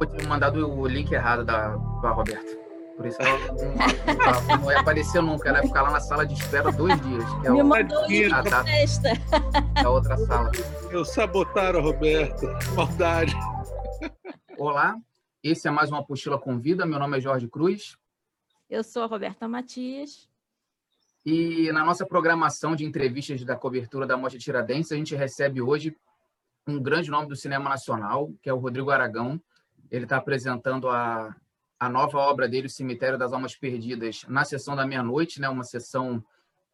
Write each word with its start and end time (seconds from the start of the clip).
Eu 0.00 0.06
tinha 0.06 0.28
mandado 0.28 0.68
o 0.70 0.86
link 0.86 1.10
errado 1.12 1.44
da, 1.44 1.76
da 1.76 2.10
Roberta. 2.10 2.56
Por 2.96 3.06
isso 3.06 3.20
ela 3.22 3.38
não, 3.52 4.56
não, 4.56 4.62
não 4.64 4.72
ia 4.72 4.80
aparecer 4.80 5.22
nunca. 5.22 5.48
Ela 5.48 5.58
ia 5.58 5.66
ficar 5.66 5.82
lá 5.82 5.90
na 5.90 6.00
sala 6.00 6.26
de 6.26 6.34
espera 6.34 6.70
dois 6.72 7.00
dias. 7.02 7.24
Que 7.40 7.46
é 7.46 7.50
Me 7.50 7.62
mandou 7.62 7.98
o 8.04 8.06
link 8.06 8.32
Ah, 8.32 8.42
tá. 8.42 8.64
sexta. 8.64 9.08
é 9.76 9.84
a 9.84 9.90
outra 9.90 10.16
sala. 10.18 10.50
Eu 10.90 11.04
sabotaram 11.04 11.78
a 11.80 11.82
Roberta. 11.82 12.46
Maldade. 12.74 13.34
Olá, 14.56 14.96
esse 15.42 15.68
é 15.68 15.70
mais 15.70 15.90
uma 15.90 16.00
Apostila 16.00 16.38
com 16.38 16.58
Vida. 16.58 16.84
Meu 16.86 16.98
nome 16.98 17.18
é 17.18 17.20
Jorge 17.20 17.48
Cruz. 17.48 17.96
Eu 18.68 18.82
sou 18.84 19.02
a 19.02 19.06
Roberta 19.06 19.46
Matias. 19.48 20.28
E 21.30 21.70
na 21.72 21.84
nossa 21.84 22.06
programação 22.06 22.74
de 22.74 22.86
entrevistas 22.86 23.44
da 23.44 23.54
cobertura 23.54 24.06
da 24.06 24.16
Mostra 24.16 24.40
Tiradentes, 24.40 24.90
a 24.90 24.96
gente 24.96 25.14
recebe 25.14 25.60
hoje 25.60 25.94
um 26.66 26.80
grande 26.82 27.10
nome 27.10 27.28
do 27.28 27.36
cinema 27.36 27.68
nacional, 27.68 28.32
que 28.40 28.48
é 28.48 28.52
o 28.54 28.56
Rodrigo 28.56 28.90
Aragão. 28.90 29.38
Ele 29.90 30.04
está 30.04 30.16
apresentando 30.16 30.88
a, 30.88 31.36
a 31.78 31.88
nova 31.90 32.16
obra 32.16 32.48
dele, 32.48 32.66
O 32.66 32.70
Cemitério 32.70 33.18
das 33.18 33.30
Almas 33.30 33.54
Perdidas, 33.54 34.24
na 34.26 34.42
sessão 34.42 34.74
da 34.74 34.86
meia-noite, 34.86 35.38
né? 35.38 35.50
uma 35.50 35.64
sessão 35.64 36.24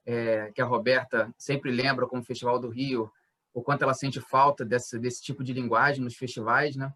é, 0.06 0.52
que 0.52 0.62
a 0.62 0.64
Roberta 0.64 1.34
sempre 1.36 1.72
lembra 1.72 2.06
como 2.06 2.22
Festival 2.22 2.60
do 2.60 2.68
Rio, 2.68 3.10
o 3.52 3.60
quanto 3.60 3.82
ela 3.82 3.92
sente 3.92 4.20
falta 4.20 4.64
desse, 4.64 5.00
desse 5.00 5.20
tipo 5.20 5.42
de 5.42 5.52
linguagem 5.52 6.00
nos 6.00 6.14
festivais. 6.14 6.77
Né? 6.77 6.92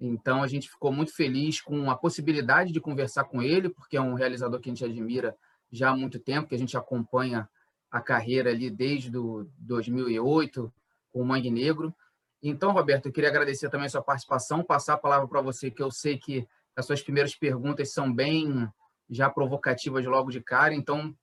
Então, 0.00 0.42
a 0.42 0.48
gente 0.48 0.68
ficou 0.68 0.90
muito 0.90 1.14
feliz 1.14 1.60
com 1.60 1.88
a 1.88 1.94
possibilidade 1.94 2.72
de 2.72 2.80
conversar 2.80 3.26
com 3.26 3.40
ele, 3.40 3.68
porque 3.68 3.96
é 3.96 4.00
um 4.00 4.14
realizador 4.14 4.58
que 4.58 4.68
a 4.68 4.74
gente 4.74 4.84
admira 4.84 5.36
já 5.70 5.90
há 5.90 5.96
muito 5.96 6.18
tempo, 6.18 6.48
que 6.48 6.54
a 6.54 6.58
gente 6.58 6.76
acompanha 6.76 7.48
a 7.90 8.00
carreira 8.00 8.50
ali 8.50 8.70
desde 8.70 9.10
do 9.10 9.48
2008, 9.58 10.72
com 11.12 11.22
o 11.22 11.24
Mangue 11.24 11.50
Negro. 11.50 11.94
Então, 12.42 12.72
Roberto, 12.72 13.06
eu 13.06 13.12
queria 13.12 13.30
agradecer 13.30 13.68
também 13.70 13.86
a 13.86 13.90
sua 13.90 14.02
participação, 14.02 14.62
passar 14.62 14.94
a 14.94 14.98
palavra 14.98 15.26
para 15.26 15.40
você, 15.40 15.70
que 15.70 15.82
eu 15.82 15.90
sei 15.90 16.18
que 16.18 16.46
as 16.76 16.84
suas 16.86 17.02
primeiras 17.02 17.34
perguntas 17.34 17.92
são 17.92 18.12
bem 18.12 18.68
já 19.08 19.30
provocativas 19.30 20.04
logo 20.04 20.30
de 20.30 20.40
cara, 20.40 20.74
então, 20.74 21.14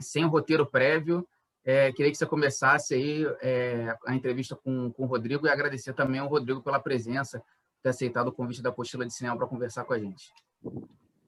sem 0.00 0.24
roteiro 0.24 0.66
prévio, 0.66 1.26
é, 1.64 1.92
queria 1.92 2.10
que 2.10 2.18
você 2.18 2.26
começasse 2.26 2.94
aí 2.94 3.24
é, 3.40 3.96
a 4.04 4.14
entrevista 4.14 4.56
com, 4.56 4.92
com 4.92 5.04
o 5.04 5.06
Rodrigo 5.06 5.46
e 5.46 5.50
agradecer 5.50 5.92
também 5.92 6.20
ao 6.20 6.28
Rodrigo 6.28 6.60
pela 6.60 6.80
presença, 6.80 7.42
ter 7.82 7.90
aceitado 7.90 8.28
o 8.28 8.32
convite 8.32 8.62
da 8.62 8.70
Apostila 8.70 9.06
de 9.06 9.14
Cinema 9.14 9.36
para 9.36 9.46
conversar 9.46 9.84
com 9.84 9.92
a 9.92 9.98
gente. 9.98 10.32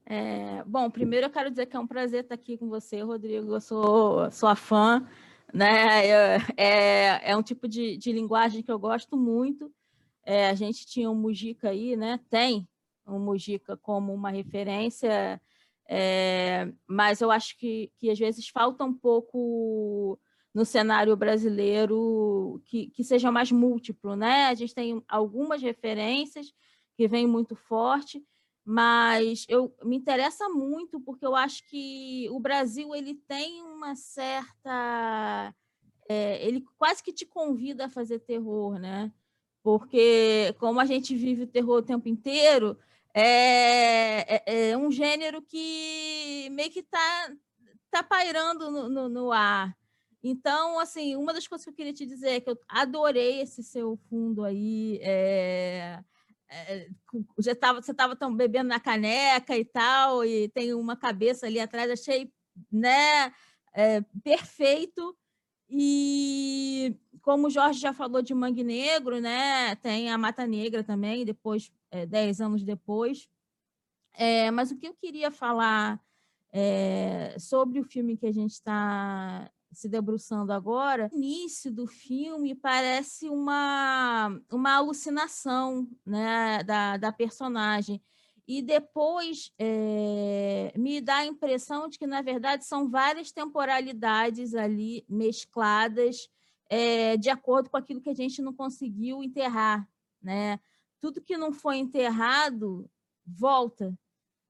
É, 0.07 0.63
bom, 0.65 0.91
primeiro 0.91 1.27
eu 1.27 1.31
quero 1.31 1.51
dizer 1.51 1.67
que 1.67 1.77
é 1.77 1.81
um 1.81 1.87
prazer 1.87 2.25
estar 2.25 2.35
aqui 2.35 2.59
com 2.59 2.69
você, 2.69 3.01
Rodrigo. 3.01 3.55
Eu 3.55 3.61
sou 3.61 4.31
sua 4.31 4.55
fã, 4.55 5.07
né? 5.53 6.07
É, 6.57 7.31
é 7.31 7.37
um 7.37 7.43
tipo 7.43 7.67
de, 7.67 7.97
de 7.97 8.13
linguagem 8.13 8.63
que 8.63 8.71
eu 8.71 8.79
gosto 8.79 9.17
muito. 9.17 9.73
É, 10.25 10.49
a 10.49 10.55
gente 10.55 10.87
tinha 10.87 11.11
um 11.11 11.15
Mujica 11.15 11.71
aí, 11.71 11.97
né? 11.97 12.21
Tem 12.29 12.69
um 13.07 13.19
Mujica 13.19 13.77
como 13.77 14.13
uma 14.13 14.31
referência, 14.31 15.41
é, 15.89 16.73
mas 16.87 17.21
eu 17.21 17.31
acho 17.31 17.57
que, 17.59 17.91
que 17.99 18.11
às 18.11 18.19
vezes 18.19 18.49
falta 18.49 18.85
um 18.85 18.95
pouco 18.95 20.19
no 20.55 20.65
cenário 20.65 21.17
brasileiro 21.17 22.63
que, 22.65 22.89
que 22.91 23.03
seja 23.03 23.31
mais 23.31 23.51
múltiplo, 23.51 24.17
né? 24.17 24.47
A 24.47 24.55
gente 24.55 24.75
tem 24.75 25.03
algumas 25.09 25.61
referências 25.61 26.53
que 26.97 27.09
vêm 27.09 27.27
muito 27.27 27.57
forte, 27.57 28.25
mas 28.65 29.45
eu 29.48 29.75
me 29.84 29.97
interessa 29.97 30.48
muito 30.48 30.98
porque 31.01 31.27
eu 31.27 31.37
acho 31.37 31.67
que 31.69 32.29
o 32.31 32.41
Brasil 32.41 32.95
ele 32.95 33.15
tem 33.15 33.62
uma 33.62 33.95
certa 33.95 35.55
é, 36.09 36.47
ele 36.47 36.65
quase 36.79 37.03
que 37.03 37.12
te 37.12 37.27
convida 37.27 37.86
a 37.86 37.91
fazer 37.91 38.20
terror, 38.20 38.79
né? 38.79 39.13
Porque 39.63 40.55
como 40.58 40.80
a 40.80 40.85
gente 40.85 41.14
vive 41.14 41.42
o 41.42 41.47
terror 41.47 41.79
o 41.79 41.83
tempo 41.83 42.08
inteiro, 42.08 42.79
é, 43.14 44.36
é, 44.36 44.70
é 44.70 44.77
um 44.77 44.91
gênero 44.91 45.41
que 45.42 46.48
meio 46.51 46.70
que 46.70 46.81
está 46.81 47.33
tá 47.91 48.02
pairando 48.02 48.70
no, 48.70 48.89
no, 48.89 49.08
no 49.08 49.33
ar. 49.33 49.77
Então, 50.23 50.79
assim, 50.79 51.17
uma 51.17 51.35
das 51.35 51.46
coisas 51.46 51.64
que 51.64 51.70
eu 51.70 51.75
queria 51.75 51.92
te 51.92 52.07
dizer 52.07 52.31
é 52.31 52.41
que 52.41 52.51
eu 52.51 52.58
adorei 52.69 53.41
esse 53.42 53.63
seu 53.63 53.96
fundo 54.08 54.42
aí. 54.42 54.98
é, 55.02 56.02
já 57.39 57.55
você 57.73 57.91
estava 57.92 58.17
tão 58.17 58.35
bebendo 58.35 58.69
na 58.69 58.81
caneca 58.81 59.57
e 59.57 59.65
tal, 59.65 60.25
e 60.25 60.48
tem 60.48 60.75
uma 60.75 60.97
cabeça 60.97 61.47
ali 61.47 61.61
atrás, 61.61 61.91
achei 61.91 62.33
né, 62.70 63.33
é, 63.75 64.01
perfeito. 64.23 65.17
E 65.69 66.97
como 67.23 67.47
o 67.47 67.51
Jorge 67.51 67.81
já 67.81 67.93
falou 67.93 68.23
de 68.23 68.35
Mangue 68.35 68.63
Negro, 68.63 69.20
né, 69.20 69.75
tem 69.77 70.11
a 70.11 70.19
Mata 70.19 70.47
Negra 70.47 70.85
também, 70.85 71.25
depois, 71.25 71.73
é, 71.91 72.07
dez 72.07 72.41
anos 72.41 72.63
depois. 72.63 73.29
É, 74.14 74.51
mas 74.51 74.70
o 74.70 74.77
que 74.77 74.87
eu 74.87 74.95
queria 74.95 75.31
falar 75.31 76.01
é, 76.53 77.37
sobre 77.39 77.81
o 77.81 77.85
filme 77.85 78.17
que 78.17 78.27
a 78.27 78.33
gente 78.33 78.53
está 78.53 79.51
se 79.74 79.89
debruçando 79.89 80.52
agora, 80.52 81.11
o 81.12 81.17
início 81.17 81.70
do 81.70 81.86
filme 81.86 82.55
parece 82.55 83.29
uma, 83.29 84.29
uma 84.51 84.74
alucinação 84.74 85.89
né, 86.05 86.62
da, 86.64 86.96
da 86.96 87.12
personagem. 87.12 88.02
E 88.46 88.61
depois 88.61 89.51
eh, 89.58 90.73
me 90.77 91.01
dá 91.01 91.17
a 91.17 91.27
impressão 91.27 91.89
de 91.89 91.98
que, 91.98 92.07
na 92.07 92.20
verdade, 92.20 92.67
são 92.67 92.90
várias 92.90 93.33
temporalidades 93.33 94.55
ali 94.55 95.05
mescladas 95.08 96.29
eh, 96.68 97.17
de 97.17 97.30
acordo 97.30 97.70
com 97.70 97.79
aquilo 97.79 98.02
que 98.02 98.11
a 98.11 98.14
gente 98.14 98.42
não 98.42 98.52
conseguiu 98.52 99.23
enterrar. 99.23 99.89
Né? 100.20 100.61
Tudo 101.01 101.23
que 101.23 101.39
não 101.39 101.52
foi 101.52 101.79
enterrado 101.79 102.90
volta. 103.24 103.96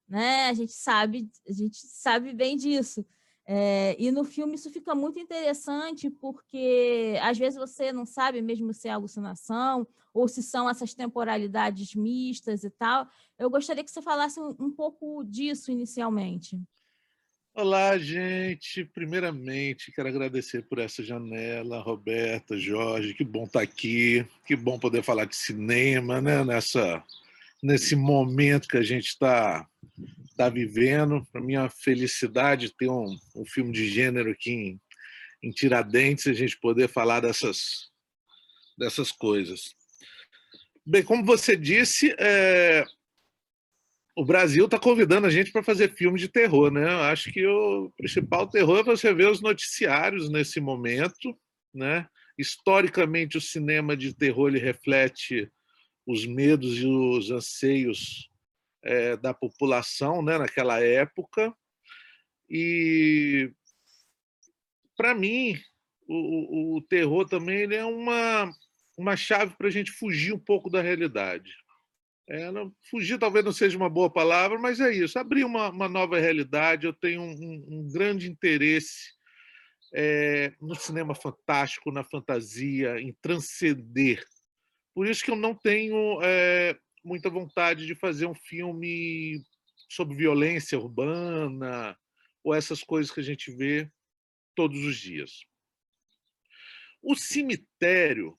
Né? 0.08 0.48
A 0.48 0.54
gente 0.54 0.72
sabe, 0.72 1.30
a 1.48 1.52
gente 1.52 1.76
sabe 1.76 2.32
bem 2.32 2.56
disso. 2.56 3.06
É, 3.46 3.94
e 3.98 4.10
no 4.10 4.24
filme 4.24 4.54
isso 4.54 4.70
fica 4.70 4.94
muito 4.94 5.18
interessante, 5.18 6.08
porque 6.08 7.18
às 7.20 7.36
vezes 7.36 7.58
você 7.58 7.92
não 7.92 8.06
sabe 8.06 8.40
mesmo 8.40 8.72
se 8.72 8.88
é 8.88 8.92
alucinação 8.92 9.86
ou 10.14 10.26
se 10.26 10.42
são 10.42 10.68
essas 10.70 10.94
temporalidades 10.94 11.94
mistas 11.94 12.64
e 12.64 12.70
tal. 12.70 13.06
Eu 13.38 13.50
gostaria 13.50 13.84
que 13.84 13.90
você 13.90 14.00
falasse 14.00 14.40
um, 14.40 14.54
um 14.58 14.70
pouco 14.70 15.22
disso 15.24 15.70
inicialmente. 15.70 16.58
Olá, 17.56 17.96
gente. 17.98 18.84
Primeiramente, 18.84 19.92
quero 19.92 20.08
agradecer 20.08 20.62
por 20.62 20.78
essa 20.78 21.04
janela, 21.04 21.80
Roberta, 21.80 22.58
Jorge. 22.58 23.14
Que 23.14 23.22
bom 23.22 23.44
estar 23.44 23.60
aqui. 23.60 24.26
Que 24.44 24.56
bom 24.56 24.78
poder 24.78 25.04
falar 25.04 25.26
de 25.26 25.36
cinema, 25.36 26.20
né? 26.20 26.42
Nessa, 26.44 27.04
nesse 27.62 27.94
momento 27.94 28.66
que 28.66 28.76
a 28.76 28.82
gente 28.82 29.06
está 29.06 29.68
tá 30.34 30.48
vivendo. 30.48 31.26
Para 31.32 31.40
mim, 31.40 31.54
é 31.54 31.60
uma 31.60 31.70
felicidade 31.70 32.74
ter 32.74 32.88
um, 32.88 33.16
um 33.36 33.44
filme 33.46 33.72
de 33.72 33.88
gênero 33.88 34.30
aqui 34.30 34.50
em, 34.50 34.80
em 35.42 35.50
Tiradentes, 35.50 36.26
a 36.26 36.32
gente 36.32 36.58
poder 36.58 36.88
falar 36.88 37.20
dessas, 37.20 37.90
dessas 38.78 39.12
coisas. 39.12 39.74
Bem, 40.86 41.02
como 41.02 41.24
você 41.24 41.56
disse, 41.56 42.14
é, 42.18 42.84
o 44.16 44.24
Brasil 44.24 44.66
está 44.66 44.78
convidando 44.78 45.26
a 45.26 45.30
gente 45.30 45.50
para 45.50 45.62
fazer 45.62 45.94
filme 45.94 46.18
de 46.18 46.28
terror, 46.28 46.70
né? 46.70 46.84
Eu 46.84 47.02
acho 47.02 47.32
que 47.32 47.46
o 47.46 47.90
principal 47.96 48.46
terror 48.46 48.80
é 48.80 48.84
você 48.84 49.12
ver 49.12 49.28
os 49.28 49.40
noticiários 49.40 50.30
nesse 50.30 50.60
momento, 50.60 51.36
né? 51.72 52.06
Historicamente, 52.38 53.38
o 53.38 53.40
cinema 53.40 53.96
de 53.96 54.14
terror 54.14 54.48
ele 54.48 54.58
reflete 54.58 55.50
os 56.06 56.26
medos 56.26 56.78
e 56.78 56.86
os 56.86 57.30
anseios 57.30 58.28
é, 58.84 59.16
da 59.16 59.32
população, 59.32 60.22
né? 60.22 60.38
Naquela 60.38 60.80
época 60.80 61.54
e 62.48 63.50
para 64.96 65.14
mim 65.14 65.58
o, 66.06 66.76
o, 66.76 66.82
terror 66.82 67.26
também 67.26 67.60
ele 67.60 67.74
é 67.74 67.84
uma 67.84 68.52
uma 68.96 69.16
chave 69.16 69.56
para 69.56 69.66
a 69.66 69.70
gente 69.70 69.90
fugir 69.90 70.32
um 70.32 70.38
pouco 70.38 70.70
da 70.70 70.80
realidade. 70.80 71.50
É, 72.28 72.50
não, 72.50 72.72
fugir 72.88 73.18
talvez 73.18 73.44
não 73.44 73.52
seja 73.52 73.76
uma 73.76 73.90
boa 73.90 74.08
palavra, 74.08 74.58
mas 74.58 74.80
é 74.80 74.92
isso. 74.92 75.18
Abrir 75.18 75.44
uma, 75.44 75.70
uma 75.70 75.88
nova 75.88 76.18
realidade. 76.18 76.86
Eu 76.86 76.92
tenho 76.92 77.20
um, 77.20 77.32
um, 77.32 77.66
um 77.68 77.92
grande 77.92 78.30
interesse 78.30 79.12
é, 79.92 80.52
no 80.60 80.74
cinema 80.74 81.14
fantástico, 81.14 81.90
na 81.90 82.02
fantasia, 82.04 83.00
em 83.00 83.12
transcender. 83.20 84.24
Por 84.94 85.06
isso 85.06 85.24
que 85.24 85.30
eu 85.30 85.36
não 85.36 85.54
tenho 85.54 86.20
é, 86.22 86.78
muita 87.04 87.28
vontade 87.28 87.86
de 87.86 87.94
fazer 87.94 88.26
um 88.26 88.34
filme 88.34 89.44
sobre 89.88 90.16
violência 90.16 90.78
urbana 90.78 91.96
ou 92.42 92.54
essas 92.54 92.82
coisas 92.82 93.12
que 93.12 93.20
a 93.20 93.24
gente 93.24 93.50
vê 93.50 93.90
todos 94.54 94.84
os 94.84 94.96
dias. 94.96 95.44
O 97.02 97.14
cemitério 97.14 98.36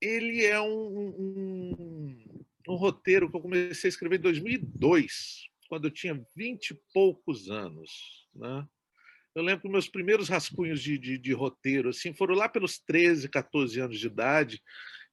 ele 0.00 0.44
é 0.44 0.60
um, 0.60 1.08
um, 1.08 2.44
um, 2.68 2.74
roteiro 2.74 3.30
que 3.30 3.36
eu 3.36 3.40
comecei 3.40 3.88
a 3.88 3.90
escrever 3.90 4.18
em 4.18 4.22
2002, 4.22 5.48
quando 5.68 5.86
eu 5.86 5.90
tinha 5.90 6.26
vinte 6.34 6.70
e 6.70 6.80
poucos 6.92 7.50
anos. 7.50 8.26
Né? 8.34 8.66
Eu 9.34 9.42
lembro 9.42 9.62
que 9.62 9.68
meus 9.68 9.88
primeiros 9.88 10.28
rascunhos 10.28 10.82
de, 10.82 10.98
de, 10.98 11.18
de, 11.18 11.32
roteiro 11.32 11.88
assim, 11.88 12.12
foram 12.12 12.34
lá 12.34 12.48
pelos 12.48 12.78
13, 12.78 13.28
14 13.28 13.80
anos 13.80 13.98
de 13.98 14.06
idade, 14.06 14.62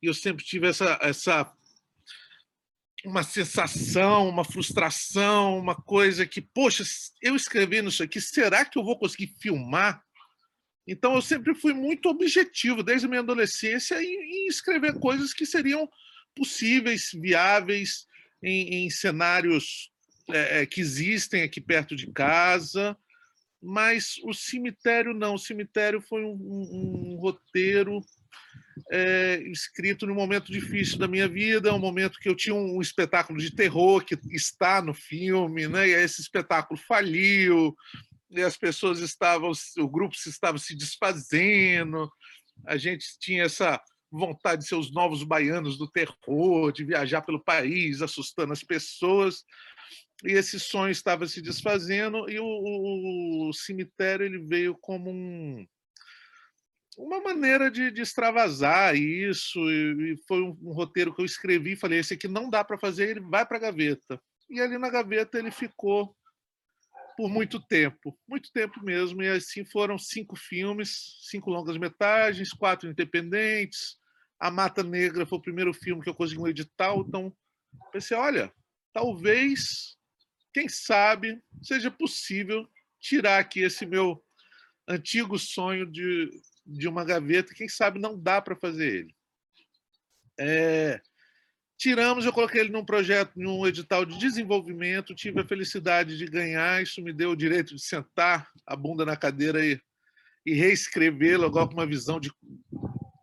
e 0.02 0.06
eu 0.06 0.14
sempre 0.14 0.44
tive 0.44 0.68
essa, 0.68 1.00
essa 1.02 1.52
uma 3.06 3.24
sensação, 3.24 4.30
uma 4.30 4.46
frustração, 4.46 5.58
uma 5.58 5.76
coisa 5.76 6.26
que, 6.26 6.42
poxa, 6.42 6.84
eu 7.22 7.36
escrevendo 7.36 7.90
isso 7.90 8.02
aqui, 8.02 8.22
será 8.22 8.64
que 8.64 8.78
eu 8.78 8.84
vou 8.84 8.98
conseguir 8.98 9.36
filmar? 9.40 10.02
Então 10.88 11.16
eu 11.16 11.22
sempre 11.22 11.54
fui 11.54 11.74
muito 11.74 12.10
objetivo, 12.10 12.84
desde 12.84 13.06
a 13.06 13.10
minha 13.10 13.22
adolescência, 13.22 14.02
em, 14.02 14.46
em 14.46 14.48
escrever 14.48 15.00
coisas 15.00 15.34
que 15.34 15.46
seriam 15.46 15.90
possíveis, 16.36 17.12
viáveis, 17.14 18.06
em, 18.42 18.86
em 18.86 18.90
cenários 18.90 19.92
é, 20.30 20.62
é, 20.62 20.66
que 20.66 20.82
existem 20.82 21.44
aqui 21.44 21.62
perto 21.62 21.96
de 21.96 22.08
casa, 22.12 22.98
mas 23.62 24.16
o 24.24 24.34
cemitério 24.34 25.14
não. 25.14 25.36
O 25.36 25.40
cemitério 25.40 26.02
foi 26.02 26.24
um, 26.24 26.34
um, 26.34 27.14
um 27.14 27.20
roteiro 27.20 28.02
é, 28.92 29.42
escrito 29.48 30.06
num 30.06 30.16
momento 30.16 30.52
difícil 30.52 30.98
da 30.98 31.08
minha 31.08 31.28
vida, 31.28 31.74
um 31.74 31.80
momento 31.80 32.20
que 32.20 32.30
eu 32.30 32.36
tinha 32.36 32.56
um 32.56 32.82
espetáculo 32.82 33.40
de 33.40 33.52
terror 33.52 34.04
que 34.04 34.18
está 34.32 34.82
no 34.82 34.94
filme, 34.94 35.68
né? 35.68 35.88
E 35.88 35.94
esse 35.94 36.22
espetáculo 36.22 36.80
faliu, 36.88 37.76
e 38.30 38.42
as 38.42 38.58
pessoas 38.58 39.00
estavam, 39.00 39.52
o 39.78 39.88
grupo 39.88 40.16
se 40.16 40.30
estava 40.30 40.58
se 40.58 40.76
desfazendo, 40.76 42.10
a 42.66 42.78
gente 42.78 43.06
tinha 43.20 43.44
essa 43.44 43.80
vontade 44.12 44.62
de 44.62 44.68
ser 44.68 44.76
os 44.76 44.92
novos 44.92 45.24
baianos 45.24 45.78
do 45.78 45.90
terror, 45.90 46.72
de 46.72 46.84
viajar 46.84 47.22
pelo 47.22 47.44
país, 47.44 48.02
assustando 48.02 48.54
as 48.54 48.64
pessoas. 48.64 49.44
E 50.24 50.32
esse 50.32 50.60
sonho 50.60 50.92
estava 50.92 51.28
se 51.28 51.42
desfazendo 51.42 52.30
e 52.30 52.40
o, 52.40 52.46
o, 52.46 53.50
o 53.50 53.54
cemitério 53.54 54.26
ele 54.26 54.40
veio 54.40 54.76
como 54.80 55.10
um, 55.10 55.66
uma 56.98 57.22
maneira 57.22 57.70
de, 57.70 57.92
de 57.92 58.02
extravasar 58.02 58.96
isso. 58.96 59.60
E, 59.70 60.14
e 60.14 60.18
foi 60.28 60.42
um, 60.42 60.58
um, 60.62 60.74
roteiro 60.74 61.14
que 61.14 61.22
eu 61.22 61.26
escrevi 61.26 61.74
e 61.74 61.78
falei: 61.78 62.00
esse 62.00 62.14
aqui 62.14 62.28
não 62.28 62.50
dá 62.50 62.64
para 62.64 62.78
fazer, 62.78 63.10
ele 63.10 63.20
vai 63.22 63.46
para 63.46 63.58
a 63.58 63.62
gaveta. 63.62 64.22
E 64.50 64.60
ali 64.60 64.78
na 64.78 64.90
gaveta 64.90 65.40
ele 65.40 65.52
ficou 65.52 66.16
por 67.16 67.30
muito 67.30 67.60
tempo, 67.60 68.18
muito 68.28 68.52
tempo 68.52 68.84
mesmo. 68.84 69.22
E 69.22 69.30
assim 69.30 69.66
foram 69.66 69.98
cinco 69.98 70.36
filmes, 70.36 71.20
cinco 71.30 71.50
longas 71.50 71.78
metragens, 71.78 72.52
quatro 72.52 72.90
independentes. 72.90 73.98
A 74.40 74.52
Mata 74.52 74.84
Negra 74.84 75.26
foi 75.26 75.38
o 75.38 75.42
primeiro 75.42 75.74
filme 75.74 76.02
que 76.02 76.10
eu 76.10 76.16
consegui 76.16 76.42
um 76.42 76.48
edital, 76.48 77.04
então 77.08 77.34
pensei: 77.92 78.16
olha, 78.18 78.52
talvez, 78.92 79.98
quem 80.54 80.68
sabe, 80.68 81.42
seja 81.62 81.90
possível 81.90 82.68
tirar 83.00 83.40
aqui 83.40 83.62
esse 83.62 83.86
meu 83.86 84.24
antigo 84.88 85.38
sonho 85.40 85.86
de 85.86 86.30
de 86.66 86.88
uma 86.88 87.04
gaveta, 87.04 87.54
quem 87.54 87.68
sabe 87.68 88.00
não 88.00 88.18
dá 88.18 88.42
para 88.42 88.56
fazer 88.56 88.96
ele. 88.96 89.16
É, 90.40 91.02
tiramos, 91.78 92.26
eu 92.26 92.34
coloquei 92.34 92.62
ele 92.62 92.72
num 92.72 92.86
projeto, 92.86 93.34
num 93.36 93.68
edital 93.68 94.06
de 94.06 94.18
desenvolvimento, 94.18 95.14
tive 95.14 95.42
a 95.42 95.48
felicidade 95.48 96.18
de 96.18 96.26
ganhar, 96.26 96.82
isso 96.82 97.02
me 97.02 97.14
deu 97.14 97.32
o 97.32 97.36
direito 97.36 97.76
de 97.76 97.84
sentar 97.84 98.50
a 98.66 98.76
bunda 98.76 99.06
na 99.06 99.18
cadeira 99.18 99.66
e, 99.66 99.80
e 100.46 100.54
reescrevê-lo 100.54 101.46
agora 101.46 101.68
com 101.68 101.74
uma 101.74 101.86
visão 101.86 102.20
de 102.20 102.32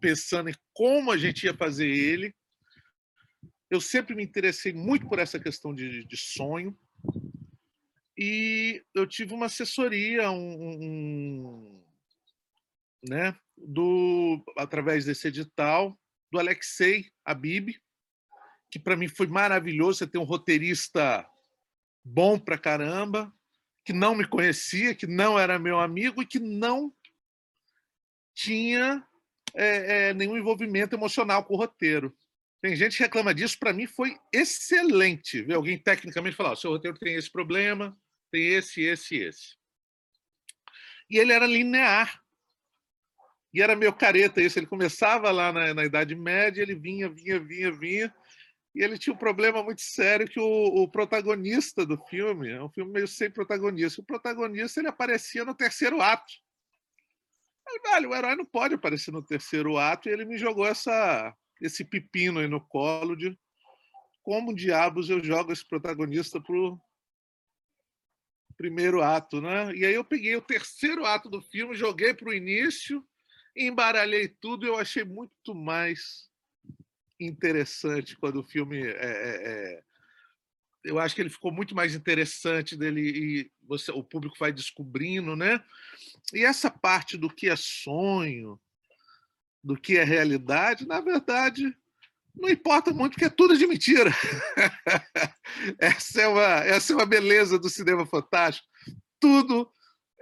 pensando 0.00 0.50
em 0.50 0.54
como 0.72 1.10
a 1.10 1.18
gente 1.18 1.44
ia 1.44 1.54
fazer 1.54 1.88
ele. 1.88 2.34
Eu 3.70 3.80
sempre 3.80 4.14
me 4.14 4.24
interessei 4.24 4.72
muito 4.72 5.08
por 5.08 5.18
essa 5.18 5.38
questão 5.38 5.74
de, 5.74 6.04
de 6.04 6.16
sonho 6.16 6.76
e 8.18 8.82
eu 8.94 9.06
tive 9.06 9.32
uma 9.32 9.46
assessoria, 9.46 10.30
um, 10.30 10.82
um 10.82 11.84
né, 13.02 13.36
do 13.56 14.42
através 14.56 15.04
desse 15.04 15.28
edital 15.28 15.98
do 16.30 16.38
Alexei 16.38 17.10
Abib, 17.24 17.74
que 18.70 18.78
para 18.78 18.96
mim 18.96 19.08
foi 19.08 19.26
maravilhoso 19.26 19.98
você 19.98 20.06
ter 20.06 20.18
um 20.18 20.24
roteirista 20.24 21.26
bom 22.04 22.38
para 22.38 22.58
caramba, 22.58 23.32
que 23.84 23.92
não 23.92 24.14
me 24.14 24.26
conhecia, 24.26 24.94
que 24.94 25.06
não 25.06 25.38
era 25.38 25.58
meu 25.58 25.80
amigo 25.80 26.22
e 26.22 26.26
que 26.26 26.38
não 26.38 26.94
tinha 28.34 29.04
é, 29.54 30.08
é, 30.08 30.14
nenhum 30.14 30.36
envolvimento 30.36 30.94
emocional 30.94 31.44
com 31.44 31.54
o 31.54 31.56
roteiro. 31.56 32.16
Tem 32.62 32.76
gente 32.76 32.96
que 32.96 33.02
reclama 33.02 33.34
disso, 33.34 33.58
para 33.58 33.72
mim 33.72 33.86
foi 33.86 34.16
excelente 34.32 35.42
ver 35.42 35.54
alguém 35.54 35.78
tecnicamente 35.78 36.36
falar: 36.36 36.52
o 36.52 36.56
seu 36.56 36.70
roteiro 36.70 36.98
tem 36.98 37.14
esse 37.14 37.30
problema, 37.30 37.96
tem 38.30 38.48
esse, 38.48 38.82
esse, 38.82 39.16
esse. 39.16 39.56
E 41.08 41.18
ele 41.18 41.32
era 41.32 41.46
linear. 41.46 42.19
E 43.52 43.60
era 43.60 43.74
meio 43.74 43.92
careta 43.92 44.40
isso. 44.40 44.58
Ele 44.58 44.66
começava 44.66 45.30
lá 45.30 45.52
na, 45.52 45.74
na 45.74 45.84
Idade 45.84 46.14
Média, 46.14 46.62
ele 46.62 46.74
vinha, 46.74 47.08
vinha, 47.08 47.40
vinha, 47.40 47.72
vinha. 47.72 48.14
E 48.74 48.82
ele 48.82 48.98
tinha 48.98 49.12
um 49.12 49.18
problema 49.18 49.62
muito 49.62 49.82
sério 49.82 50.28
que 50.28 50.38
o, 50.38 50.44
o, 50.44 50.88
protagonista 50.88 51.84
do 51.84 51.98
filme 52.06 52.50
é 52.50 52.62
um 52.62 52.70
filme 52.70 52.92
meio 52.92 53.08
sem 53.08 53.30
protagonista. 53.30 54.00
O 54.00 54.04
protagonista 54.04 54.80
ele 54.80 54.88
aparecia 54.88 55.44
no 55.44 55.54
terceiro 55.54 56.00
ato. 56.00 56.32
Aí, 57.88 58.06
o 58.06 58.14
herói 58.14 58.36
não 58.36 58.44
pode 58.44 58.74
aparecer 58.74 59.10
no 59.10 59.24
terceiro 59.24 59.76
ato 59.76 60.08
e 60.08 60.12
ele 60.12 60.24
me 60.24 60.38
jogou 60.38 60.66
essa, 60.66 61.34
esse 61.60 61.84
pepino 61.84 62.38
aí 62.38 62.48
no 62.48 62.60
colo 62.60 63.16
de 63.16 63.36
como 64.22 64.54
diabos 64.54 65.08
eu 65.08 65.22
jogo 65.22 65.52
esse 65.52 65.66
protagonista 65.66 66.40
pro 66.40 66.78
primeiro 68.56 69.02
ato, 69.02 69.40
né? 69.40 69.74
E 69.74 69.84
aí 69.86 69.94
eu 69.94 70.04
peguei 70.04 70.36
o 70.36 70.42
terceiro 70.42 71.06
ato 71.06 71.30
do 71.30 71.40
filme, 71.40 71.74
joguei 71.74 72.12
para 72.12 72.28
o 72.28 72.34
início 72.34 73.04
embaralhei 73.56 74.28
tudo 74.28 74.64
e 74.64 74.68
eu 74.68 74.78
achei 74.78 75.04
muito 75.04 75.54
mais 75.54 76.28
interessante 77.18 78.16
quando 78.16 78.40
o 78.40 78.44
filme 78.44 78.80
é, 78.80 78.90
é, 78.90 79.52
é, 79.52 79.82
eu 80.84 80.98
acho 80.98 81.14
que 81.14 81.20
ele 81.20 81.30
ficou 81.30 81.52
muito 81.52 81.74
mais 81.74 81.94
interessante 81.94 82.76
dele 82.76 83.00
e 83.00 83.50
você, 83.66 83.92
o 83.92 84.02
público 84.02 84.36
vai 84.38 84.52
descobrindo, 84.52 85.36
né? 85.36 85.62
E 86.32 86.44
essa 86.44 86.70
parte 86.70 87.16
do 87.16 87.28
que 87.28 87.48
é 87.48 87.56
sonho, 87.56 88.58
do 89.62 89.76
que 89.76 89.98
é 89.98 90.04
realidade, 90.04 90.86
na 90.86 91.00
verdade, 91.00 91.76
não 92.34 92.48
importa 92.48 92.92
muito, 92.92 93.12
porque 93.12 93.26
é 93.26 93.30
tudo 93.30 93.56
de 93.56 93.66
mentira. 93.66 94.10
essa, 95.78 96.22
é 96.22 96.28
uma, 96.28 96.54
essa 96.64 96.92
é 96.92 96.96
uma 96.96 97.06
beleza 97.06 97.58
do 97.58 97.68
cinema 97.68 98.06
fantástico. 98.06 98.66
Tudo 99.18 99.70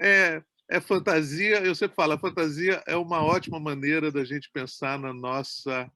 é 0.01 0.43
é 0.71 0.81
fantasia, 0.81 1.65
eu 1.65 1.75
sempre 1.75 1.97
falo, 1.97 2.13
a 2.13 2.19
fantasia 2.19 2.83
é 2.87 2.97
uma 2.97 3.23
ótima 3.25 3.59
maneira 3.59 4.13
da 4.13 4.25
gente 4.25 4.51
pensar 4.51 4.99
na 4.99 5.13
nossa 5.13 5.91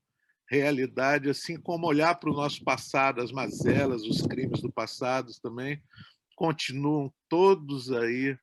realidade, 0.49 1.29
assim 1.31 1.59
como 1.61 1.87
olhar 1.87 2.15
para 2.15 2.31
o 2.31 2.35
nosso 2.35 2.63
passado, 2.65 3.21
as 3.21 3.31
mazelas, 3.31 4.03
os 4.03 4.23
crimes 4.23 4.61
do 4.61 4.73
passado 4.73 5.31
também 5.43 5.83
continuam 6.37 7.13
todos 7.29 7.93
aí 7.93 8.37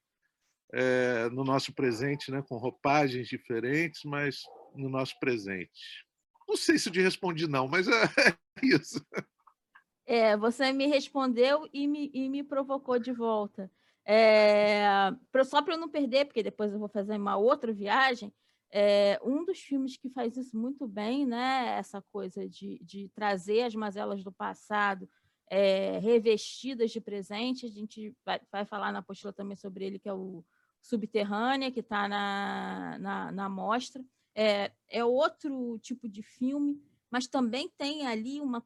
é, 0.72 1.30
no 1.30 1.44
nosso 1.44 1.74
presente, 1.74 2.32
né, 2.32 2.44
com 2.48 2.58
roupagens 2.58 3.28
diferentes, 3.28 4.04
mas 4.04 4.44
no 4.76 4.90
nosso 4.90 5.20
presente. 5.20 6.06
Não 6.48 6.56
sei 6.56 6.78
se 6.78 6.90
eu 6.90 6.94
te 6.94 7.02
respondi 7.02 7.48
não, 7.48 7.68
mas 7.68 7.88
é, 7.88 7.92
é 8.64 8.66
isso. 8.66 9.06
É, 10.06 10.38
você 10.38 10.72
me 10.72 10.88
respondeu 10.88 11.70
e 11.72 11.88
me, 11.88 12.10
e 12.14 12.30
me 12.30 12.44
provocou 12.44 12.98
de 12.98 13.12
volta. 13.12 13.72
É, 14.06 14.86
só 15.46 15.62
para 15.62 15.76
eu 15.76 15.80
não 15.80 15.90
perder, 15.90 16.26
porque 16.26 16.44
depois 16.44 16.74
eu 16.74 16.80
vou 16.80 16.88
fazer 16.90 17.16
uma 17.16 17.38
outra 17.38 17.72
viagem, 17.72 18.34
é, 18.72 19.20
um 19.24 19.44
dos 19.46 19.60
filmes 19.60 19.98
que 19.98 20.10
faz 20.10 20.38
isso 20.38 20.56
muito 20.58 20.88
bem, 20.88 21.26
né? 21.26 21.76
Essa 21.78 22.02
coisa 22.12 22.48
de, 22.48 22.80
de 22.84 23.10
trazer 23.10 23.64
as 23.64 23.74
mazelas 23.74 24.24
do 24.24 24.32
passado 24.32 25.10
é, 25.50 25.98
revestidas 25.98 26.92
de 26.92 27.02
presente. 27.02 27.66
A 27.66 27.70
gente 27.70 28.16
vai, 28.24 28.40
vai 28.52 28.66
falar 28.66 28.92
na 28.92 29.00
apostila 29.00 29.34
também 29.34 29.58
sobre 29.58 29.86
ele, 29.86 30.00
que 30.00 30.08
é 30.08 30.14
o 30.14 30.44
Subterrânea, 30.82 31.72
que 31.72 31.80
está 31.80 32.08
na, 32.08 32.98
na, 33.00 33.32
na 33.32 33.50
mostra. 33.50 34.04
É, 34.36 34.72
é 34.88 35.04
outro 35.04 35.80
tipo 35.80 36.08
de 36.08 36.22
filme, 36.22 36.80
mas 37.10 37.28
também 37.28 37.68
tem 37.70 38.06
ali 38.06 38.40
uma 38.40 38.64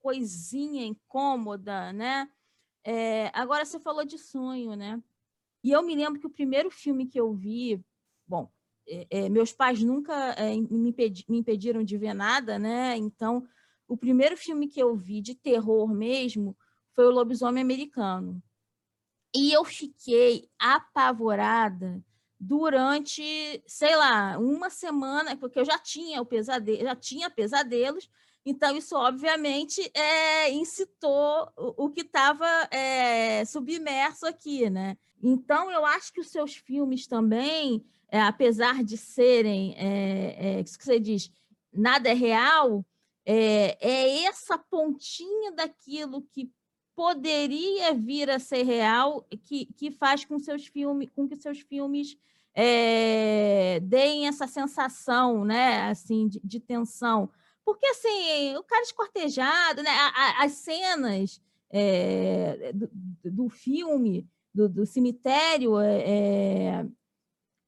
coisinha 0.00 0.86
incômoda, 0.86 1.92
né? 1.92 2.28
É, 2.88 3.32
agora 3.34 3.64
você 3.64 3.80
falou 3.80 4.04
de 4.04 4.16
sonho, 4.16 4.76
né? 4.76 5.02
E 5.64 5.72
eu 5.72 5.82
me 5.82 5.96
lembro 5.96 6.20
que 6.20 6.26
o 6.28 6.30
primeiro 6.30 6.70
filme 6.70 7.04
que 7.04 7.18
eu 7.18 7.34
vi, 7.34 7.84
bom, 8.24 8.48
é, 8.88 9.06
é, 9.10 9.28
meus 9.28 9.52
pais 9.52 9.82
nunca 9.82 10.14
é, 10.34 10.54
me, 10.56 10.90
impedi, 10.90 11.24
me, 11.28 11.38
impediram 11.38 11.82
de 11.82 11.98
ver 11.98 12.14
nada, 12.14 12.60
né? 12.60 12.96
Então, 12.96 13.44
o 13.88 13.96
primeiro 13.96 14.36
filme 14.36 14.68
que 14.68 14.80
eu 14.80 14.94
vi 14.94 15.20
de 15.20 15.34
terror 15.34 15.92
mesmo 15.92 16.56
foi 16.94 17.06
o 17.06 17.10
Lobisomem 17.10 17.60
Americano. 17.60 18.40
E 19.34 19.52
eu 19.52 19.64
fiquei 19.64 20.48
apavorada 20.56 22.00
durante, 22.38 23.24
sei 23.66 23.96
lá, 23.96 24.38
uma 24.38 24.70
semana, 24.70 25.36
porque 25.36 25.58
eu 25.58 25.64
já 25.64 25.76
tinha 25.76 26.22
o 26.22 26.26
pesadelo, 26.26 26.82
já 26.84 26.94
tinha 26.94 27.28
pesadelos, 27.28 28.08
Então, 28.48 28.76
isso, 28.76 28.94
obviamente, 28.94 29.90
é, 29.92 30.52
incitou 30.52 31.50
o, 31.56 31.90
que 31.90 32.02
estava 32.02 32.46
é, 32.70 33.44
submerso 33.44 34.24
aqui, 34.24 34.70
né? 34.70 34.96
Então, 35.20 35.68
eu 35.72 35.84
acho 35.84 36.12
que 36.12 36.20
os 36.20 36.28
seus 36.28 36.54
filmes 36.54 37.08
também, 37.08 37.84
é, 38.08 38.20
apesar 38.20 38.84
de 38.84 38.96
serem, 38.96 39.74
é, 39.76 40.60
isso 40.60 40.78
que 40.78 40.84
você 40.84 41.00
diz, 41.00 41.28
nada 41.72 42.08
é 42.08 42.14
real, 42.14 42.86
é, 43.24 43.76
é 43.80 44.22
essa 44.22 44.56
pontinha 44.56 45.50
daquilo 45.50 46.22
que 46.22 46.48
poderia 46.94 47.92
vir 47.92 48.30
a 48.30 48.38
ser 48.38 48.62
real 48.62 49.26
que, 49.42 49.66
que 49.76 49.90
faz 49.90 50.24
com 50.24 50.38
seus 50.38 50.66
filmes, 50.66 51.10
com 51.14 51.28
que 51.28 51.36
seus 51.36 51.58
filmes 51.60 52.16
é, 52.54 53.80
deem 53.82 54.26
essa 54.26 54.46
sensação, 54.46 55.44
né, 55.44 55.90
assim, 55.90 56.26
de, 56.28 56.40
de, 56.42 56.58
tensão. 56.58 57.28
Porque 57.66 57.84
assim, 57.86 58.54
o 58.56 58.62
cara 58.62 58.84
escortejado, 58.84 59.82
né, 59.82 59.90
as 60.38 60.52
cenas 60.52 61.42
é, 61.68 62.72
do, 62.72 62.88
do, 63.24 63.48
filme, 63.48 64.24
do, 64.54 64.68
do 64.68 64.86
cemitério, 64.86 65.76
é, 65.80 66.86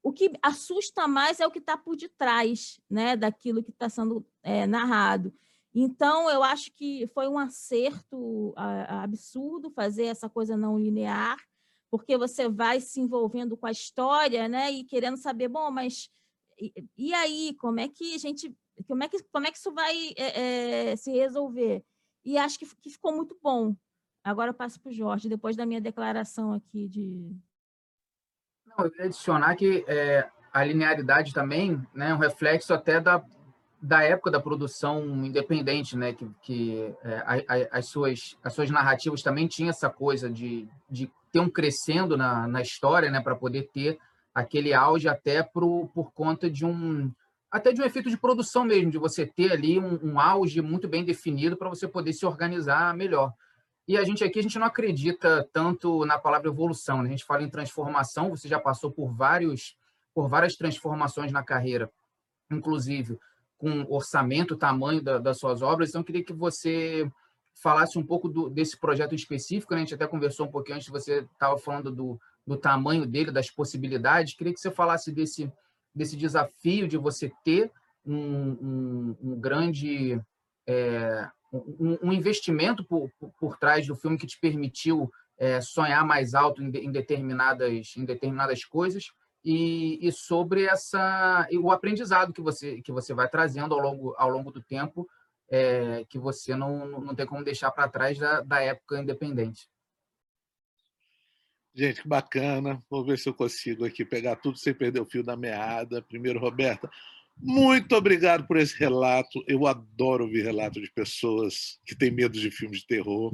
o 0.01 0.13
que 0.13 0.31
assusta 0.41 1.09
mais 1.09 1.41
é 1.41 1.47
o 1.49 1.51
que 1.51 1.59
está 1.59 1.77
por 1.77 1.97
detrás, 1.97 2.81
né, 2.89 3.17
daquilo 3.17 3.61
que 3.61 3.71
está 3.71 3.89
sendo 3.89 4.25
narrado. 4.69 5.35
Então, 5.75 6.31
eu 6.31 6.45
acho 6.45 6.73
que 6.75 7.09
foi 7.09 7.27
um 7.27 7.37
acerto 7.37 8.55
absurdo 8.57 9.69
fazer 9.69 10.05
essa 10.05 10.29
coisa 10.29 10.57
não 10.57 10.79
linear, 10.79 11.37
porque 11.91 12.17
você 12.17 12.49
vai 12.49 12.81
se 12.81 13.01
envolvendo 13.01 13.57
com 13.57 13.67
a 13.67 13.73
história, 13.73 14.49
né? 14.49 14.71
E 14.71 14.85
querendo 14.85 15.17
saber, 15.17 15.49
bom, 15.49 15.71
mas 15.71 16.09
e 16.97 17.15
aí, 17.15 17.55
como 17.61 17.81
é 17.81 17.89
que 17.89 18.15
a 18.15 18.19
gente, 18.19 18.55
como 18.87 19.03
é 19.03 19.09
que, 19.09 19.23
como 19.33 19.47
é 19.47 19.51
que 19.51 19.59
isso 19.59 19.73
vai 19.73 19.95
é, 20.17 20.91
é, 20.91 20.97
se 20.97 21.13
resolver? 21.13 21.85
E 22.25 22.37
acho 22.37 22.59
que, 22.59 22.67
que 22.77 22.91
ficou 22.91 23.15
muito 23.15 23.37
bom. 23.43 23.75
Agora 24.23 24.51
eu 24.51 24.55
passo 24.55 24.81
para 24.81 24.91
o 24.91 24.95
Jorge, 24.95 25.29
depois 25.29 25.57
da 25.57 25.65
minha 25.65 25.81
declaração 25.81 26.53
aqui 26.53 26.89
de. 26.89 27.35
Não, 28.67 28.85
eu 28.85 28.91
queria 28.91 29.07
adicionar 29.07 29.57
que 29.57 29.85
é, 29.89 30.29
a 30.53 30.65
linearidade 30.65 31.33
também 31.33 31.81
né, 31.95 32.11
é 32.11 32.15
um 32.15 32.19
reflexo 32.19 32.75
até 32.75 33.01
da, 33.01 33.25
da 33.81 34.03
época 34.03 34.31
da 34.31 34.41
produção 34.41 35.25
independente, 35.25 35.97
né, 35.97 36.13
que, 36.13 36.31
que 36.43 36.95
é, 37.03 37.69
as, 37.71 37.89
suas, 37.89 38.37
as 38.43 38.53
suas 38.53 38.71
narrativas 38.71 39.23
também 39.23 39.47
tinham 39.47 39.71
essa 39.71 39.89
coisa 39.89 40.29
de, 40.29 40.69
de 40.91 41.11
ter 41.33 41.41
um 41.41 41.49
crescendo 41.49 42.17
na, 42.17 42.47
na 42.47 42.61
história, 42.61 43.11
né, 43.11 43.21
para 43.21 43.37
poder 43.37 43.71
ter 43.73 43.99
aquele 44.35 44.75
auge 44.75 45.09
até 45.09 45.43
pro, 45.43 45.89
por 45.95 46.13
conta 46.13 46.51
de 46.51 46.65
um 46.65 47.11
até 47.51 47.73
de 47.73 47.81
um 47.81 47.85
efeito 47.85 48.11
de 48.11 48.17
produção 48.17 48.65
mesmo, 48.65 48.91
de 48.91 48.99
você 48.99 49.27
ter 49.27 49.53
ali 49.53 49.79
um, 49.79 49.99
um 50.03 50.21
auge 50.21 50.61
muito 50.61 50.87
bem 50.87 51.05
definido 51.05 51.57
para 51.57 51.69
você 51.69 51.89
poder 51.89 52.13
se 52.13 52.27
organizar 52.27 52.95
melhor. 52.95 53.33
E 53.87 53.97
a 53.97 54.05
gente 54.05 54.23
aqui 54.23 54.39
a 54.39 54.43
gente 54.43 54.59
não 54.59 54.67
acredita 54.67 55.49
tanto 55.53 56.05
na 56.05 56.19
palavra 56.19 56.49
evolução, 56.49 57.03
né? 57.03 57.09
a 57.09 57.13
gente 57.13 57.25
fala 57.25 57.43
em 57.43 57.49
transformação. 57.49 58.31
Você 58.31 58.47
já 58.47 58.61
passou 58.61 58.91
por 58.91 59.11
vários 59.15 59.77
por 60.15 60.29
várias 60.29 60.57
transformações 60.57 61.31
na 61.31 61.45
carreira, 61.45 61.91
inclusive 62.51 63.19
com 63.59 63.85
orçamento, 63.89 64.57
tamanho 64.57 65.03
da, 65.03 65.19
das 65.19 65.39
suas 65.39 65.63
obras. 65.63 65.91
Então, 65.91 66.03
queria 66.03 66.25
que 66.25 66.33
você 66.33 67.11
falasse 67.61 67.99
um 67.99 68.07
pouco 68.07 68.29
do, 68.29 68.49
desse 68.49 68.79
projeto 68.79 69.15
específico. 69.15 69.75
Né? 69.75 69.81
A 69.81 69.85
gente 69.85 69.95
até 69.95 70.07
conversou 70.07 70.47
um 70.47 70.51
pouquinho 70.51 70.77
antes, 70.77 70.89
você 70.89 71.27
estava 71.33 71.59
falando 71.59 71.91
do, 71.91 72.21
do 72.47 72.57
tamanho 72.57 73.05
dele, 73.05 73.33
das 73.33 73.51
possibilidades. 73.51 74.35
Queria 74.35 74.55
que 74.55 74.61
você 74.61 74.71
falasse 74.71 75.13
desse, 75.13 75.53
desse 75.95 76.17
desafio 76.17 76.87
de 76.89 76.97
você 76.97 77.31
ter 77.45 77.71
um, 78.05 78.17
um, 78.17 79.17
um 79.23 79.41
grande 79.41 80.21
é, 80.67 81.29
um, 81.53 81.99
um, 82.03 82.13
investimento 82.13 82.85
por, 82.85 83.11
por, 83.39 83.57
trás 83.59 83.87
do 83.87 83.97
filme 83.97 84.19
que 84.19 84.27
te 84.27 84.39
permitiu 84.41 85.11
é, 85.39 85.61
sonhar 85.61 86.05
mais 86.07 86.35
alto 86.35 86.63
em, 86.63 86.71
em, 86.77 86.91
determinadas, 86.91 87.95
em 87.97 88.05
determinadas 88.05 88.65
coisas 88.65 89.07
e, 89.45 89.99
e 90.07 90.13
sobre 90.13 90.65
essa 90.65 91.47
o 91.61 91.71
aprendizado 91.71 92.33
que 92.33 92.43
você 92.43 92.81
que 92.83 92.93
você 92.93 93.15
vai 93.15 93.29
trazendo 93.29 93.75
ao 93.75 93.81
longo 93.81 94.15
ao 94.19 94.29
longo 94.29 94.51
do 94.51 94.63
tempo 94.63 95.09
é, 95.51 96.05
que 96.09 96.19
você 96.19 96.55
não, 96.55 97.01
não 97.01 97.15
tem 97.15 97.27
como 97.27 97.45
deixar 97.45 97.71
para 97.71 97.89
trás 97.89 98.19
da, 98.19 98.43
da 98.43 98.61
época 98.61 99.01
independente. 99.01 99.69
Gente, 101.79 102.03
que 102.03 102.09
bacana. 102.09 102.83
Vou 102.91 103.05
ver 103.05 103.17
se 103.21 103.29
eu 103.29 103.35
consigo 103.35 103.85
aqui 103.85 104.05
pegar 104.05 104.35
tudo 104.35 104.59
sem 104.59 104.75
perder 104.75 104.99
o 104.99 105.07
fio 105.07 105.23
da 105.23 105.37
meada. 105.37 106.03
Primeiro, 106.03 106.41
Roberta, 106.41 106.91
muito 107.37 107.95
obrigado 107.95 108.49
por 108.49 108.57
esse 108.57 108.77
relato. 108.77 109.41
Eu 109.47 109.65
adoro 109.65 110.25
ouvir 110.25 110.43
relatos 110.43 110.83
de 110.83 110.91
pessoas 110.91 111.79
que 111.87 111.95
têm 111.95 112.11
medo 112.11 112.37
de 112.37 112.51
filmes 112.51 112.81
de 112.81 112.87
terror. 112.89 113.33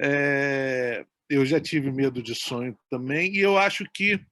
É, 0.00 1.04
eu 1.28 1.44
já 1.44 1.60
tive 1.60 1.90
medo 1.90 2.22
de 2.22 2.36
sonho 2.36 2.78
também, 2.88 3.34
e 3.34 3.40
eu 3.40 3.58
acho 3.58 3.84
que 3.92 4.24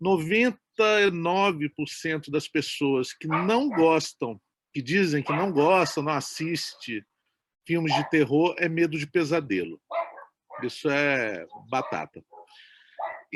99% 0.00 2.30
das 2.30 2.46
pessoas 2.46 3.12
que 3.12 3.26
não 3.26 3.68
gostam, 3.68 4.40
que 4.72 4.80
dizem 4.80 5.24
que 5.24 5.32
não 5.32 5.50
gostam, 5.50 6.04
não 6.04 6.12
assistem 6.12 7.04
filmes 7.66 7.92
de 7.96 8.08
terror, 8.10 8.54
é 8.58 8.68
medo 8.68 8.96
de 8.96 9.08
pesadelo. 9.08 9.80
Isso 10.62 10.88
é 10.88 11.44
batata. 11.68 12.22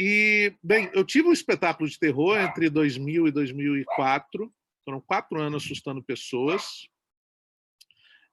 E, 0.01 0.57
bem, 0.63 0.89
eu 0.95 1.05
tive 1.05 1.27
um 1.27 1.33
espetáculo 1.33 1.89
de 1.89 1.99
terror 1.99 2.39
entre 2.39 2.71
2000 2.71 3.27
e 3.27 3.33
2004. 3.33 4.55
Foram 4.85 5.01
quatro 5.01 5.41
anos 5.41 5.65
assustando 5.65 6.01
pessoas. 6.01 6.87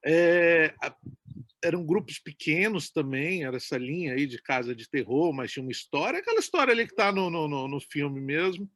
É, 0.05 0.75
eram 1.63 1.83
grupos 1.83 2.19
pequenos 2.19 2.91
também, 2.91 3.45
era 3.45 3.57
essa 3.57 3.79
linha 3.79 4.13
aí 4.13 4.27
de 4.27 4.39
casa 4.39 4.75
de 4.75 4.87
terror, 4.87 5.33
mas 5.33 5.51
tinha 5.51 5.63
uma 5.63 5.71
história, 5.71 6.19
aquela 6.19 6.39
história 6.39 6.71
ali 6.71 6.85
que 6.85 6.93
está 6.93 7.11
no, 7.11 7.31
no, 7.31 7.67
no 7.67 7.79
filme 7.79 8.21
mesmo. 8.21 8.69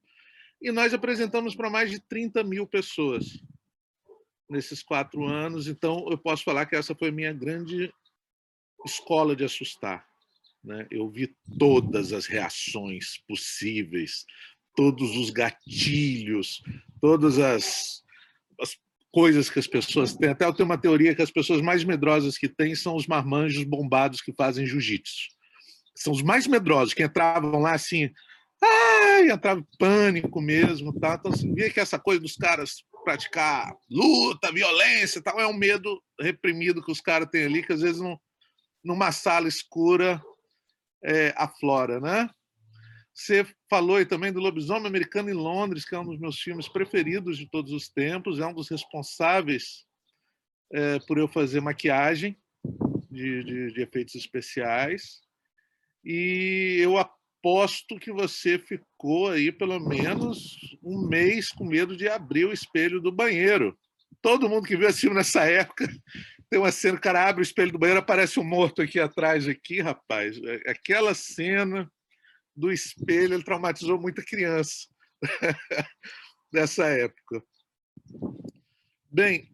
E 0.59 0.71
nós 0.71 0.91
apresentamos 0.91 1.55
para 1.55 1.69
mais 1.69 1.91
de 1.91 1.99
30 1.99 2.43
mil 2.43 2.65
pessoas 2.65 3.39
nesses 4.49 4.81
quatro 4.81 5.27
anos, 5.27 5.67
então 5.67 6.07
eu 6.09 6.17
posso 6.17 6.43
falar 6.43 6.65
que 6.65 6.75
essa 6.75 6.95
foi 6.95 7.09
a 7.09 7.11
minha 7.11 7.31
grande 7.31 7.93
escola 8.83 9.35
de 9.35 9.43
assustar. 9.43 10.08
Né? 10.63 10.87
Eu 10.91 11.09
vi 11.09 11.33
todas 11.57 12.11
as 12.13 12.25
reações 12.25 13.17
possíveis, 13.27 14.25
todos 14.75 15.15
os 15.15 15.29
gatilhos, 15.29 16.61
todas 17.01 17.39
as, 17.39 18.03
as 18.59 18.77
coisas 19.11 19.49
que 19.49 19.59
as 19.59 19.67
pessoas 19.67 20.15
têm. 20.15 20.29
Até 20.29 20.45
eu 20.45 20.53
tenho 20.53 20.67
uma 20.67 20.77
teoria 20.77 21.15
que 21.15 21.21
as 21.21 21.31
pessoas 21.31 21.61
mais 21.61 21.83
medrosas 21.83 22.37
que 22.37 22.47
têm 22.47 22.75
são 22.75 22.95
os 22.95 23.07
marmanjos 23.07 23.63
bombados 23.63 24.21
que 24.21 24.33
fazem 24.33 24.65
jiu-jitsu. 24.65 25.29
São 25.95 26.13
os 26.13 26.21
mais 26.21 26.47
medrosos, 26.47 26.93
que 26.93 27.03
entravam 27.03 27.59
lá 27.59 27.73
assim, 27.73 28.09
ai, 28.61 29.31
entrava 29.31 29.59
em 29.59 29.77
pânico 29.77 30.41
mesmo. 30.41 30.97
Tá? 30.97 31.15
Então, 31.19 31.31
você 31.31 31.51
via 31.51 31.69
que 31.69 31.79
essa 31.79 31.99
coisa 31.99 32.21
dos 32.21 32.35
caras 32.35 32.83
praticar 33.03 33.73
luta, 33.89 34.51
violência 34.51 35.21
tal, 35.21 35.39
é 35.39 35.47
um 35.47 35.53
medo 35.53 36.01
reprimido 36.19 36.83
que 36.83 36.91
os 36.91 37.01
caras 37.01 37.29
têm 37.29 37.45
ali, 37.45 37.63
que 37.63 37.73
às 37.73 37.81
vezes 37.81 38.01
não, 38.01 38.19
numa 38.83 39.11
sala 39.11 39.47
escura 39.47 40.21
é, 41.03 41.33
aflora, 41.35 41.99
né? 41.99 42.29
Você 43.13 43.45
falou 43.69 44.03
também 44.05 44.31
do 44.31 44.39
Lobisomem 44.39 44.87
Americano 44.87 45.29
em 45.29 45.33
Londres, 45.33 45.83
que 45.83 45.93
é 45.93 45.99
um 45.99 46.05
dos 46.05 46.19
meus 46.19 46.39
filmes 46.39 46.69
preferidos 46.69 47.37
de 47.37 47.45
todos 47.45 47.73
os 47.73 47.89
tempos, 47.89 48.39
é 48.39 48.47
um 48.47 48.53
dos 48.53 48.69
responsáveis 48.69 49.85
é, 50.71 50.99
por 50.99 51.17
eu 51.17 51.27
fazer 51.27 51.59
maquiagem 51.59 52.37
de, 53.11 53.43
de, 53.43 53.73
de, 53.73 53.81
efeitos 53.81 54.15
especiais. 54.15 55.19
E 56.03 56.77
eu 56.79 56.97
aposto 56.97 57.99
que 57.99 58.11
você 58.11 58.57
ficou 58.57 59.29
aí 59.29 59.51
pelo 59.51 59.79
menos 59.79 60.57
um 60.81 61.05
mês 61.05 61.49
com 61.51 61.65
medo 61.65 61.97
de 61.97 62.07
abrir 62.07 62.45
o 62.45 62.53
espelho 62.53 63.01
do 63.01 63.11
banheiro. 63.11 63.77
Todo 64.21 64.49
mundo 64.49 64.65
que 64.65 64.77
viu 64.77 64.87
esse 64.87 65.01
filme 65.01 65.17
nessa 65.17 65.43
época 65.43 65.89
tem 66.49 66.59
uma 66.59 66.71
cena, 66.71 66.97
o 66.97 67.01
cara 67.01 67.27
abre 67.27 67.41
o 67.41 67.43
espelho 67.43 67.71
do 67.71 67.77
banheiro, 67.77 67.99
aparece 67.99 68.39
um 68.39 68.43
morto 68.43 68.81
aqui 68.81 68.99
atrás, 68.99 69.47
aqui, 69.47 69.81
rapaz. 69.81 70.37
É, 70.43 70.71
aquela 70.71 71.13
cena 71.13 71.89
do 72.55 72.71
espelho, 72.71 73.35
ele 73.35 73.43
traumatizou 73.43 73.99
muita 73.99 74.23
criança 74.23 74.87
nessa 76.51 76.87
época. 76.87 77.43
Bem, 79.11 79.49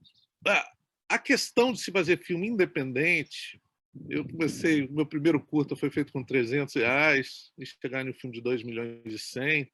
a 1.10 1.20
questão 1.20 1.74
de 1.74 1.82
se 1.82 1.92
fazer 1.92 2.24
filme 2.24 2.48
independente, 2.48 3.62
eu 4.10 4.26
comecei, 4.28 4.88
meu 4.88 5.06
primeiro 5.06 5.40
curta 5.40 5.76
foi 5.76 5.90
feito 5.90 6.14
com 6.14 6.24
300 6.24 6.74
reais, 6.76 7.52
e 7.58 7.66
chegar 7.66 8.04
no 8.06 8.14
filme 8.14 8.36
de 8.36 8.42
2 8.42 8.64
milhões 8.64 9.02
e 9.06 9.20
100. 9.20 9.72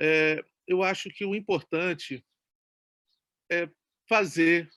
É, 0.00 0.44
eu 0.66 0.82
acho 0.82 1.08
que 1.10 1.24
o 1.24 1.34
importante 1.34 2.24
é 3.50 3.68
fazer 4.08 4.70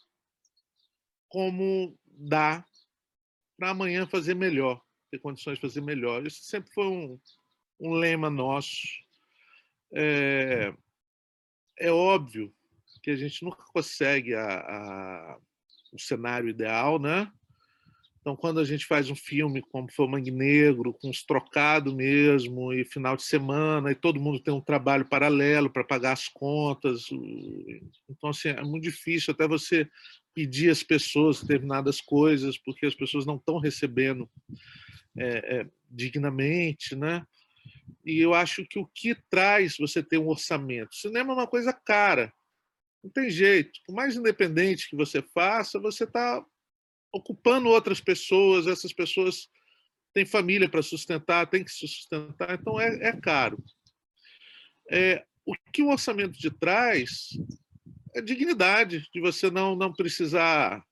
como 1.33 1.97
dá 2.05 2.63
para 3.57 3.71
amanhã 3.71 4.05
fazer 4.05 4.35
melhor, 4.35 4.79
ter 5.09 5.17
condições 5.17 5.55
de 5.55 5.61
fazer 5.61 5.81
melhor. 5.81 6.27
Isso 6.27 6.43
sempre 6.43 6.71
foi 6.71 6.85
um, 6.85 7.19
um 7.79 7.93
lema 7.93 8.29
nosso. 8.29 8.77
É, 9.95 10.71
é 11.79 11.91
óbvio 11.91 12.53
que 13.01 13.09
a 13.09 13.15
gente 13.15 13.43
nunca 13.43 13.63
consegue 13.73 14.35
a, 14.35 14.59
a, 14.59 15.37
o 15.91 15.99
cenário 15.99 16.49
ideal, 16.49 16.99
né? 16.99 17.29
Então, 18.21 18.35
quando 18.35 18.59
a 18.59 18.63
gente 18.63 18.85
faz 18.85 19.09
um 19.09 19.15
filme 19.15 19.59
como 19.59 19.91
foi 19.91 20.05
o 20.05 20.09
Mangue 20.09 20.31
Negro, 20.31 20.93
com 20.93 21.09
os 21.09 21.25
trocados 21.25 21.93
mesmo, 21.93 22.71
e 22.71 22.85
final 22.85 23.17
de 23.17 23.23
semana, 23.23 23.91
e 23.91 23.95
todo 23.95 24.21
mundo 24.21 24.39
tem 24.39 24.53
um 24.53 24.61
trabalho 24.61 25.09
paralelo 25.09 25.69
para 25.69 25.83
pagar 25.83 26.13
as 26.13 26.29
contas. 26.29 27.09
Então, 28.07 28.29
assim, 28.29 28.49
é 28.49 28.61
muito 28.61 28.83
difícil 28.83 29.33
até 29.33 29.47
você 29.47 29.89
pedir 30.33 30.69
às 30.69 30.83
pessoas 30.83 31.41
determinadas 31.41 32.01
coisas, 32.01 32.57
porque 32.57 32.85
as 32.85 32.95
pessoas 32.95 33.25
não 33.25 33.35
estão 33.35 33.59
recebendo 33.59 34.29
é, 35.17 35.59
é, 35.59 35.69
dignamente, 35.89 36.95
né? 36.95 37.25
E 38.05 38.19
eu 38.19 38.33
acho 38.33 38.65
que 38.65 38.79
o 38.79 38.85
que 38.85 39.15
traz 39.29 39.77
você 39.77 40.03
ter 40.03 40.17
um 40.17 40.27
orçamento? 40.27 40.95
Cinema 40.95 41.31
é 41.31 41.35
uma 41.35 41.47
coisa 41.47 41.71
cara, 41.71 42.33
não 43.03 43.11
tem 43.11 43.29
jeito. 43.29 43.79
Por 43.85 43.93
mais 43.93 44.15
independente 44.15 44.89
que 44.89 44.95
você 44.95 45.21
faça, 45.21 45.79
você 45.79 46.03
está 46.03 46.43
ocupando 47.11 47.69
outras 47.69 48.01
pessoas, 48.01 48.65
essas 48.65 48.91
pessoas 48.91 49.47
têm 50.13 50.25
família 50.25 50.67
para 50.67 50.81
sustentar, 50.81 51.47
têm 51.47 51.63
que 51.63 51.71
se 51.71 51.87
sustentar, 51.87 52.57
então 52.59 52.79
é, 52.79 53.09
é 53.09 53.11
caro. 53.13 53.63
É, 54.91 55.25
o 55.45 55.53
que 55.71 55.81
o 55.81 55.89
orçamento 55.89 56.37
de 56.37 56.49
traz 56.49 57.29
é 58.15 58.21
dignidade, 58.21 59.07
de 59.13 59.19
você 59.19 59.49
não, 59.49 59.75
não 59.75 59.91
precisar 59.91 60.83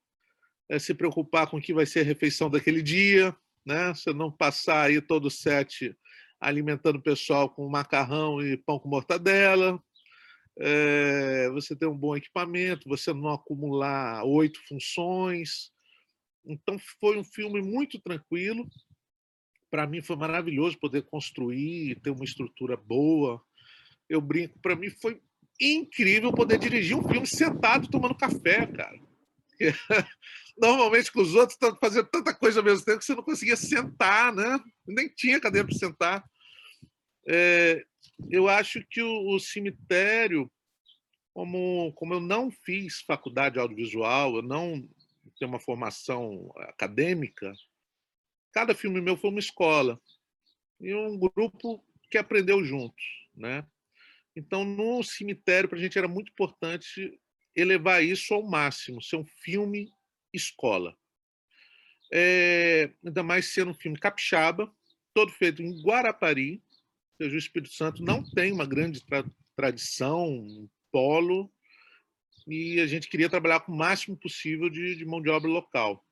é, 0.70 0.80
se 0.80 0.94
preocupar 0.94 1.48
com 1.48 1.58
o 1.58 1.62
que 1.62 1.74
vai 1.74 1.86
ser 1.86 2.01
a 2.01 2.04
refeição 2.04 2.50
daquele 2.50 2.82
dia, 2.82 3.36
né? 3.66 3.94
você 3.94 4.13
não 4.13 4.32
passar 4.32 4.88
aí 4.88 5.01
todo 5.01 5.25
o 5.25 5.32
set 5.32 5.96
alimentando 6.40 6.98
o 6.98 7.04
pessoal 7.04 7.50
com 7.50 7.70
macarrão 7.70 8.42
e 8.42 8.58
pão 8.58 8.80
com 8.80 8.90
mortadela, 8.90 9.82
é, 10.60 11.50
você 11.50 11.75
ter 11.75 11.86
um 11.86 11.98
bom 11.98 12.16
equipamento, 12.16 12.90
você 12.90 13.13
não 13.13 13.30
acumular 13.30 14.24
oito 14.25 14.60
funções, 14.68 15.72
então 16.46 16.78
foi 17.00 17.18
um 17.18 17.24
filme 17.24 17.62
muito 17.62 18.00
tranquilo. 18.00 18.68
Para 19.70 19.88
mim 19.88 20.01
foi 20.01 20.16
maravilhoso 20.16 20.78
poder 20.80 21.04
construir, 21.04 22.00
ter 22.01 22.10
uma 22.10 22.25
estrutura 22.25 22.75
boa. 22.75 23.42
Eu 24.10 24.20
brinco, 24.20 24.60
para 24.60 24.75
mim 24.75 24.90
foi 24.90 25.22
incrível 25.62 26.34
poder 26.34 26.58
dirigir 26.58 26.98
um 26.98 27.08
filme 27.08 27.27
sentado 27.27 27.88
tomando 27.88 28.15
café, 28.15 28.65
cara. 28.65 29.00
Normalmente 30.58 31.12
com 31.12 31.22
os 31.22 31.36
outros 31.36 31.53
estão 31.53 31.77
fazendo 31.80 32.08
tanta 32.08 32.34
coisa 32.34 32.60
ao 32.60 32.65
mesmo 32.65 32.84
tempo 32.84 33.00
que 33.00 33.06
você 33.06 33.15
não 33.15 33.24
conseguia 33.24 33.56
sentar, 33.56 34.34
né? 34.34 34.60
Nem 34.88 35.08
tinha 35.08 35.39
cadeira 35.39 35.68
para 35.68 35.77
sentar. 35.77 36.24
É, 37.27 37.84
eu 38.30 38.48
acho 38.48 38.84
que 38.89 39.01
o, 39.01 39.36
o 39.36 39.39
cemitério, 39.39 40.51
como, 41.34 41.94
como 41.94 42.15
eu 42.15 42.20
não 42.20 42.51
fiz 42.51 43.01
faculdade 43.01 43.60
audiovisual, 43.60 44.36
eu 44.36 44.41
não 44.41 44.88
ter 45.39 45.46
uma 45.46 45.60
formação 45.60 46.51
acadêmica, 46.58 47.53
cada 48.51 48.75
filme 48.75 49.01
meu 49.01 49.18
foi 49.18 49.30
uma 49.30 49.39
escola 49.39 50.00
e 50.80 50.94
um 50.94 51.18
grupo 51.18 51.84
que 52.10 52.18
aprendeu 52.18 52.63
juntos, 52.63 53.03
né? 53.36 53.65
Então, 54.35 54.63
no 54.63 55.03
cemitério, 55.03 55.67
para 55.67 55.77
a 55.77 55.81
gente 55.81 55.97
era 55.97 56.07
muito 56.07 56.31
importante 56.31 57.19
elevar 57.55 58.03
isso 58.03 58.33
ao 58.33 58.43
máximo, 58.43 59.01
ser 59.01 59.17
um 59.17 59.25
filme 59.25 59.91
escola. 60.33 60.95
É, 62.13 62.91
ainda 63.05 63.23
mais 63.23 63.53
sendo 63.53 63.71
um 63.71 63.73
filme 63.73 63.97
capixaba, 63.97 64.73
todo 65.13 65.31
feito 65.31 65.61
em 65.61 65.81
Guarapari, 65.81 66.61
ou 67.19 67.25
seja, 67.25 67.35
o 67.35 67.39
Espírito 67.39 67.73
Santo 67.73 68.03
não 68.03 68.23
tem 68.23 68.51
uma 68.51 68.65
grande 68.65 69.05
tra 69.05 69.23
tradição, 69.55 70.27
um 70.27 70.69
polo 70.91 71.53
e 72.47 72.79
a 72.79 72.88
gente 72.88 73.07
queria 73.07 73.29
trabalhar 73.29 73.59
com 73.59 73.71
o 73.71 73.77
máximo 73.77 74.17
possível 74.17 74.69
de, 74.69 74.95
de 74.95 75.05
mão 75.05 75.21
de 75.21 75.29
obra 75.29 75.50
local. 75.50 76.05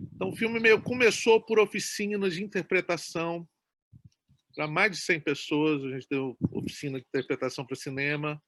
Então, 0.00 0.30
o 0.30 0.36
filme 0.36 0.58
meio 0.58 0.82
começou 0.82 1.40
por 1.40 1.58
oficinas 1.58 2.34
de 2.34 2.42
interpretação 2.42 3.48
para 4.54 4.66
mais 4.66 4.92
de 4.92 4.98
100 4.98 5.20
pessoas. 5.20 5.84
A 5.84 5.90
gente 5.90 6.06
deu 6.08 6.36
oficina 6.52 6.98
de 6.98 7.06
interpretação 7.06 7.66
para 7.66 7.76
cinema. 7.76 8.40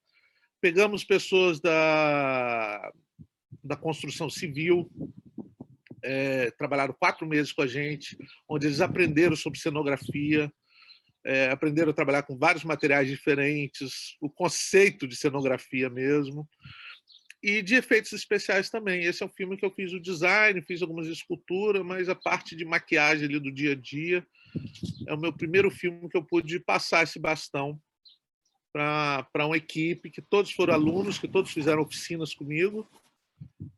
Pegamos 0.60 1.04
pessoas 1.04 1.60
da, 1.60 2.92
da 3.62 3.76
construção 3.76 4.30
civil, 4.30 4.90
é, 6.02 6.50
trabalharam 6.52 6.96
quatro 6.98 7.26
meses 7.26 7.52
com 7.52 7.62
a 7.62 7.66
gente, 7.66 8.16
onde 8.48 8.66
eles 8.66 8.80
aprenderam 8.80 9.36
sobre 9.36 9.58
cenografia, 9.58 10.50
é, 11.24 11.50
aprenderam 11.50 11.90
a 11.90 11.94
trabalhar 11.94 12.22
com 12.22 12.38
vários 12.38 12.64
materiais 12.64 13.08
diferentes, 13.08 14.16
o 14.20 14.30
conceito 14.30 15.06
de 15.06 15.16
cenografia 15.16 15.90
mesmo 15.90 16.48
e 17.42 17.60
de 17.60 17.74
efeitos 17.74 18.12
especiais 18.12 18.70
também. 18.70 19.04
Esse 19.04 19.22
é 19.22 19.26
um 19.26 19.30
filme 19.30 19.56
que 19.56 19.64
eu 19.64 19.70
fiz 19.70 19.92
o 19.92 20.00
design, 20.00 20.62
fiz 20.62 20.80
algumas 20.80 21.06
esculturas, 21.06 21.84
mas 21.84 22.08
a 22.08 22.14
parte 22.14 22.56
de 22.56 22.64
maquiagem 22.64 23.26
ali 23.26 23.38
do 23.38 23.52
dia 23.52 23.72
a 23.72 23.74
dia 23.74 24.26
é 25.06 25.14
o 25.14 25.18
meu 25.18 25.32
primeiro 25.32 25.70
filme 25.70 26.08
que 26.08 26.16
eu 26.16 26.24
pude 26.24 26.60
passar 26.60 27.02
esse 27.02 27.18
bastão 27.18 27.80
para 28.72 29.46
uma 29.46 29.56
equipe 29.56 30.10
que 30.10 30.20
todos 30.20 30.52
foram 30.52 30.74
alunos, 30.74 31.18
que 31.18 31.28
todos 31.28 31.50
fizeram 31.50 31.82
oficinas 31.82 32.34
comigo. 32.34 32.88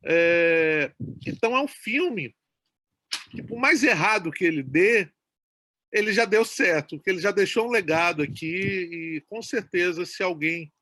É, 0.04 0.92
então 1.26 1.56
é 1.56 1.62
um 1.62 1.68
filme 1.68 2.34
que, 3.30 3.42
por 3.42 3.58
mais 3.58 3.82
errado 3.82 4.32
que 4.32 4.44
ele 4.44 4.62
dê, 4.62 5.08
ele 5.92 6.12
já 6.12 6.24
deu 6.24 6.44
certo, 6.44 7.00
que 7.00 7.08
ele 7.08 7.20
já 7.20 7.30
deixou 7.30 7.66
um 7.66 7.70
legado 7.70 8.22
aqui 8.22 8.46
e 8.46 9.20
com 9.28 9.40
certeza 9.40 10.04
se 10.04 10.22
alguém 10.22 10.72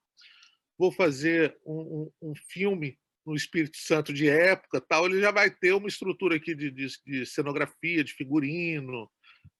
vou 0.78 0.90
fazer 0.90 1.56
um, 1.64 2.10
um, 2.20 2.30
um, 2.30 2.34
filme 2.50 2.98
no 3.24 3.34
Espírito 3.34 3.76
Santo 3.78 4.12
de 4.12 4.28
época, 4.28 4.80
tal, 4.80 5.06
ele 5.06 5.20
já 5.20 5.30
vai 5.30 5.50
ter 5.50 5.72
uma 5.72 5.88
estrutura 5.88 6.36
aqui 6.36 6.54
de, 6.54 6.70
de, 6.70 6.86
de 7.04 7.26
cenografia, 7.26 8.04
de 8.04 8.12
figurino. 8.12 9.10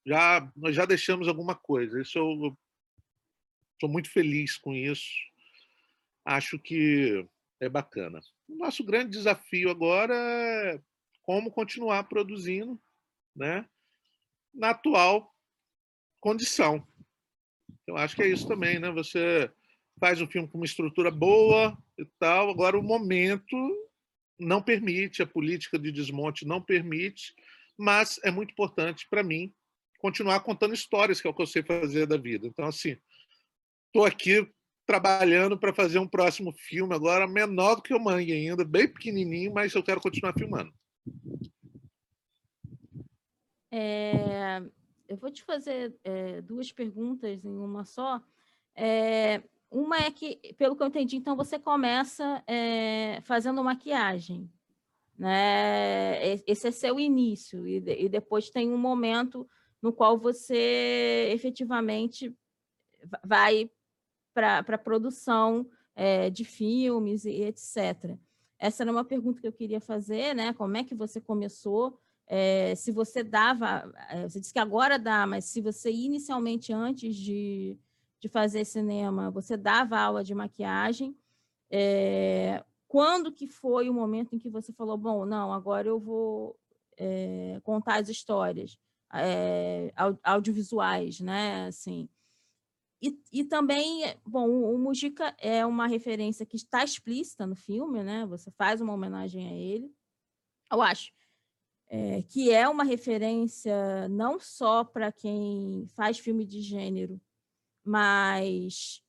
Já 0.06 0.52
nós 0.54 0.74
já 0.74 0.86
deixamos 0.86 1.26
alguma 1.26 1.54
coisa. 1.56 2.00
Isso 2.00 2.16
eu 2.16 2.56
estou 3.72 3.90
muito 3.90 4.08
feliz 4.08 4.56
com 4.56 4.72
isso. 4.72 5.10
Acho 6.24 6.58
que 6.58 7.26
é 7.60 7.68
bacana. 7.68 8.20
O 8.48 8.56
nosso 8.56 8.84
grande 8.84 9.10
desafio 9.10 9.68
agora 9.68 10.14
é 10.14 10.80
como 11.22 11.50
continuar 11.50 12.04
produzindo, 12.04 12.80
né, 13.34 13.68
na 14.54 14.70
atual 14.70 15.34
condição. 16.20 16.86
Eu 17.86 17.96
acho 17.96 18.14
que 18.14 18.22
é 18.22 18.28
isso 18.28 18.46
também, 18.46 18.78
né? 18.78 18.90
Você 18.92 19.50
faz 19.98 20.20
um 20.20 20.26
filme 20.26 20.48
com 20.48 20.58
uma 20.58 20.66
estrutura 20.66 21.10
boa 21.10 21.76
e 21.98 22.04
tal. 22.18 22.50
Agora, 22.50 22.78
o 22.78 22.82
momento 22.82 23.56
não 24.38 24.62
permite, 24.62 25.22
a 25.22 25.26
política 25.26 25.78
de 25.78 25.90
desmonte 25.90 26.46
não 26.46 26.60
permite, 26.60 27.34
mas 27.78 28.20
é 28.24 28.30
muito 28.30 28.52
importante 28.52 29.06
para 29.08 29.22
mim 29.22 29.52
continuar 29.98 30.40
contando 30.40 30.74
histórias, 30.74 31.20
que 31.20 31.26
é 31.26 31.30
o 31.30 31.34
que 31.34 31.42
eu 31.42 31.46
sei 31.46 31.62
fazer 31.62 32.06
da 32.06 32.16
vida. 32.16 32.46
Então, 32.46 32.66
assim, 32.66 32.96
estou 33.86 34.04
aqui 34.04 34.48
trabalhando 34.86 35.58
para 35.58 35.74
fazer 35.74 35.98
um 35.98 36.08
próximo 36.08 36.52
filme 36.52 36.94
agora, 36.94 37.26
menor 37.26 37.76
do 37.76 37.82
que 37.82 37.92
o 37.92 38.00
Mangue 38.00 38.32
ainda, 38.32 38.64
bem 38.64 38.86
pequenininho, 38.86 39.52
mas 39.52 39.74
eu 39.74 39.82
quero 39.82 40.00
continuar 40.00 40.32
filmando. 40.32 40.72
É, 43.70 44.62
eu 45.08 45.16
vou 45.16 45.30
te 45.30 45.42
fazer 45.42 45.94
é, 46.04 46.40
duas 46.40 46.70
perguntas 46.70 47.44
em 47.44 47.58
uma 47.58 47.84
só. 47.84 48.22
É, 48.74 49.42
uma 49.70 49.98
é 49.98 50.10
que, 50.10 50.36
pelo 50.56 50.76
que 50.76 50.82
eu 50.82 50.86
entendi, 50.86 51.16
então 51.16 51.36
você 51.36 51.58
começa 51.58 52.42
é, 52.46 53.20
fazendo 53.22 53.64
maquiagem, 53.64 54.48
né? 55.18 56.36
Esse 56.46 56.68
é 56.68 56.70
seu 56.70 57.00
início, 57.00 57.66
e, 57.66 57.76
e 58.04 58.08
depois 58.08 58.50
tem 58.50 58.70
um 58.70 58.78
momento 58.78 59.48
no 59.86 59.92
qual 59.92 60.18
você 60.18 61.30
efetivamente 61.32 62.36
vai 63.24 63.70
para 64.34 64.58
a 64.58 64.78
produção 64.78 65.64
é, 65.94 66.28
de 66.28 66.44
filmes 66.44 67.24
e 67.24 67.44
etc. 67.44 68.18
Essa 68.58 68.82
era 68.82 68.90
uma 68.90 69.04
pergunta 69.04 69.40
que 69.40 69.46
eu 69.46 69.52
queria 69.52 69.80
fazer, 69.80 70.34
né? 70.34 70.52
Como 70.54 70.76
é 70.76 70.82
que 70.82 70.92
você 70.92 71.20
começou? 71.20 72.00
É, 72.26 72.74
se 72.74 72.90
você 72.90 73.22
dava, 73.22 73.88
você 74.28 74.40
disse 74.40 74.52
que 74.52 74.58
agora 74.58 74.98
dá, 74.98 75.24
mas 75.24 75.44
se 75.44 75.60
você 75.60 75.92
inicialmente, 75.92 76.72
antes 76.72 77.14
de, 77.14 77.78
de 78.18 78.28
fazer 78.28 78.64
cinema, 78.64 79.30
você 79.30 79.56
dava 79.56 80.00
aula 80.00 80.24
de 80.24 80.34
maquiagem. 80.34 81.16
É, 81.70 82.64
quando 82.88 83.30
que 83.30 83.46
foi 83.46 83.88
o 83.88 83.94
momento 83.94 84.34
em 84.34 84.38
que 84.40 84.50
você 84.50 84.72
falou, 84.72 84.98
bom, 84.98 85.24
não, 85.24 85.52
agora 85.52 85.86
eu 85.86 86.00
vou 86.00 86.58
é, 86.98 87.60
contar 87.62 88.00
as 88.00 88.08
histórias 88.08 88.76
é, 89.12 89.92
audiovisuais, 90.22 91.20
né, 91.20 91.66
assim. 91.66 92.08
E, 93.00 93.18
e 93.32 93.44
também, 93.44 94.02
bom, 94.24 94.48
o 94.48 94.78
Mujica 94.78 95.34
é 95.38 95.64
uma 95.66 95.86
referência 95.86 96.46
que 96.46 96.56
está 96.56 96.82
explícita 96.82 97.46
no 97.46 97.54
filme, 97.54 98.02
né, 98.02 98.26
você 98.26 98.50
faz 98.52 98.80
uma 98.80 98.94
homenagem 98.94 99.48
a 99.48 99.54
ele, 99.54 99.92
eu 100.72 100.82
acho, 100.82 101.12
é, 101.88 102.22
que 102.22 102.50
é 102.50 102.68
uma 102.68 102.84
referência 102.84 104.08
não 104.08 104.40
só 104.40 104.82
para 104.82 105.12
quem 105.12 105.86
faz 105.94 106.18
filme 106.18 106.44
de 106.44 106.60
gênero, 106.60 107.20
mas 107.84 109.02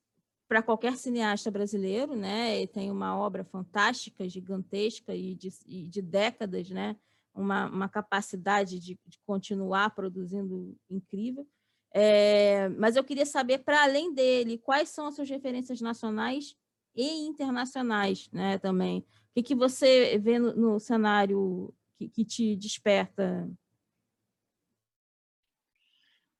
para 0.47 0.61
qualquer 0.61 0.95
cineasta 0.95 1.51
brasileiro, 1.51 2.15
né? 2.15 2.55
Ele 2.55 2.67
tem 2.67 2.89
uma 2.89 3.17
obra 3.17 3.43
fantástica, 3.43 4.29
gigantesca 4.29 5.13
e 5.13 5.35
de, 5.35 5.49
e 5.65 5.87
de 5.87 6.01
décadas, 6.01 6.69
né? 6.69 6.95
Uma, 7.37 7.67
uma 7.67 7.89
capacidade 7.89 8.79
de, 8.79 8.99
de, 9.05 9.19
continuar 9.25 9.93
produzindo 9.93 10.75
incrível. 10.89 11.47
É, 11.93 12.67
mas 12.69 12.95
eu 12.95 13.03
queria 13.03 13.25
saber, 13.25 13.59
para 13.59 13.83
além 13.83 14.13
dele, 14.13 14.57
quais 14.57 14.89
são 14.89 15.07
as 15.07 15.15
suas 15.15 15.29
referências 15.29 15.79
nacionais 15.79 16.55
e 16.95 17.27
internacionais, 17.27 18.29
né? 18.31 18.57
Também. 18.57 18.99
O 18.99 19.05
que, 19.35 19.43
que 19.43 19.55
você 19.55 20.17
vê 20.17 20.39
no, 20.39 20.55
no 20.55 20.79
cenário 20.79 21.73
que, 21.97 22.09
que 22.09 22.25
te 22.25 22.55
desperta? 22.55 23.49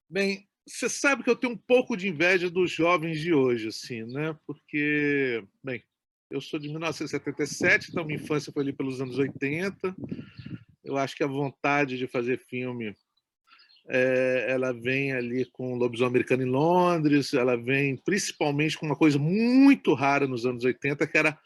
Bem, 0.10 0.48
você 0.66 0.88
sabe 0.88 1.24
que 1.24 1.30
eu 1.30 1.36
tenho 1.36 1.54
um 1.54 1.58
pouco 1.58 1.98
de 1.98 2.08
inveja 2.08 2.50
dos 2.50 2.72
jovens 2.72 3.20
de 3.20 3.34
hoje, 3.34 3.70
assim, 3.70 4.04
né? 4.04 4.38
Porque, 4.46 5.44
bem, 5.64 5.84
eu 6.30 6.40
sou 6.40 6.60
de 6.60 6.70
1977, 6.70 7.90
então 7.90 8.06
minha 8.06 8.20
infância 8.20 8.52
foi 8.52 8.64
ali 8.64 8.74
pelos 8.74 9.02
anos 9.02 9.18
80. 9.18 9.96
Eu 10.88 10.98
acho 10.98 11.16
que 11.16 11.24
a 11.24 11.28
vontade 11.28 11.98
de 11.98 12.08
fazer 12.08 12.40
filme 12.40 12.96
é, 13.90 14.48
ela 14.50 14.72
vem 14.72 15.12
ali 15.12 15.46
com 15.52 15.74
o 15.74 15.76
Lobisomem 15.76 16.12
Americano 16.12 16.44
em 16.44 16.50
Londres, 16.50 17.34
ela 17.34 17.58
vem 17.58 17.98
principalmente 17.98 18.78
com 18.78 18.86
uma 18.86 18.96
coisa 18.96 19.20
muito 19.20 19.94
rara 19.94 20.26
nos 20.26 20.46
anos 20.46 20.64
80, 20.64 21.06
que 21.06 21.18
era 21.18 21.38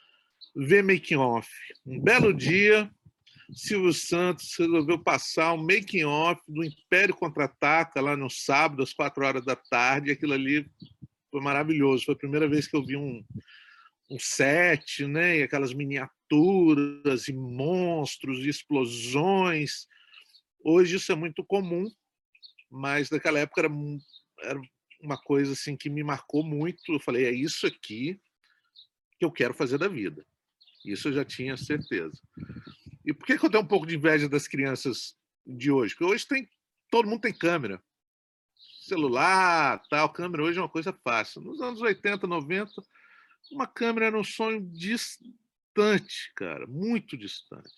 ver 0.55 0.83
making 0.83 1.15
off. 1.15 1.49
Um 1.83 1.99
belo 1.99 2.31
dia, 2.31 2.87
Silvio 3.51 3.93
Santos 3.93 4.55
resolveu 4.57 4.99
passar 4.99 5.53
um 5.53 5.63
making 5.63 6.03
off 6.03 6.39
do 6.47 6.63
Império 6.63 7.15
Contra-Ataca 7.15 7.99
lá 7.99 8.15
no 8.15 8.29
sábado, 8.29 8.83
às 8.83 8.93
quatro 8.93 9.25
horas 9.25 9.43
da 9.43 9.55
tarde. 9.55 10.11
Aquilo 10.11 10.33
ali 10.33 10.69
foi 11.31 11.41
maravilhoso. 11.41 12.05
Foi 12.05 12.13
a 12.13 12.17
primeira 12.17 12.47
vez 12.47 12.67
que 12.67 12.75
eu 12.75 12.85
vi 12.85 12.95
um, 12.95 13.23
um 14.11 14.19
set, 14.19 15.07
né? 15.07 15.39
E 15.39 15.43
aquelas 15.43 15.73
miniaturas 15.73 17.27
e 17.27 17.33
monstros 17.33 18.39
e 18.39 18.49
explosões. 18.49 19.87
Hoje 20.63 20.97
isso 20.97 21.11
é 21.11 21.15
muito 21.15 21.43
comum, 21.45 21.89
mas 22.69 23.09
naquela 23.09 23.39
época 23.39 23.61
era, 23.61 23.69
era 24.43 24.61
uma 25.01 25.17
coisa 25.17 25.53
assim 25.53 25.77
que 25.77 25.89
me 25.89 26.03
marcou 26.03 26.43
muito. 26.43 26.93
Eu 26.93 26.99
falei, 26.99 27.25
é 27.25 27.31
isso 27.31 27.65
aqui 27.65 28.19
que 29.17 29.25
eu 29.25 29.31
quero 29.31 29.53
fazer 29.53 29.77
da 29.77 29.87
vida. 29.87 30.25
Isso 30.83 31.07
eu 31.07 31.13
já 31.13 31.23
tinha 31.23 31.55
certeza. 31.55 32.19
E 33.05 33.13
por 33.13 33.25
que, 33.25 33.37
que 33.37 33.45
eu 33.45 33.49
tenho 33.49 33.63
um 33.63 33.67
pouco 33.67 33.87
de 33.87 33.95
inveja 33.95 34.27
das 34.27 34.47
crianças 34.47 35.15
de 35.45 35.71
hoje? 35.71 35.95
Porque 35.95 36.13
hoje 36.13 36.27
tem, 36.27 36.49
todo 36.89 37.07
mundo 37.07 37.21
tem 37.21 37.33
câmera. 37.33 37.81
Celular, 38.81 39.81
tal, 39.89 40.11
câmera 40.11 40.43
hoje 40.43 40.59
é 40.59 40.61
uma 40.61 40.69
coisa 40.69 40.91
fácil. 40.91 41.41
Nos 41.41 41.61
anos 41.61 41.81
80, 41.81 42.27
90, 42.27 42.71
uma 43.51 43.67
câmera 43.67 44.07
era 44.07 44.19
um 44.19 44.23
sonho 44.23 44.61
distante, 44.71 46.31
cara, 46.35 46.65
muito 46.67 47.17
distante. 47.17 47.69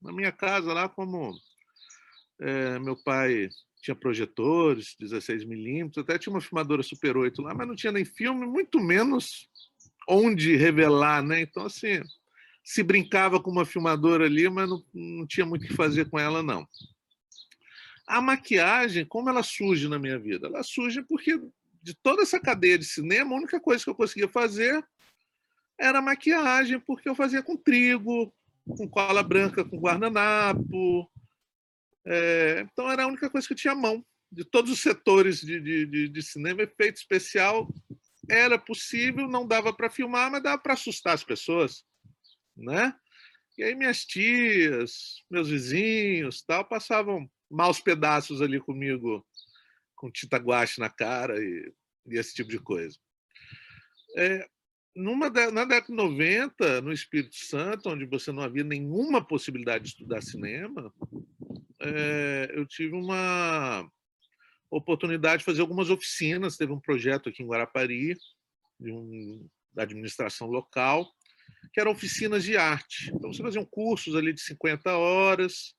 Na 0.00 0.12
minha 0.12 0.32
casa 0.32 0.72
lá, 0.72 0.88
como 0.88 1.34
é, 2.40 2.78
meu 2.78 2.96
pai 2.96 3.48
tinha 3.80 3.94
projetores, 3.94 4.96
16 4.98 5.44
milímetros, 5.44 6.02
até 6.02 6.18
tinha 6.18 6.32
uma 6.32 6.40
filmadora 6.40 6.82
Super 6.82 7.16
8 7.16 7.42
lá, 7.42 7.54
mas 7.54 7.66
não 7.66 7.76
tinha 7.76 7.92
nem 7.92 8.04
filme, 8.04 8.46
muito 8.46 8.80
menos 8.80 9.48
onde 10.08 10.56
revelar, 10.56 11.22
né? 11.22 11.40
Então, 11.40 11.66
assim, 11.66 12.02
se 12.64 12.82
brincava 12.82 13.40
com 13.40 13.50
uma 13.50 13.64
filmadora 13.64 14.24
ali, 14.24 14.48
mas 14.48 14.68
não, 14.68 14.84
não 14.92 15.26
tinha 15.26 15.46
muito 15.46 15.64
o 15.64 15.68
que 15.68 15.74
fazer 15.74 16.08
com 16.08 16.18
ela, 16.18 16.42
não. 16.42 16.66
A 18.06 18.20
maquiagem, 18.20 19.04
como 19.04 19.28
ela 19.28 19.42
surge 19.42 19.88
na 19.88 19.98
minha 19.98 20.18
vida? 20.18 20.46
Ela 20.46 20.62
surge 20.62 21.02
porque 21.02 21.40
de 21.82 21.94
toda 21.94 22.22
essa 22.22 22.40
cadeia 22.40 22.78
de 22.78 22.84
cinema, 22.84 23.34
a 23.34 23.38
única 23.38 23.60
coisa 23.60 23.84
que 23.84 23.90
eu 23.90 23.94
conseguia 23.94 24.28
fazer 24.28 24.82
era 25.78 26.02
maquiagem, 26.02 26.80
porque 26.80 27.08
eu 27.08 27.14
fazia 27.14 27.42
com 27.42 27.56
trigo, 27.56 28.34
com 28.64 28.88
cola 28.88 29.22
branca, 29.22 29.64
com 29.64 29.78
guardanapo. 29.78 31.10
É, 32.06 32.60
então 32.60 32.90
era 32.90 33.04
a 33.04 33.06
única 33.06 33.30
coisa 33.30 33.46
que 33.46 33.52
eu 33.52 33.58
tinha 33.58 33.72
à 33.72 33.76
mão. 33.76 34.04
De 34.30 34.44
todos 34.44 34.70
os 34.70 34.80
setores 34.80 35.40
de, 35.40 35.60
de, 35.86 36.08
de 36.08 36.22
cinema, 36.22 36.62
efeito 36.62 36.96
especial 36.96 37.66
era 38.28 38.58
possível, 38.58 39.26
não 39.26 39.46
dava 39.46 39.72
para 39.72 39.88
filmar, 39.88 40.30
mas 40.30 40.42
dava 40.42 40.60
para 40.60 40.74
assustar 40.74 41.14
as 41.14 41.24
pessoas 41.24 41.82
né? 42.58 42.92
E 43.56 43.62
aí 43.62 43.74
minhas 43.74 44.04
tias, 44.04 45.24
meus 45.30 45.48
vizinhos, 45.48 46.42
tal, 46.42 46.64
passavam 46.64 47.30
maus 47.50 47.80
pedaços 47.80 48.42
ali 48.42 48.60
comigo, 48.60 49.26
com 49.96 50.10
tinta 50.10 50.36
guache 50.36 50.80
na 50.80 50.90
cara 50.90 51.42
e, 51.42 51.72
e 52.06 52.18
esse 52.18 52.34
tipo 52.34 52.50
de 52.50 52.58
coisa. 52.58 52.98
É, 54.16 54.46
numa 54.98 55.30
na 55.30 55.64
década 55.64 55.86
de 55.86 55.92
90, 55.92 56.80
no 56.82 56.92
Espírito 56.92 57.36
Santo, 57.36 57.88
onde 57.88 58.04
você 58.04 58.32
não 58.32 58.42
havia 58.42 58.64
nenhuma 58.64 59.24
possibilidade 59.24 59.84
de 59.84 59.90
estudar 59.90 60.20
cinema, 60.20 60.92
é, 61.80 62.50
eu 62.52 62.66
tive 62.66 62.94
uma 62.96 63.88
oportunidade 64.68 65.38
de 65.38 65.44
fazer 65.44 65.60
algumas 65.60 65.88
oficinas. 65.88 66.56
Teve 66.56 66.72
um 66.72 66.80
projeto 66.80 67.28
aqui 67.28 67.42
em 67.42 67.46
Guarapari, 67.46 68.16
de 68.80 68.90
um, 68.90 69.48
da 69.72 69.84
administração 69.84 70.48
local, 70.48 71.08
que 71.72 71.80
eram 71.80 71.92
oficinas 71.92 72.42
de 72.42 72.56
arte. 72.56 73.10
Então, 73.14 73.32
você 73.32 73.40
fazia 73.40 73.64
cursos 73.64 74.16
ali 74.16 74.32
de 74.32 74.40
50 74.40 74.96
horas, 74.96 75.74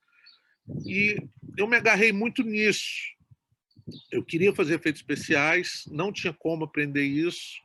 e 0.85 1.17
eu 1.57 1.67
me 1.67 1.75
agarrei 1.75 2.13
muito 2.13 2.41
nisso. 2.41 2.87
Eu 4.11 4.23
queria 4.23 4.53
fazer 4.55 4.75
efeitos 4.75 5.01
especiais, 5.01 5.83
não 5.87 6.13
tinha 6.13 6.31
como 6.31 6.63
aprender 6.63 7.03
isso, 7.03 7.59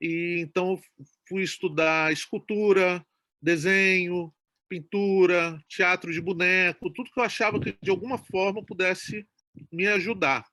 e 0.00 0.40
então 0.40 0.80
fui 1.28 1.42
estudar 1.42 2.12
escultura, 2.12 3.04
desenho, 3.40 4.32
pintura, 4.68 5.62
teatro 5.68 6.12
de 6.12 6.20
boneco, 6.20 6.90
tudo 6.90 7.10
que 7.10 7.18
eu 7.18 7.24
achava 7.24 7.60
que 7.60 7.76
de 7.82 7.90
alguma 7.90 8.16
forma 8.16 8.64
pudesse 8.64 9.26
me 9.70 9.86
ajudar. 9.88 10.46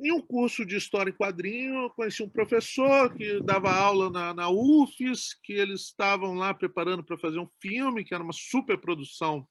Em 0.00 0.10
um 0.10 0.20
curso 0.20 0.66
de 0.66 0.76
História 0.76 1.10
em 1.10 1.16
Quadrinho, 1.16 1.84
eu 1.84 1.90
conheci 1.90 2.22
um 2.22 2.28
professor 2.28 3.14
que 3.14 3.40
dava 3.40 3.72
aula 3.72 4.10
na, 4.10 4.34
na 4.34 4.50
UFES, 4.50 5.38
que 5.40 5.52
eles 5.52 5.82
estavam 5.82 6.34
lá 6.34 6.52
preparando 6.52 7.04
para 7.04 7.16
fazer 7.16 7.38
um 7.38 7.48
filme, 7.60 8.04
que 8.04 8.12
era 8.12 8.22
uma 8.22 8.32
superprodução 8.32 9.46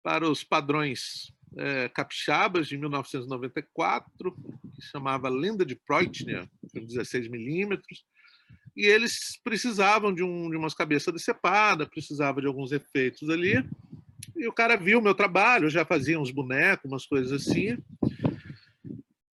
para 0.00 0.28
os 0.28 0.44
padrões 0.44 1.32
é, 1.56 1.88
capixabas 1.88 2.66
de 2.66 2.76
1994, 2.76 4.34
que 4.74 4.82
chamava 4.82 5.28
Lenda 5.28 5.64
de 5.64 5.76
Preutner, 5.76 6.48
com 6.72 6.84
16 6.84 7.28
milímetros, 7.28 8.04
e 8.76 8.86
eles 8.86 9.38
precisavam 9.44 10.14
de, 10.14 10.22
um, 10.22 10.50
de 10.50 10.56
umas 10.56 10.74
cabeças 10.74 11.12
decepadas, 11.12 11.88
precisavam 11.88 12.40
de 12.40 12.46
alguns 12.46 12.72
efeitos 12.72 13.28
ali, 13.28 13.64
e 14.36 14.46
o 14.46 14.52
cara 14.52 14.76
viu 14.76 15.02
meu 15.02 15.14
trabalho, 15.14 15.68
já 15.68 15.84
fazia 15.84 16.18
uns 16.18 16.30
bonecos, 16.30 16.90
umas 16.90 17.06
coisas 17.06 17.32
assim, 17.32 17.76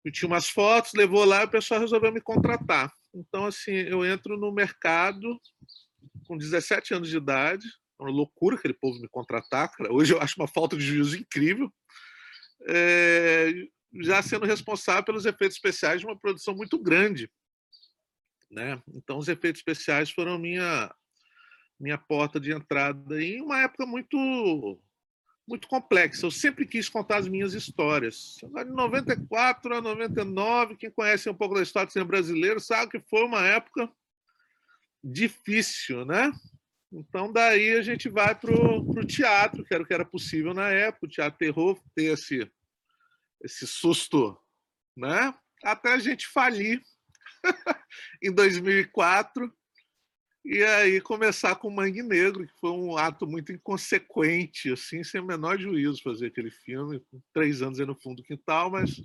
eu 0.03 0.11
tinha 0.11 0.27
umas 0.27 0.47
fotos, 0.47 0.93
levou 0.93 1.25
lá 1.25 1.41
e 1.41 1.45
o 1.45 1.49
pessoal 1.49 1.81
resolveu 1.81 2.11
me 2.13 2.21
contratar. 2.21 2.91
Então, 3.13 3.45
assim, 3.45 3.73
eu 3.73 4.05
entro 4.05 4.37
no 4.37 4.53
mercado 4.53 5.37
com 6.25 6.37
17 6.37 6.93
anos 6.93 7.09
de 7.09 7.17
idade, 7.17 7.65
é 7.99 8.03
uma 8.03 8.11
loucura 8.11 8.55
aquele 8.55 8.73
povo 8.73 8.99
me 9.01 9.07
contratar, 9.09 9.71
cara. 9.71 9.91
Hoje 9.91 10.13
eu 10.13 10.21
acho 10.21 10.35
uma 10.37 10.47
falta 10.47 10.77
de 10.77 10.83
juízo 10.83 11.17
incrível. 11.17 11.71
É, 12.67 13.53
já 14.01 14.21
sendo 14.21 14.45
responsável 14.45 15.03
pelos 15.03 15.25
efeitos 15.25 15.57
especiais 15.57 16.01
de 16.01 16.07
uma 16.07 16.17
produção 16.17 16.55
muito 16.55 16.77
grande. 16.77 17.29
Né? 18.49 18.81
Então, 18.93 19.17
os 19.17 19.27
efeitos 19.27 19.59
especiais 19.59 20.11
foram 20.11 20.37
minha 20.39 20.93
minha 21.79 21.97
porta 21.97 22.39
de 22.39 22.51
entrada 22.51 23.21
em 23.21 23.39
uma 23.39 23.61
época 23.61 23.85
muito 23.85 24.79
muito 25.47 25.67
complexa. 25.67 26.25
Eu 26.25 26.31
sempre 26.31 26.65
quis 26.65 26.89
contar 26.89 27.17
as 27.17 27.27
minhas 27.27 27.53
histórias. 27.53 28.35
De 28.41 28.65
94 28.65 29.75
a 29.75 29.81
99, 29.81 30.75
quem 30.75 30.91
conhece 30.91 31.29
um 31.29 31.33
pouco 31.33 31.55
da 31.55 31.61
história 31.61 31.85
do 31.85 31.93
cinema 31.93 32.09
brasileiro 32.09 32.59
sabe 32.59 32.91
que 32.91 33.09
foi 33.09 33.23
uma 33.23 33.45
época 33.45 33.89
difícil, 35.01 36.05
né? 36.05 36.31
Então, 36.91 37.31
daí 37.31 37.75
a 37.75 37.81
gente 37.81 38.07
vai 38.07 38.33
para 38.33 38.51
o 38.53 39.05
teatro, 39.05 39.63
que 39.63 39.73
era 39.73 39.83
o 39.83 39.85
que 39.85 39.93
era 39.93 40.05
possível 40.05 40.53
na 40.53 40.69
época, 40.69 41.05
o 41.05 41.09
teatro 41.09 41.37
terror, 41.37 41.79
ter 41.93 42.13
esse, 42.13 42.49
esse 43.43 43.67
susto, 43.67 44.37
né? 44.95 45.33
Até 45.63 45.93
a 45.93 45.99
gente 45.99 46.27
falir 46.27 46.81
em 48.23 48.31
2004 48.31 49.51
e 50.49 50.63
aí 50.63 51.01
começar 51.01 51.55
com 51.55 51.69
Mangue 51.69 52.01
Negro, 52.01 52.47
que 52.47 52.53
foi 52.57 52.71
um 52.71 52.97
ato 52.97 53.27
muito 53.27 53.51
inconsequente, 53.51 54.71
assim, 54.71 55.03
sem 55.03 55.19
o 55.19 55.25
menor 55.25 55.59
juízo 55.59 56.01
fazer 56.01 56.27
aquele 56.27 56.49
filme, 56.49 57.03
três 57.33 57.61
anos 57.61 57.81
aí 57.81 57.85
no 57.85 57.99
fundo 57.99 58.21
do 58.21 58.23
quintal, 58.23 58.71
mas 58.71 59.01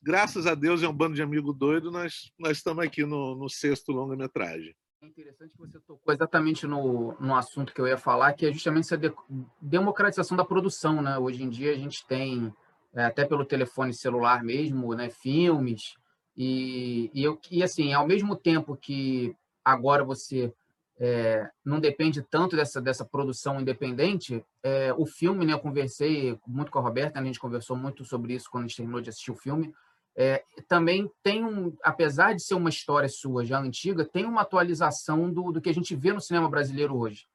graças 0.00 0.46
a 0.46 0.54
Deus 0.54 0.84
é 0.84 0.88
um 0.88 0.92
bando 0.92 1.16
de 1.16 1.22
amigo 1.22 1.52
doido, 1.52 1.90
nós, 1.90 2.32
nós 2.38 2.58
estamos 2.58 2.84
aqui 2.84 3.04
no, 3.04 3.34
no 3.34 3.48
sexto 3.48 3.90
longa-metragem. 3.90 4.72
É 5.02 5.06
interessante 5.08 5.50
que 5.50 5.58
você 5.58 5.80
tocou 5.80 6.14
exatamente 6.14 6.64
no, 6.64 7.16
no 7.18 7.34
assunto 7.34 7.74
que 7.74 7.80
eu 7.80 7.88
ia 7.88 7.98
falar, 7.98 8.34
que 8.34 8.46
é 8.46 8.52
justamente 8.52 8.84
essa 8.84 8.96
de, 8.96 9.12
democratização 9.60 10.36
da 10.36 10.44
produção, 10.44 11.02
né? 11.02 11.18
Hoje 11.18 11.42
em 11.42 11.48
dia 11.48 11.72
a 11.72 11.76
gente 11.76 12.06
tem, 12.06 12.54
é, 12.94 13.06
até 13.06 13.24
pelo 13.24 13.44
telefone 13.44 13.92
celular 13.92 14.44
mesmo, 14.44 14.94
né, 14.94 15.10
filmes, 15.10 15.96
E, 16.36 17.10
e, 17.12 17.24
eu, 17.24 17.36
e 17.50 17.64
assim, 17.64 17.92
ao 17.92 18.06
mesmo 18.06 18.36
tempo 18.36 18.76
que 18.76 19.36
agora 19.64 20.04
você 20.04 20.54
é, 21.00 21.50
não 21.64 21.80
depende 21.80 22.22
tanto 22.22 22.54
dessa, 22.54 22.80
dessa 22.80 23.04
produção 23.04 23.60
independente, 23.60 24.44
é, 24.62 24.94
o 24.96 25.04
filme, 25.04 25.44
né, 25.44 25.52
eu 25.52 25.58
conversei 25.58 26.38
muito 26.46 26.70
com 26.70 26.78
a 26.78 26.82
Roberta, 26.82 27.20
né, 27.20 27.24
a 27.24 27.26
gente 27.26 27.40
conversou 27.40 27.76
muito 27.76 28.04
sobre 28.04 28.34
isso 28.34 28.48
quando 28.48 28.64
a 28.64 28.66
gente 28.68 28.76
terminou 28.76 29.00
de 29.00 29.10
assistir 29.10 29.32
o 29.32 29.36
filme, 29.36 29.74
é, 30.16 30.44
também 30.68 31.10
tem 31.22 31.44
um, 31.44 31.74
apesar 31.82 32.34
de 32.34 32.42
ser 32.42 32.54
uma 32.54 32.68
história 32.68 33.08
sua 33.08 33.44
já 33.44 33.58
antiga, 33.58 34.04
tem 34.04 34.24
uma 34.24 34.42
atualização 34.42 35.32
do, 35.32 35.52
do 35.52 35.60
que 35.60 35.70
a 35.70 35.74
gente 35.74 35.94
vê 35.96 36.12
no 36.12 36.20
cinema 36.20 36.48
brasileiro 36.48 36.96
hoje. 36.96 37.26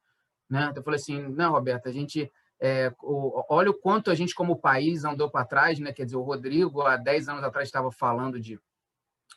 Né? 0.48 0.68
Então, 0.70 0.80
eu 0.80 0.84
falei 0.84 1.00
assim, 1.00 1.20
não, 1.28 1.52
Roberta, 1.52 1.88
a 1.88 1.92
gente 1.92 2.30
é, 2.60 2.92
o, 3.02 3.44
olha 3.48 3.70
o 3.70 3.74
quanto 3.74 4.10
a 4.10 4.14
gente 4.14 4.34
como 4.34 4.58
país 4.58 5.04
andou 5.04 5.30
para 5.30 5.44
trás, 5.44 5.78
né? 5.78 5.92
Quer 5.92 6.04
dizer, 6.04 6.16
o 6.16 6.22
Rodrigo 6.22 6.82
há 6.82 6.96
10 6.96 7.28
anos 7.28 7.44
atrás 7.44 7.68
estava 7.68 7.90
falando 7.92 8.40
de, 8.40 8.58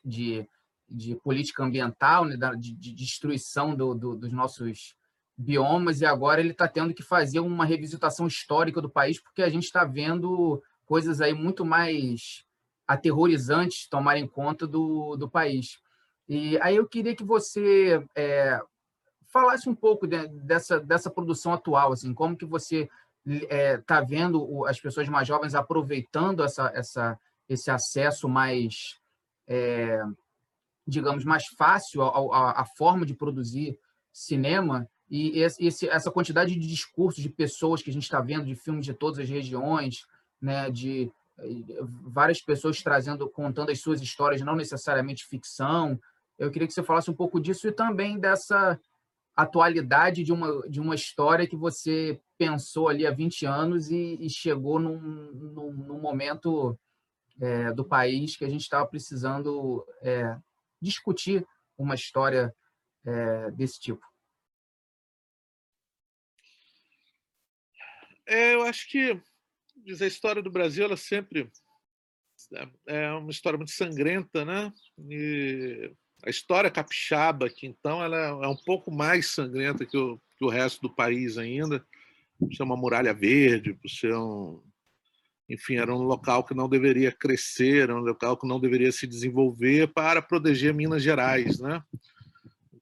de, 0.04 0.48
de 0.90 1.16
política 1.16 1.64
ambiental, 1.64 2.26
né? 2.26 2.36
de, 2.58 2.74
de 2.74 2.94
destruição 2.94 3.76
do, 3.76 3.94
do, 3.94 4.16
dos 4.16 4.32
nossos 4.32 4.96
biomas 5.38 6.02
e 6.02 6.06
agora 6.06 6.40
ele 6.40 6.52
está 6.52 6.68
tendo 6.68 6.94
que 6.94 7.04
fazer 7.04 7.40
uma 7.40 7.66
revisitação 7.66 8.28
histórica 8.28 8.82
do 8.82 8.90
país 8.90 9.20
porque 9.22 9.42
a 9.42 9.50
gente 9.50 9.64
está 9.64 9.84
vendo 9.84 10.62
coisas 10.86 11.22
aí 11.22 11.34
muito 11.34 11.66
mais 11.66 12.46
aterrorizantes 12.92 13.88
tomarem 13.88 14.28
conta 14.28 14.68
do, 14.68 15.16
do 15.16 15.30
país. 15.30 15.80
E 16.28 16.58
aí 16.62 16.76
eu 16.76 16.88
queria 16.88 17.16
que 17.16 17.24
você 17.24 18.04
é, 18.16 18.60
falasse 19.28 19.70
um 19.70 19.76
pouco 19.76 20.06
de, 20.08 20.28
dessa, 20.28 20.80
dessa 20.80 21.10
produção 21.10 21.54
atual, 21.54 21.94
assim, 21.94 22.14
como 22.14 22.38
que 22.38 22.46
você 22.46 22.90
está 23.26 23.56
é, 23.56 23.78
tá 23.78 24.02
vendo 24.02 24.66
as 24.66 24.80
pessoas 24.80 25.08
mais 25.08 25.28
jovens 25.28 25.56
aproveitando 25.56 26.44
essa, 26.44 26.72
essa, 26.74 27.20
esse 27.48 27.70
acesso 27.70 28.28
mais, 28.28 29.00
é, 29.48 30.02
digamos, 30.88 31.24
mais 31.24 31.46
fácil 31.58 32.02
à, 32.04 32.66
forma 32.78 33.06
de 33.06 33.14
produzir 33.14 33.78
cinema 34.12 34.88
e 35.10 35.42
esse, 35.42 35.90
essa 35.90 36.10
quantidade 36.10 36.56
de 36.56 36.68
discursos 36.68 37.22
de 37.22 37.30
pessoas 37.30 37.82
que 37.82 37.90
a 37.90 37.94
gente 37.94 38.04
está 38.04 38.22
vendo, 38.22 38.46
de 38.46 38.56
filmes 38.56 38.86
de 38.86 38.94
todas 38.94 39.20
as 39.20 39.30
regiões, 39.30 40.06
né, 40.42 40.72
de 40.72 41.12
várias 41.82 42.42
pessoas 42.42 42.82
trazendo, 42.82 43.30
contando 43.30 43.72
as 43.72 43.80
suas 43.80 44.02
histórias, 44.02 44.42
não 44.42 44.56
necessariamente 44.56 45.26
ficção. 45.26 46.00
Eu 46.38 46.52
queria 46.52 46.68
que 46.68 46.74
você 46.74 46.84
falasse 46.84 47.10
um 47.10 47.16
pouco 47.16 47.40
disso 47.40 47.68
e 47.68 47.72
também 47.72 48.20
dessa 48.20 48.80
atualidade 49.36 50.24
de 50.24 50.32
uma, 50.32 50.68
de 50.70 50.80
uma 50.80 50.96
história 50.96 51.48
que 51.48 51.56
você 51.56 52.20
pensou 52.38 52.90
ali 52.90 53.08
há 53.08 53.12
20 53.12 53.46
anos 53.46 53.90
e, 53.90 54.18
e 54.20 54.30
chegou 54.30 54.80
num, 54.80 55.00
num, 55.00 55.72
num 55.72 56.00
momento 56.00 56.78
é, 57.40 57.72
do 57.74 57.86
país 57.86 58.36
que 58.36 58.46
a 58.46 58.50
gente 58.50 58.62
estava 58.62 58.86
precisando 58.86 59.86
é, 60.02 60.38
discutir 60.82 61.46
uma 61.78 61.96
história 61.96 62.54
é, 63.06 63.52
desse 63.52 63.80
tipo. 63.80 64.06
É, 68.26 68.56
eu 68.56 68.64
acho 68.64 68.90
que 68.90 69.22
diz 69.84 70.02
a 70.02 70.08
história 70.08 70.42
do 70.42 70.52
Brasil, 70.52 70.86
ela 70.86 70.98
sempre 70.98 71.50
é, 72.88 73.06
é 73.06 73.12
uma 73.12 73.32
história 73.32 73.58
muito 73.58 73.72
sangrenta, 73.72 74.44
né? 74.44 74.72
E 75.10 75.92
a 76.24 76.30
história 76.30 76.70
capixaba 76.70 77.50
então, 77.64 78.04
ela 78.04 78.18
é 78.18 78.48
um 78.48 78.56
pouco 78.56 78.92
mais 78.92 79.28
sangrenta 79.28 79.86
que 79.86 79.98
o, 79.98 80.20
que 80.38 80.46
o 80.46 80.50
resto 80.50 80.82
do 80.82 80.94
país 80.94 81.38
ainda. 81.38 81.86
Por 82.40 82.52
ser 82.56 82.64
uma 82.64 82.76
muralha 82.76 83.14
verde, 83.14 83.74
por 83.74 83.90
ser 83.90 84.16
um... 84.16 84.64
Enfim, 85.48 85.76
era 85.76 85.94
um 85.94 86.02
local 86.02 86.44
que 86.44 86.56
não 86.56 86.68
deveria 86.68 87.12
crescer, 87.12 87.84
era 87.84 87.96
um 87.96 88.00
local 88.00 88.36
que 88.38 88.48
não 88.48 88.60
deveria 88.60 88.92
se 88.92 89.06
desenvolver 89.06 89.88
para 89.94 90.22
proteger 90.22 90.74
Minas 90.74 91.04
Gerais, 91.04 91.60
né? 91.60 91.84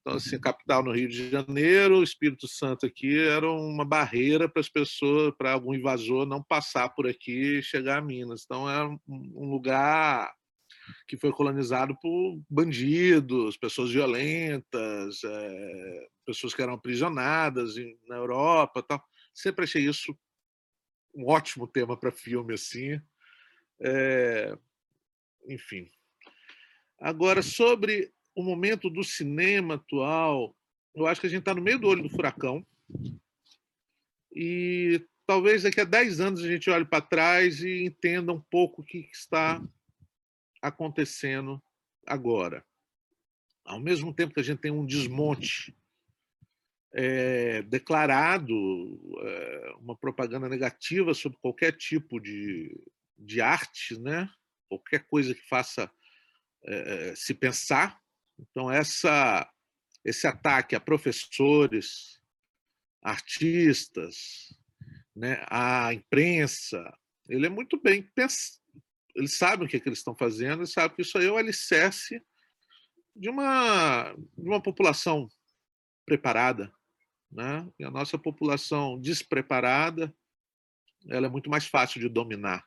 Então, 0.10 0.17
assim, 0.17 0.38
a 0.38 0.39
capital 0.39 0.84
no 0.84 0.91
Rio 0.91 1.08
de 1.08 1.30
Janeiro, 1.30 2.00
o 2.00 2.04
Espírito 2.04 2.48
Santo 2.48 2.84
aqui 2.84 3.19
era 3.19 3.48
uma 3.48 3.86
barreira 3.86 4.50
para 4.50 4.60
as 4.60 4.67
pessoas, 4.67 5.32
para 5.38 5.52
algum 5.52 5.76
invasor 5.76 6.26
não 6.26 6.41
passar 6.41 6.89
por 6.89 7.08
aqui 7.08 7.60
e 7.60 7.63
chegar 7.63 8.00
a 8.00 8.02
Minas. 8.02 8.41
Então, 8.43 8.67
era 8.67 8.89
um 9.08 9.52
lugar 9.52 10.34
que 11.08 11.15
foi 11.15 11.32
colonizado 11.32 11.95
por 12.02 12.41
bandidos, 12.50 13.56
pessoas 13.56 13.91
violentas, 13.91 15.24
é, 15.24 16.08
pessoas 16.26 16.56
que 16.56 16.62
eram 16.63 16.74
aprisionadas 16.74 17.76
na 18.08 18.15
Europa, 18.15 18.82
tal. 18.82 19.04
Sempre 19.32 19.65
achei 19.65 19.86
isso 19.86 20.17
um 21.13 21.28
ótimo 21.28 21.67
tema 21.67 21.95
para 21.95 22.12
filme 22.12 22.56
assim. 22.56 23.00
É, 23.80 24.58
enfim. 25.48 25.88
Agora 27.00 27.43
sobre 27.43 28.12
o 28.36 28.44
momento 28.44 28.89
do 28.89 29.04
cinema 29.04 29.76
atual, 29.76 30.56
eu 30.96 31.08
acho 31.08 31.22
que 31.22 31.28
a 31.28 31.30
gente 31.30 31.39
está 31.39 31.54
no 31.54 31.62
meio 31.62 31.80
do 31.80 31.88
olho 31.88 32.04
do 32.04 32.10
furacão 32.10 32.65
e 34.34 35.06
talvez 35.26 35.63
daqui 35.63 35.82
a 35.82 35.86
10 35.86 36.20
anos 36.20 36.44
a 36.44 36.48
gente 36.48 36.70
olhe 36.70 36.86
para 36.86 37.02
trás 37.02 37.62
e 37.62 37.84
entenda 37.84 38.32
um 38.32 38.42
pouco 38.42 38.82
o 38.82 38.86
que 38.86 39.00
está 39.12 39.62
acontecendo 40.62 41.62
agora. 42.06 42.65
Ao 43.63 43.80
mesmo 43.80 44.13
tempo 44.13 44.34
que 44.34 44.39
a 44.39 44.44
gente 44.44 44.60
tem 44.60 44.72
um 44.72 44.86
desmonte 44.86 45.76
é, 46.92 47.62
declarado, 47.63 48.54
é, 49.22 49.74
uma 49.80 49.96
propaganda 49.96 50.50
negativa 50.50 51.13
sobre 51.13 51.38
qualquer 51.39 51.74
tipo 51.74 52.20
de, 52.20 52.76
de 53.18 53.42
arte, 53.42 54.00
né? 54.00 54.30
qualquer 54.68 55.06
coisa 55.06 55.34
que 55.34 55.48
faça 55.48 55.92
é, 56.63 57.13
se 57.15 57.34
pensar. 57.34 58.00
Então, 58.39 58.71
essa, 58.71 59.49
esse 60.04 60.25
ataque 60.25 60.75
a 60.75 60.80
professores, 60.80 62.19
artistas, 63.02 64.56
né, 65.15 65.43
a 65.49 65.93
imprensa, 65.93 66.91
ele 67.28 67.45
é 67.45 67.49
muito 67.49 67.80
bem 67.82 68.02
pensado 68.02 68.60
eles 69.19 69.38
sabem 69.38 69.65
o 69.65 69.69
que, 69.69 69.78
é 69.78 69.80
que 69.80 69.89
eles 69.89 69.99
estão 69.99 70.15
fazendo, 70.15 70.62
eles 70.62 70.71
sabem 70.71 70.95
que 70.95 71.02
isso 71.02 71.17
aí 71.17 71.25
é 71.25 71.32
o 71.32 71.38
alicerce 71.38 72.23
de 73.15 73.30
uma, 73.30 74.13
de 74.13 74.47
uma 74.47 74.62
população 74.62 75.28
preparada. 76.06 76.71
Né? 77.32 77.67
E 77.78 77.84
a 77.84 77.91
nossa 77.91 78.17
população 78.17 78.99
despreparada 78.99 80.13
ela 81.08 81.28
é 81.28 81.30
muito 81.30 81.49
mais 81.49 81.65
fácil 81.67 81.99
de 81.99 82.10
dominar. 82.10 82.65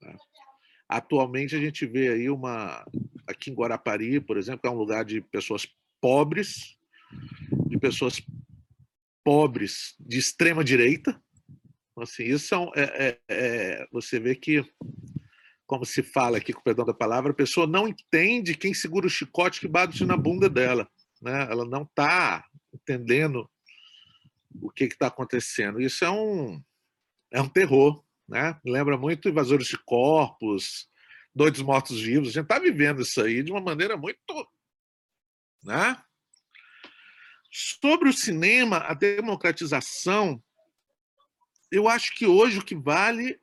Né? 0.00 0.16
Atualmente 0.88 1.54
a 1.54 1.60
gente 1.60 1.86
vê 1.86 2.08
aí 2.08 2.30
uma 2.30 2.84
aqui 3.26 3.50
em 3.50 3.54
Guarapari, 3.54 4.20
por 4.20 4.38
exemplo, 4.38 4.68
é 4.68 4.72
um 4.72 4.78
lugar 4.78 5.04
de 5.04 5.20
pessoas 5.20 5.68
pobres, 6.00 6.78
de 7.66 7.78
pessoas 7.78 8.22
pobres 9.22 9.94
de 10.00 10.18
extrema 10.18 10.64
direita. 10.64 11.20
Então, 11.90 12.02
assim, 12.04 12.24
isso 12.24 12.54
é, 12.74 12.82
é, 12.82 13.18
é, 13.28 13.88
você 13.92 14.18
vê 14.18 14.34
que 14.34 14.64
como 15.68 15.84
se 15.84 16.02
fala 16.02 16.38
aqui 16.38 16.54
com 16.54 16.60
o 16.60 16.64
perdão 16.64 16.86
da 16.86 16.94
palavra, 16.94 17.30
a 17.30 17.34
pessoa 17.34 17.66
não 17.66 17.86
entende 17.86 18.56
quem 18.56 18.72
segura 18.72 19.06
o 19.06 19.10
chicote 19.10 19.60
que 19.60 19.68
bate 19.68 20.02
na 20.02 20.16
bunda 20.16 20.48
dela. 20.48 20.88
Né? 21.20 21.46
Ela 21.50 21.66
não 21.66 21.82
está 21.82 22.42
entendendo 22.72 23.48
o 24.62 24.70
que 24.70 24.84
está 24.84 25.08
acontecendo. 25.08 25.78
Isso 25.78 26.06
é 26.06 26.10
um, 26.10 26.62
é 27.30 27.42
um 27.42 27.48
terror. 27.48 28.02
Né? 28.28 28.60
lembra 28.64 28.98
muito 28.98 29.28
invasores 29.28 29.68
de 29.68 29.78
corpos, 29.78 30.88
doidos 31.34 31.62
mortos-vivos. 31.62 32.28
A 32.28 32.32
gente 32.32 32.42
está 32.42 32.58
vivendo 32.58 33.02
isso 33.02 33.20
aí 33.22 33.42
de 33.42 33.50
uma 33.50 33.60
maneira 33.60 33.96
muito... 33.96 34.18
Né? 35.62 36.00
Sobre 37.50 38.10
o 38.10 38.12
cinema, 38.12 38.78
a 38.78 38.92
democratização, 38.92 40.42
eu 41.72 41.88
acho 41.88 42.14
que 42.14 42.26
hoje 42.26 42.58
o 42.58 42.64
que 42.64 42.74
vale 42.74 43.40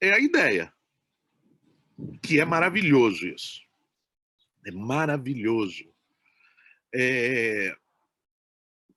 é 0.00 0.12
a 0.12 0.18
ideia 0.18 0.74
que 2.22 2.40
é 2.40 2.44
maravilhoso 2.44 3.26
isso. 3.26 3.62
É 4.66 4.70
maravilhoso. 4.70 5.84
É... 6.94 7.76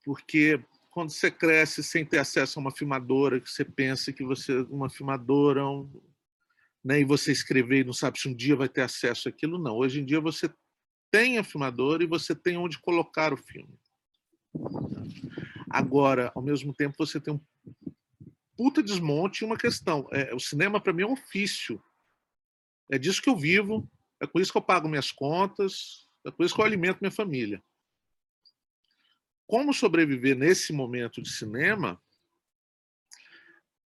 Porque 0.04 0.64
quando 0.98 1.12
você 1.12 1.30
cresce 1.30 1.84
sem 1.84 2.04
ter 2.04 2.18
acesso 2.18 2.58
a 2.58 2.62
uma 2.62 2.72
filmadora, 2.72 3.40
que 3.40 3.48
você 3.48 3.64
pensa 3.64 4.12
que 4.12 4.24
você 4.24 4.62
uma 4.62 4.90
filmadora, 4.90 5.64
um... 5.64 5.88
né, 6.84 7.00
e 7.00 7.06
você 7.06 7.32
escrever 7.32 7.82
e 7.82 7.84
não 7.84 7.94
sabe 7.94 8.18
se 8.18 8.28
um 8.28 8.34
dia 8.34 8.56
vai 8.56 8.68
ter 8.68 8.82
acesso 8.82 9.30
àquilo, 9.30 9.60
não. 9.60 9.76
Hoje 9.76 10.02
em 10.02 10.06
dia 10.06 10.20
você 10.20 10.52
tem 11.12 11.38
a 11.38 11.44
filmadora 11.44 12.04
e 12.04 12.08
você 12.08 12.34
tem 12.34 12.58
onde 12.58 12.80
colocar 12.80 13.32
o 13.32 13.38
filme. 13.38 13.80
Agora, 15.70 16.32
ao 16.34 16.42
mesmo 16.42 16.74
tempo, 16.74 16.96
você 16.98 17.22
tem 17.22 17.36
um 17.36 17.42
puta 18.58 18.82
desmonte 18.82 19.44
e 19.44 19.46
uma 19.46 19.56
questão. 19.56 20.08
É, 20.12 20.34
o 20.34 20.40
cinema, 20.40 20.82
para 20.82 20.94
mim, 20.94 21.04
é 21.04 21.06
um 21.06 21.14
ofício. 21.14 21.80
É 22.92 22.98
disso 22.98 23.22
que 23.22 23.30
eu 23.30 23.38
vivo, 23.38 23.88
é 24.20 24.26
com 24.26 24.40
isso 24.40 24.52
que 24.52 24.58
eu 24.58 24.64
pago 24.64 24.90
minhas 24.90 25.12
contas, 25.12 26.08
é 26.26 26.32
com 26.32 26.44
isso 26.44 26.56
que 26.56 26.62
eu 26.62 26.66
alimento 26.66 27.02
minha 27.02 27.12
família. 27.12 27.64
Como 29.48 29.74
sobreviver 29.74 30.38
nesse 30.38 30.74
momento 30.74 31.22
de 31.22 31.30
cinema 31.30 32.00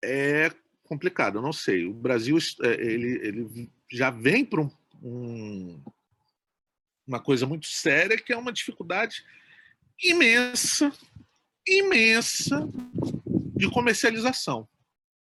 é 0.03 0.51
complicado, 0.83 1.37
eu 1.37 1.41
não 1.41 1.53
sei. 1.53 1.85
O 1.85 1.93
Brasil 1.93 2.37
é, 2.63 2.71
ele, 2.83 3.27
ele 3.27 3.71
já 3.89 4.09
vem 4.09 4.43
para 4.43 4.61
um, 4.61 4.71
um, 5.01 5.83
uma 7.05 7.19
coisa 7.19 7.45
muito 7.45 7.67
séria, 7.67 8.17
que 8.17 8.33
é 8.33 8.37
uma 8.37 8.51
dificuldade 8.51 9.23
imensa, 10.03 10.91
imensa 11.67 12.67
de 13.55 13.69
comercialização. 13.69 14.67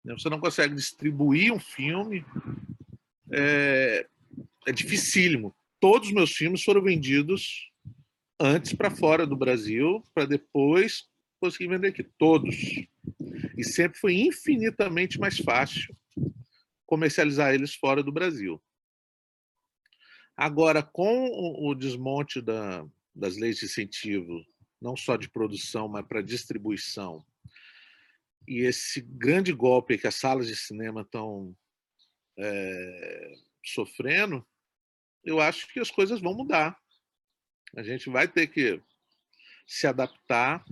Né? 0.04 0.12
Você 0.12 0.28
não 0.28 0.38
consegue 0.38 0.74
distribuir 0.74 1.52
um 1.52 1.58
filme, 1.58 2.24
é, 3.32 4.06
é 4.66 4.72
dificílimo. 4.72 5.56
Todos 5.80 6.08
os 6.08 6.14
meus 6.14 6.32
filmes 6.32 6.62
foram 6.62 6.82
vendidos 6.82 7.67
antes 8.40 8.72
para 8.72 8.90
fora 8.90 9.26
do 9.26 9.36
Brasil, 9.36 10.02
para 10.14 10.26
depois 10.26 11.08
conseguir 11.40 11.68
vender 11.68 11.88
aqui. 11.88 12.02
Todos. 12.02 12.54
E 13.56 13.64
sempre 13.64 13.98
foi 13.98 14.14
infinitamente 14.14 15.18
mais 15.18 15.38
fácil 15.38 15.96
comercializar 16.86 17.54
eles 17.54 17.74
fora 17.74 18.02
do 18.02 18.12
Brasil. 18.12 18.62
Agora, 20.36 20.82
com 20.82 21.28
o 21.68 21.74
desmonte 21.74 22.40
da, 22.40 22.86
das 23.14 23.36
leis 23.36 23.58
de 23.58 23.66
incentivo, 23.66 24.44
não 24.80 24.96
só 24.96 25.16
de 25.16 25.28
produção, 25.28 25.88
mas 25.88 26.06
para 26.06 26.22
distribuição, 26.22 27.24
e 28.48 28.60
esse 28.60 29.02
grande 29.02 29.52
golpe 29.52 29.98
que 29.98 30.06
as 30.06 30.14
salas 30.14 30.46
de 30.46 30.56
cinema 30.56 31.02
estão 31.02 31.54
é, 32.38 33.34
sofrendo, 33.62 34.46
eu 35.22 35.38
acho 35.38 35.70
que 35.70 35.78
as 35.78 35.90
coisas 35.90 36.20
vão 36.20 36.34
mudar. 36.34 36.78
A 37.76 37.82
gente 37.82 38.08
vai 38.10 38.26
ter 38.26 38.46
que 38.46 38.80
se 39.66 39.86
adaptar. 39.86 40.64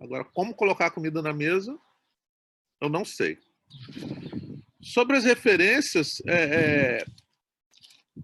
Agora, 0.00 0.24
como 0.24 0.54
colocar 0.54 0.86
a 0.86 0.90
comida 0.90 1.20
na 1.20 1.32
mesa, 1.32 1.76
eu 2.80 2.88
não 2.88 3.04
sei. 3.04 3.38
Sobre 4.80 5.16
as 5.16 5.24
referências, 5.24 6.22
é, 6.26 6.42
é, 6.44 7.04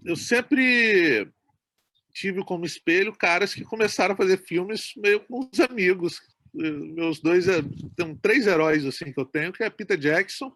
eu 0.03 0.15
sempre 0.15 1.29
tive 2.13 2.43
como 2.43 2.65
espelho 2.65 3.15
caras 3.15 3.53
que 3.53 3.63
começaram 3.63 4.13
a 4.13 4.17
fazer 4.17 4.37
filmes 4.45 4.93
meio 4.97 5.21
com 5.21 5.49
os 5.51 5.59
amigos. 5.59 6.19
Meus 6.53 7.21
dois, 7.21 7.47
é, 7.47 7.61
tem 7.95 8.15
três 8.15 8.47
heróis 8.47 8.85
assim 8.85 9.13
que 9.13 9.19
eu 9.19 9.25
tenho, 9.25 9.53
que 9.53 9.63
é 9.63 9.69
Peter 9.69 9.97
Jackson, 9.97 10.51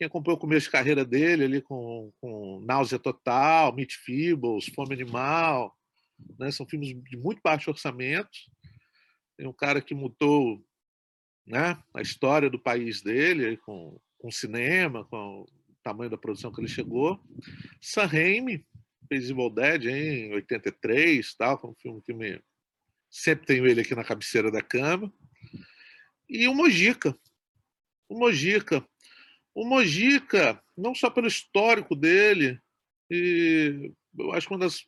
quem 0.00 0.06
acompanhou 0.06 0.38
o 0.38 0.40
começo 0.40 0.64
de 0.66 0.72
carreira 0.72 1.04
dele 1.04 1.44
ali 1.44 1.60
com, 1.60 2.10
com 2.20 2.64
Náusea 2.64 2.98
Total, 2.98 3.74
Meat 3.74 3.96
Feebles, 3.96 4.66
Fome 4.74 4.94
Animal, 4.94 5.76
né? 6.38 6.50
são 6.50 6.66
filmes 6.66 6.94
de 7.04 7.16
muito 7.16 7.40
baixo 7.42 7.70
orçamento. 7.70 8.30
Tem 9.36 9.46
um 9.46 9.52
cara 9.52 9.80
que 9.80 9.94
mudou 9.94 10.64
né, 11.46 11.82
a 11.94 12.00
história 12.00 12.50
do 12.50 12.58
país 12.58 13.02
dele 13.02 13.56
com, 13.58 14.00
com 14.18 14.30
cinema, 14.30 15.04
com 15.06 15.46
tamanho 15.82 16.10
da 16.10 16.18
produção 16.18 16.52
que 16.52 16.60
ele 16.60 16.68
chegou. 16.68 17.20
Sam 17.80 18.06
Raimi 18.06 18.64
fez 19.08 19.28
Evil 19.28 19.50
Dead 19.50 19.86
em 19.86 20.32
83, 20.34 21.34
tal, 21.34 21.60
foi 21.60 21.70
um 21.70 21.74
filme 21.74 22.02
que 22.02 22.12
me 22.12 22.40
sempre 23.10 23.46
tenho 23.46 23.66
ele 23.66 23.80
aqui 23.80 23.94
na 23.94 24.04
cabeceira 24.04 24.50
da 24.50 24.62
cama. 24.62 25.12
E 26.28 26.46
o 26.46 26.54
Mojica. 26.54 27.16
O 28.08 28.18
Mojica. 28.18 28.86
O 29.52 29.66
Mojica, 29.66 30.62
não 30.76 30.94
só 30.94 31.10
pelo 31.10 31.26
histórico 31.26 31.96
dele, 31.96 32.60
e 33.10 33.92
eu 34.16 34.32
acho 34.32 34.46
que 34.46 34.54
uma 34.54 34.60
das 34.60 34.84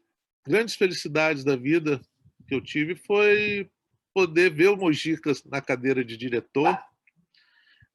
grandes 0.46 0.74
felicidades 0.74 1.44
da 1.44 1.56
vida 1.56 2.00
que 2.46 2.54
eu 2.54 2.60
tive 2.60 2.94
foi 2.94 3.70
poder 4.14 4.52
ver 4.52 4.68
o 4.68 4.76
Mojica 4.76 5.32
na 5.46 5.60
cadeira 5.60 6.04
de 6.04 6.16
diretor 6.16 6.78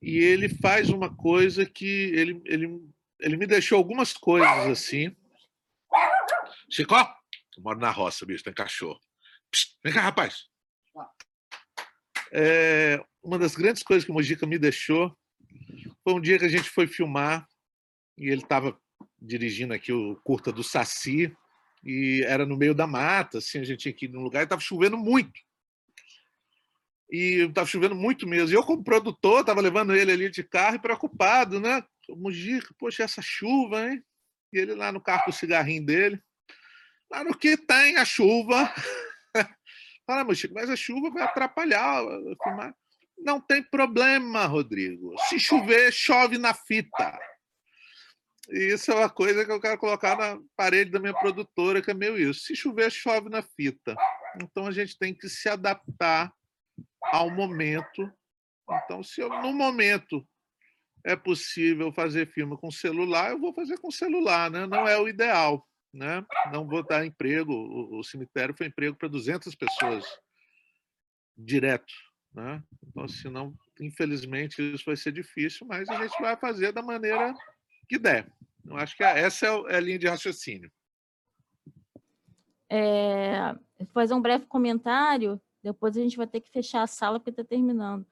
e 0.01 0.17
ele 0.17 0.49
faz 0.49 0.89
uma 0.89 1.15
coisa 1.15 1.65
que 1.65 1.85
ele, 1.85 2.41
ele, 2.45 2.81
ele 3.19 3.37
me 3.37 3.47
deixou 3.47 3.77
algumas 3.77 4.13
coisas 4.13 4.67
assim. 4.67 5.15
Chico, 6.69 6.95
eu 6.95 7.63
moro 7.63 7.79
na 7.79 7.91
roça, 7.91 8.25
bicho, 8.25 8.43
tem 8.43 8.53
cachorro. 8.53 8.99
Psst, 9.51 9.77
vem 9.83 9.93
cá, 9.93 10.01
rapaz. 10.01 10.45
É, 12.31 13.03
uma 13.23 13.39
das 13.39 13.55
grandes 13.55 13.83
coisas 13.83 14.03
que 14.03 14.11
o 14.11 14.13
Mojica 14.13 14.45
me 14.45 14.59
deixou 14.59 15.17
foi 16.03 16.13
um 16.13 16.21
dia 16.21 16.37
que 16.37 16.45
a 16.45 16.49
gente 16.49 16.69
foi 16.69 16.87
filmar 16.87 17.47
e 18.17 18.29
ele 18.29 18.41
estava 18.41 18.79
dirigindo 19.19 19.73
aqui 19.73 19.91
o 19.91 20.15
curta 20.23 20.51
do 20.51 20.63
Saci 20.63 21.35
e 21.83 22.23
era 22.25 22.45
no 22.45 22.57
meio 22.57 22.73
da 22.73 22.87
mata, 22.87 23.37
assim, 23.37 23.59
a 23.59 23.63
gente 23.63 23.79
tinha 23.81 23.93
que 23.93 24.05
ir 24.05 24.09
num 24.09 24.21
lugar 24.21 24.41
e 24.41 24.43
estava 24.43 24.61
chovendo 24.61 24.97
muito 24.97 25.39
e 27.09 27.45
estava 27.47 27.67
chovendo 27.67 27.95
muito 27.95 28.27
mesmo. 28.27 28.49
E 28.49 28.53
eu, 28.53 28.63
como 28.63 28.83
produtor, 28.83 29.41
estava 29.41 29.61
levando 29.61 29.95
ele 29.95 30.11
ali 30.11 30.29
de 30.29 30.43
carro 30.43 30.79
preocupado, 30.79 31.59
né? 31.59 31.83
Mujica, 32.09 32.73
poxa, 32.77 33.03
essa 33.03 33.21
chuva, 33.21 33.89
hein? 33.89 34.03
E 34.53 34.59
ele 34.59 34.75
lá 34.75 34.91
no 34.91 35.01
carro 35.01 35.25
com 35.25 35.29
o 35.29 35.33
cigarrinho 35.33 35.85
dele. 35.85 36.21
Lá 37.11 37.23
no 37.23 37.37
que 37.37 37.57
tem 37.57 37.97
a 37.97 38.05
chuva. 38.05 38.73
Fala, 40.05 40.23
Mujica, 40.23 40.53
mas 40.53 40.69
a 40.69 40.75
chuva 40.75 41.09
vai 41.09 41.23
atrapalhar 41.23 42.03
filmar. 42.43 42.75
Não 43.17 43.41
tem 43.41 43.63
problema, 43.63 44.45
Rodrigo. 44.45 45.15
Se 45.27 45.39
chover, 45.39 45.91
chove 45.91 46.37
na 46.37 46.53
fita. 46.53 47.17
E 48.49 48.73
isso 48.73 48.91
é 48.91 48.95
uma 48.95 49.09
coisa 49.09 49.43
que 49.43 49.51
eu 49.51 49.59
quero 49.59 49.77
colocar 49.77 50.17
na 50.17 50.41
parede 50.55 50.91
da 50.91 50.99
minha 50.99 51.13
produtora, 51.13 51.81
que 51.81 51.91
é 51.91 51.93
meio 51.93 52.17
isso. 52.17 52.41
Se 52.41 52.55
chover, 52.55 52.89
chove 52.89 53.29
na 53.29 53.41
fita. 53.41 53.95
Então 54.41 54.65
a 54.65 54.71
gente 54.71 54.97
tem 54.97 55.13
que 55.13 55.27
se 55.27 55.49
adaptar 55.49 56.33
ao 57.01 57.29
momento. 57.29 58.11
Então, 58.69 59.03
se 59.03 59.21
eu, 59.21 59.29
no 59.29 59.53
momento 59.53 60.25
é 61.05 61.15
possível 61.15 61.91
fazer 61.91 62.31
filme 62.31 62.57
com 62.57 62.71
celular, 62.71 63.31
eu 63.31 63.39
vou 63.39 63.53
fazer 63.53 63.77
com 63.77 63.91
celular, 63.91 64.49
né? 64.49 64.65
Não 64.65 64.87
é 64.87 64.97
o 64.99 65.07
ideal, 65.07 65.65
né? 65.93 66.25
Não 66.51 66.67
vou 66.67 66.83
dar 66.83 67.05
emprego. 67.05 67.53
O, 67.53 67.99
o 67.99 68.03
cemitério 68.03 68.55
foi 68.57 68.67
emprego 68.67 68.95
para 68.95 69.07
200 69.07 69.55
pessoas 69.55 70.05
direto, 71.37 71.93
né? 72.33 72.63
Então, 72.87 73.07
senão, 73.07 73.53
infelizmente, 73.79 74.61
isso 74.73 74.83
vai 74.85 74.95
ser 74.95 75.11
difícil, 75.11 75.67
mas 75.67 75.87
a 75.89 76.01
gente 76.01 76.19
vai 76.21 76.35
fazer 76.35 76.71
da 76.71 76.81
maneira 76.81 77.33
que 77.87 77.97
der. 77.97 78.27
Eu 78.65 78.77
acho 78.77 78.95
que 78.95 79.03
essa 79.03 79.45
é, 79.45 79.49
é 79.73 79.75
a 79.77 79.79
linha 79.79 79.99
de 79.99 80.07
raciocínio. 80.07 80.71
É, 82.69 83.55
fazer 83.93 84.13
um 84.13 84.21
breve 84.21 84.45
comentário 84.45 85.41
depois 85.67 85.97
a 85.97 86.01
gente 86.01 86.17
vai 86.17 86.27
ter 86.27 86.41
que 86.41 86.49
fechar 86.49 86.83
a 86.83 86.87
sala 86.87 87.19
porque 87.19 87.29
está 87.31 87.43
terminando. 87.43 88.05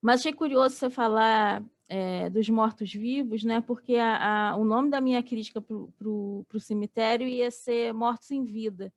Mas 0.00 0.20
achei 0.20 0.32
curioso 0.32 0.76
você 0.76 0.88
falar 0.88 1.62
é, 1.88 2.30
dos 2.30 2.48
mortos-vivos, 2.48 3.44
né? 3.44 3.60
porque 3.60 3.96
a, 3.96 4.50
a, 4.50 4.56
o 4.56 4.64
nome 4.64 4.88
da 4.88 5.00
minha 5.00 5.22
crítica 5.22 5.60
para 5.60 5.76
o 5.76 6.46
cemitério 6.58 7.28
ia 7.28 7.50
ser 7.50 7.92
Mortos 7.92 8.30
em 8.30 8.44
Vida. 8.44 8.92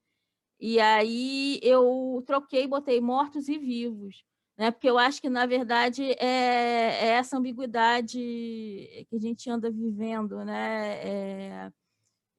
E 0.58 0.80
aí 0.80 1.60
eu 1.62 2.22
troquei, 2.26 2.66
botei 2.66 3.00
mortos 3.00 3.48
e 3.48 3.58
vivos, 3.58 4.24
né? 4.56 4.70
porque 4.70 4.88
eu 4.88 4.98
acho 4.98 5.20
que, 5.20 5.28
na 5.28 5.46
verdade, 5.46 6.02
é, 6.12 7.06
é 7.06 7.08
essa 7.08 7.36
ambiguidade 7.36 8.18
que 8.18 9.16
a 9.16 9.18
gente 9.18 9.50
anda 9.50 9.70
vivendo, 9.70 10.44
né? 10.44 11.66
É, 11.66 11.72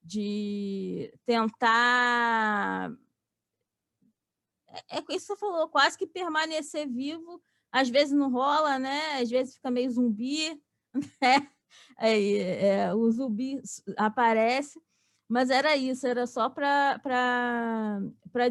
de 0.04 1.12
tentar 1.25 2.91
é, 4.89 4.97
é 4.97 4.99
isso 4.99 5.08
que 5.08 5.19
você 5.19 5.36
falou, 5.36 5.67
quase 5.69 5.97
que 5.97 6.06
permanecer 6.08 6.88
vivo, 6.88 7.41
às 7.71 7.89
vezes 7.89 8.13
não 8.13 8.32
rola, 8.32 8.78
né? 8.80 9.19
Às 9.21 9.30
vezes 9.30 9.56
fica 9.56 9.71
meio 9.71 9.89
zumbi, 9.89 10.62
né? 11.21 11.49
É, 11.97 12.93
o 12.93 13.10
zumbi 13.12 13.62
aparece, 13.97 14.80
mas 15.28 15.50
era 15.50 15.76
isso, 15.76 16.06
era 16.06 16.28
só 16.28 16.50
para 16.50 17.00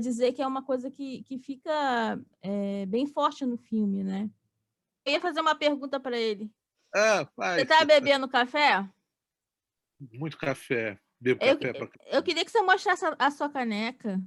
dizer 0.01 0.33
que 0.33 0.43
é 0.43 0.47
uma 0.47 0.65
coisa 0.65 0.91
que, 0.91 1.23
que 1.25 1.39
fica 1.39 2.19
é, 2.43 2.87
bem 2.87 3.07
forte 3.07 3.47
no 3.47 3.57
filme, 3.57 4.03
né? 4.03 4.29
Eu 5.05 5.13
ia 5.13 5.21
fazer 5.21 5.41
uma 5.41 5.55
pergunta 5.55 6.01
para 6.01 6.19
ele. 6.19 6.51
Ah, 6.95 7.27
pai, 7.37 7.57
você 7.57 7.63
está 7.63 7.85
bebendo 7.85 8.29
café? 8.29 8.89
Muito 10.13 10.37
café. 10.37 10.99
Bebo 11.21 11.45
eu, 11.45 11.59
café 11.59 11.73
pra... 11.73 11.89
eu 12.07 12.23
queria 12.23 12.45
que 12.45 12.51
você 12.51 12.61
mostrasse 12.63 13.05
a, 13.05 13.17
a 13.19 13.31
sua 13.31 13.49
caneca. 13.49 14.21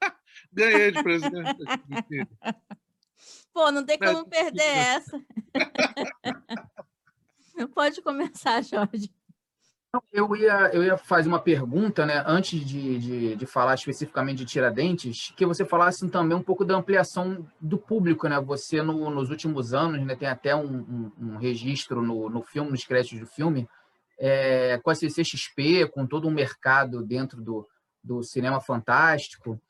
Ganhei 0.52 0.92
de 0.92 1.02
presente. 1.02 1.56
Pô, 3.52 3.70
não 3.70 3.84
tem 3.84 3.98
como 3.98 4.28
perder 4.28 4.62
essa. 4.62 5.20
Pode 7.74 8.00
começar, 8.02 8.62
Jorge. 8.62 9.12
Eu 10.12 10.36
ia, 10.36 10.70
eu 10.72 10.84
ia 10.84 10.96
fazer 10.96 11.28
uma 11.28 11.40
pergunta, 11.40 12.06
né, 12.06 12.22
antes 12.24 12.64
de, 12.64 12.98
de, 12.98 13.36
de, 13.36 13.46
falar 13.46 13.74
especificamente 13.74 14.38
de 14.38 14.44
Tiradentes, 14.44 15.32
que 15.36 15.44
você 15.44 15.64
falasse 15.64 16.08
também 16.08 16.36
um 16.36 16.42
pouco 16.42 16.64
da 16.64 16.76
ampliação 16.76 17.44
do 17.60 17.76
público, 17.76 18.28
né? 18.28 18.40
Você, 18.40 18.82
no, 18.82 19.10
nos 19.10 19.30
últimos 19.30 19.74
anos, 19.74 20.00
né, 20.06 20.14
tem 20.14 20.28
até 20.28 20.54
um, 20.54 20.78
um, 20.78 21.12
um 21.18 21.36
registro 21.38 22.02
no, 22.02 22.30
no 22.30 22.42
filme, 22.42 22.70
nos 22.70 22.84
créditos 22.84 23.18
do 23.18 23.26
filme, 23.26 23.68
é, 24.16 24.78
com 24.78 24.90
a 24.90 24.94
CCXP, 24.94 25.88
com 25.88 26.06
todo 26.06 26.28
um 26.28 26.32
mercado 26.32 27.02
dentro 27.04 27.42
do, 27.42 27.68
do 28.02 28.22
cinema 28.22 28.60
fantástico 28.60 29.60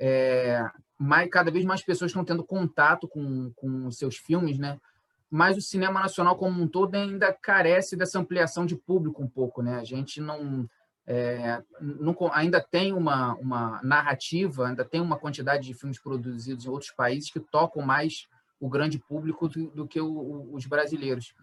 é, 0.00 0.64
mais, 0.98 1.28
cada 1.30 1.50
vez 1.50 1.64
mais 1.64 1.84
pessoas 1.84 2.10
estão 2.10 2.24
tendo 2.24 2.42
contato 2.42 3.06
com, 3.06 3.52
com 3.54 3.90
seus 3.90 4.16
filmes, 4.16 4.58
né? 4.58 4.80
Mas 5.30 5.56
o 5.56 5.60
cinema 5.60 6.00
nacional 6.00 6.36
como 6.36 6.60
um 6.60 6.66
todo 6.66 6.94
ainda 6.94 7.32
carece 7.32 7.96
dessa 7.96 8.18
ampliação 8.18 8.66
de 8.66 8.74
público 8.74 9.22
um 9.22 9.28
pouco, 9.28 9.62
né? 9.62 9.78
A 9.78 9.84
gente 9.84 10.20
não 10.20 10.68
é, 11.06 11.62
não, 11.80 12.16
ainda 12.32 12.60
tem 12.60 12.92
uma, 12.92 13.34
uma 13.34 13.80
narrativa, 13.82 14.68
ainda 14.68 14.84
tem 14.84 15.00
uma 15.00 15.18
quantidade 15.18 15.66
de 15.66 15.74
filmes 15.74 15.98
produzidos 15.98 16.64
em 16.64 16.68
outros 16.68 16.92
países 16.92 17.30
que 17.30 17.40
tocam 17.40 17.82
mais 17.82 18.28
o 18.60 18.68
grande 18.68 18.98
público 18.98 19.48
do, 19.48 19.70
do 19.70 19.88
que 19.88 20.00
o, 20.00 20.52
os 20.52 20.66
brasileiros. 20.66 21.34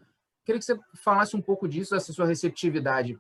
Queria 0.46 0.60
que 0.60 0.66
você 0.66 0.80
falasse 0.96 1.36
um 1.36 1.42
pouco 1.42 1.68
disso, 1.68 1.94
dessa 1.94 2.14
sua 2.14 2.26
receptividade 2.26 3.20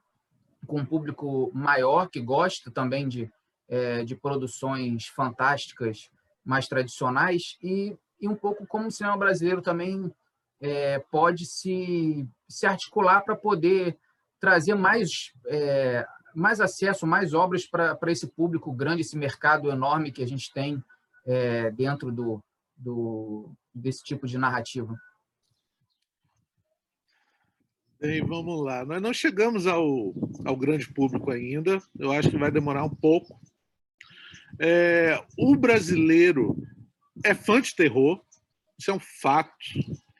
com 0.65 0.79
um 0.79 0.85
público 0.85 1.51
maior, 1.53 2.09
que 2.09 2.21
gosta 2.21 2.71
também 2.71 3.09
de, 3.09 3.29
é, 3.67 4.05
de 4.05 4.15
produções 4.15 5.07
fantásticas 5.07 6.09
mais 6.45 6.67
tradicionais, 6.67 7.57
e, 7.61 7.97
e 8.21 8.27
um 8.29 8.35
pouco 8.35 8.65
como 8.65 8.87
o 8.87 8.91
cinema 8.91 9.17
brasileiro 9.17 9.61
também 9.61 10.13
é, 10.61 10.99
pode 11.11 11.45
se, 11.45 12.27
se 12.47 12.65
articular 12.65 13.21
para 13.21 13.35
poder 13.35 13.97
trazer 14.39 14.75
mais, 14.75 15.33
é, 15.47 16.05
mais 16.35 16.59
acesso, 16.59 17.05
mais 17.05 17.33
obras 17.33 17.65
para 17.65 18.11
esse 18.11 18.27
público 18.27 18.71
grande, 18.71 19.01
esse 19.01 19.17
mercado 19.17 19.69
enorme 19.69 20.11
que 20.11 20.23
a 20.23 20.27
gente 20.27 20.51
tem 20.53 20.83
é, 21.25 21.71
dentro 21.71 22.11
do, 22.11 22.43
do, 22.75 23.51
desse 23.73 24.03
tipo 24.03 24.27
de 24.27 24.37
narrativa. 24.37 24.97
Bem, 27.99 28.23
vamos 28.23 28.63
lá. 28.63 28.85
Nós 28.85 29.01
não 29.01 29.11
chegamos 29.11 29.65
ao, 29.65 30.13
ao 30.45 30.55
grande 30.55 30.87
público 30.87 31.31
ainda. 31.31 31.81
Eu 31.97 32.11
acho 32.11 32.29
que 32.29 32.37
vai 32.37 32.51
demorar 32.51 32.83
um 32.83 32.93
pouco. 32.93 33.39
É, 34.59 35.19
o 35.37 35.55
brasileiro 35.55 36.55
é 37.25 37.33
fã 37.33 37.59
de 37.59 37.75
terror. 37.75 38.21
Isso 38.77 38.91
é 38.91 38.93
um 38.93 38.99
fato. 38.99 39.51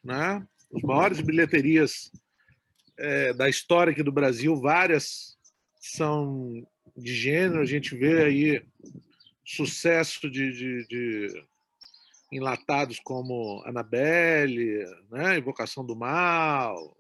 Né? 0.08 0.48
As 0.74 0.82
maiores 0.84 1.20
bilheterias 1.20 2.10
é, 2.98 3.34
da 3.34 3.50
história 3.50 3.92
aqui 3.92 4.02
do 4.02 4.12
Brasil, 4.12 4.56
várias 4.56 5.38
são 5.82 6.66
de 6.96 7.14
gênero. 7.14 7.60
A 7.60 7.66
gente 7.66 7.94
vê 7.94 8.24
aí 8.24 8.66
sucesso 9.46 10.30
de, 10.30 10.54
de, 10.54 10.88
de 10.88 11.44
enlatados 12.32 13.02
como 13.02 13.62
Annabelle, 13.66 14.86
né? 15.12 15.40
Invocação 15.40 15.86
do 15.86 15.94
Mal, 15.94 16.98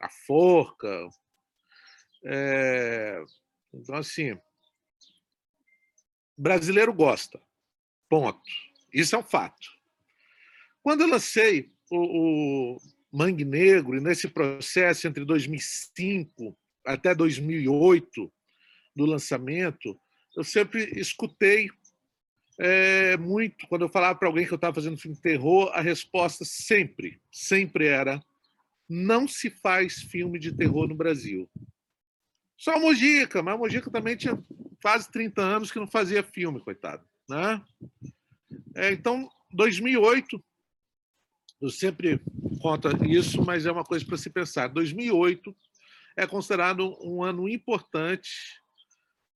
a 0.00 0.08
forca. 0.26 1.08
É, 2.24 3.22
então, 3.72 3.94
assim, 3.94 4.36
brasileiro 6.36 6.92
gosta. 6.92 7.40
Ponto. 8.08 8.42
Isso 8.92 9.14
é 9.14 9.18
um 9.20 9.22
fato. 9.22 9.79
Quando 10.82 11.02
eu 11.02 11.08
lancei 11.08 11.70
o, 11.90 12.74
o 12.74 12.80
Mangue 13.12 13.44
Negro, 13.44 13.96
e 13.96 14.00
nesse 14.00 14.28
processo 14.28 15.06
entre 15.06 15.24
2005 15.24 16.56
até 16.84 17.14
2008 17.14 18.32
do 18.96 19.04
lançamento, 19.04 19.98
eu 20.36 20.44
sempre 20.44 20.90
escutei 20.98 21.68
é, 22.58 23.16
muito, 23.16 23.66
quando 23.68 23.82
eu 23.82 23.88
falava 23.88 24.18
para 24.18 24.28
alguém 24.28 24.46
que 24.46 24.52
eu 24.52 24.56
estava 24.56 24.74
fazendo 24.74 24.98
filme 24.98 25.16
de 25.16 25.22
terror, 25.22 25.70
a 25.72 25.80
resposta 25.80 26.44
sempre, 26.44 27.20
sempre 27.32 27.86
era 27.86 28.22
não 28.90 29.28
se 29.28 29.48
faz 29.48 30.02
filme 30.02 30.36
de 30.36 30.52
terror 30.52 30.88
no 30.88 30.96
Brasil. 30.96 31.48
Só 32.56 32.74
a 32.74 32.80
Mojica, 32.80 33.40
mas 33.40 33.54
a 33.54 33.56
Mojica 33.56 33.88
também 33.88 34.16
tinha 34.16 34.36
quase 34.82 35.10
30 35.12 35.40
anos 35.40 35.70
que 35.70 35.78
não 35.78 35.86
fazia 35.86 36.24
filme, 36.24 36.60
coitado. 36.60 37.06
Né? 37.28 37.62
É, 38.74 38.92
então, 38.92 39.30
2008, 39.52 40.44
eu 41.60 41.68
sempre 41.68 42.20
conto 42.60 42.88
isso, 43.04 43.44
mas 43.44 43.66
é 43.66 43.72
uma 43.72 43.84
coisa 43.84 44.04
para 44.04 44.16
se 44.16 44.30
pensar. 44.30 44.68
2008 44.68 45.54
é 46.16 46.26
considerado 46.26 46.96
um 47.02 47.22
ano 47.22 47.48
importante, 47.48 48.30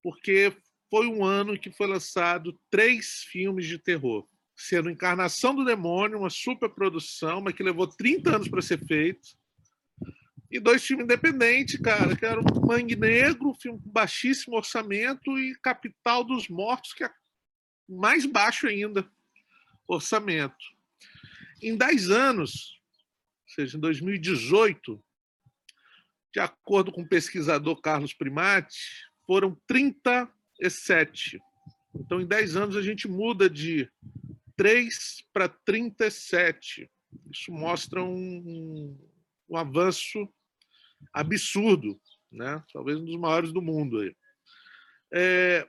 porque 0.01 0.55
foi 0.89 1.07
um 1.07 1.23
ano 1.23 1.57
que 1.57 1.71
foi 1.71 1.87
lançado 1.87 2.59
três 2.69 3.23
filmes 3.29 3.67
de 3.67 3.77
terror, 3.77 4.27
sendo 4.55 4.89
Encarnação 4.89 5.53
do 5.53 5.65
Demônio, 5.65 6.19
uma 6.19 6.29
superprodução, 6.29 7.41
mas 7.41 7.53
que 7.53 7.63
levou 7.63 7.87
30 7.87 8.35
anos 8.35 8.47
para 8.47 8.61
ser 8.61 8.79
feito, 8.85 9.37
e 10.49 10.59
dois 10.59 10.85
filmes 10.85 11.05
independentes, 11.05 11.79
cara, 11.79 12.15
que 12.15 12.25
era 12.25 12.39
o 12.39 12.67
Mangue 12.67 12.95
Negro, 12.95 13.53
filme 13.55 13.79
com 13.81 13.89
baixíssimo 13.89 14.55
orçamento, 14.55 15.37
e 15.37 15.55
Capital 15.59 16.23
dos 16.23 16.47
Mortos, 16.47 16.93
que 16.93 17.03
é 17.03 17.09
mais 17.89 18.25
baixo 18.25 18.67
ainda 18.67 19.09
orçamento. 19.87 20.74
Em 21.61 21.77
10 21.77 22.09
anos, 22.09 22.79
ou 23.47 23.55
seja, 23.55 23.77
em 23.77 23.79
2018, 23.79 25.03
de 26.33 26.39
acordo 26.39 26.91
com 26.91 27.01
o 27.01 27.07
pesquisador 27.07 27.79
Carlos 27.79 28.13
Primati, 28.13 28.77
foram 29.25 29.55
37. 29.67 31.39
Então, 31.95 32.19
em 32.19 32.27
10 32.27 32.57
anos, 32.57 32.75
a 32.75 32.81
gente 32.81 33.07
muda 33.07 33.49
de 33.49 33.89
3 34.57 35.25
para 35.31 35.47
37. 35.47 36.91
Isso 37.31 37.51
mostra 37.51 38.03
um, 38.03 38.97
um 39.49 39.57
avanço 39.57 40.27
absurdo, 41.13 41.99
né? 42.31 42.61
talvez 42.73 42.99
um 42.99 43.05
dos 43.05 43.17
maiores 43.17 43.53
do 43.53 43.61
mundo. 43.61 43.99
Aí. 43.99 44.15
É... 45.13 45.67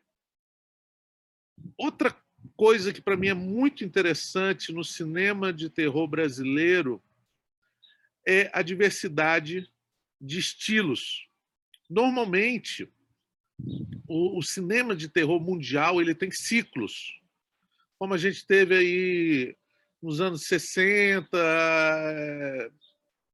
Outra 1.79 2.11
coisa 2.57 2.93
que 2.93 3.01
para 3.01 3.17
mim 3.17 3.29
é 3.29 3.35
muito 3.35 3.85
interessante 3.85 4.73
no 4.73 4.85
cinema 4.85 5.53
de 5.53 5.71
terror 5.71 6.07
brasileiro 6.07 7.03
é 8.27 8.51
a 8.53 8.63
diversidade 8.63 9.71
de 10.21 10.39
estilos. 10.39 11.29
Normalmente, 11.89 12.89
o, 14.09 14.39
o, 14.39 14.43
cinema 14.43 14.95
de 14.95 15.09
terror 15.09 15.41
mundial 15.41 16.01
ele 16.01 16.15
tem 16.15 16.31
ciclos, 16.31 17.21
como 17.99 18.13
a 18.13 18.19
gente 18.19 18.45
teve 18.47 18.77
aí 18.77 19.57
nos 20.03 20.21
anos 20.21 20.47
60, 20.47 21.29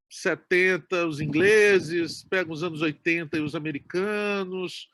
70 0.08 1.06
os 1.06 1.20
ingleses, 1.20 2.24
pega 2.24 2.52
os 2.52 2.62
anos 2.62 2.82
80 2.82 3.38
e 3.38 3.40
os 3.40 3.54
americanos, 3.54 4.88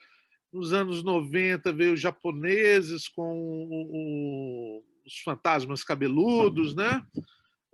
nos 0.52 0.72
anos 0.72 1.02
90 1.02 1.72
veio 1.72 1.94
os 1.94 2.00
japoneses 2.00 3.08
com 3.08 3.66
o, 3.70 4.84
os 5.06 5.18
fantasmas 5.18 5.84
cabeludos, 5.84 6.74
né? 6.74 7.04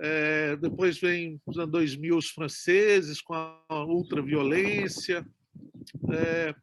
É, 0.01 0.57
depois 0.57 0.99
vem 0.99 1.41
nos 1.47 1.57
anos 1.59 1.70
2000 1.70 2.16
os 2.16 2.31
franceses 2.31 3.20
com 3.20 3.35
a 3.35 3.85
ultraviolência. 3.85 5.25
É, 6.12 6.55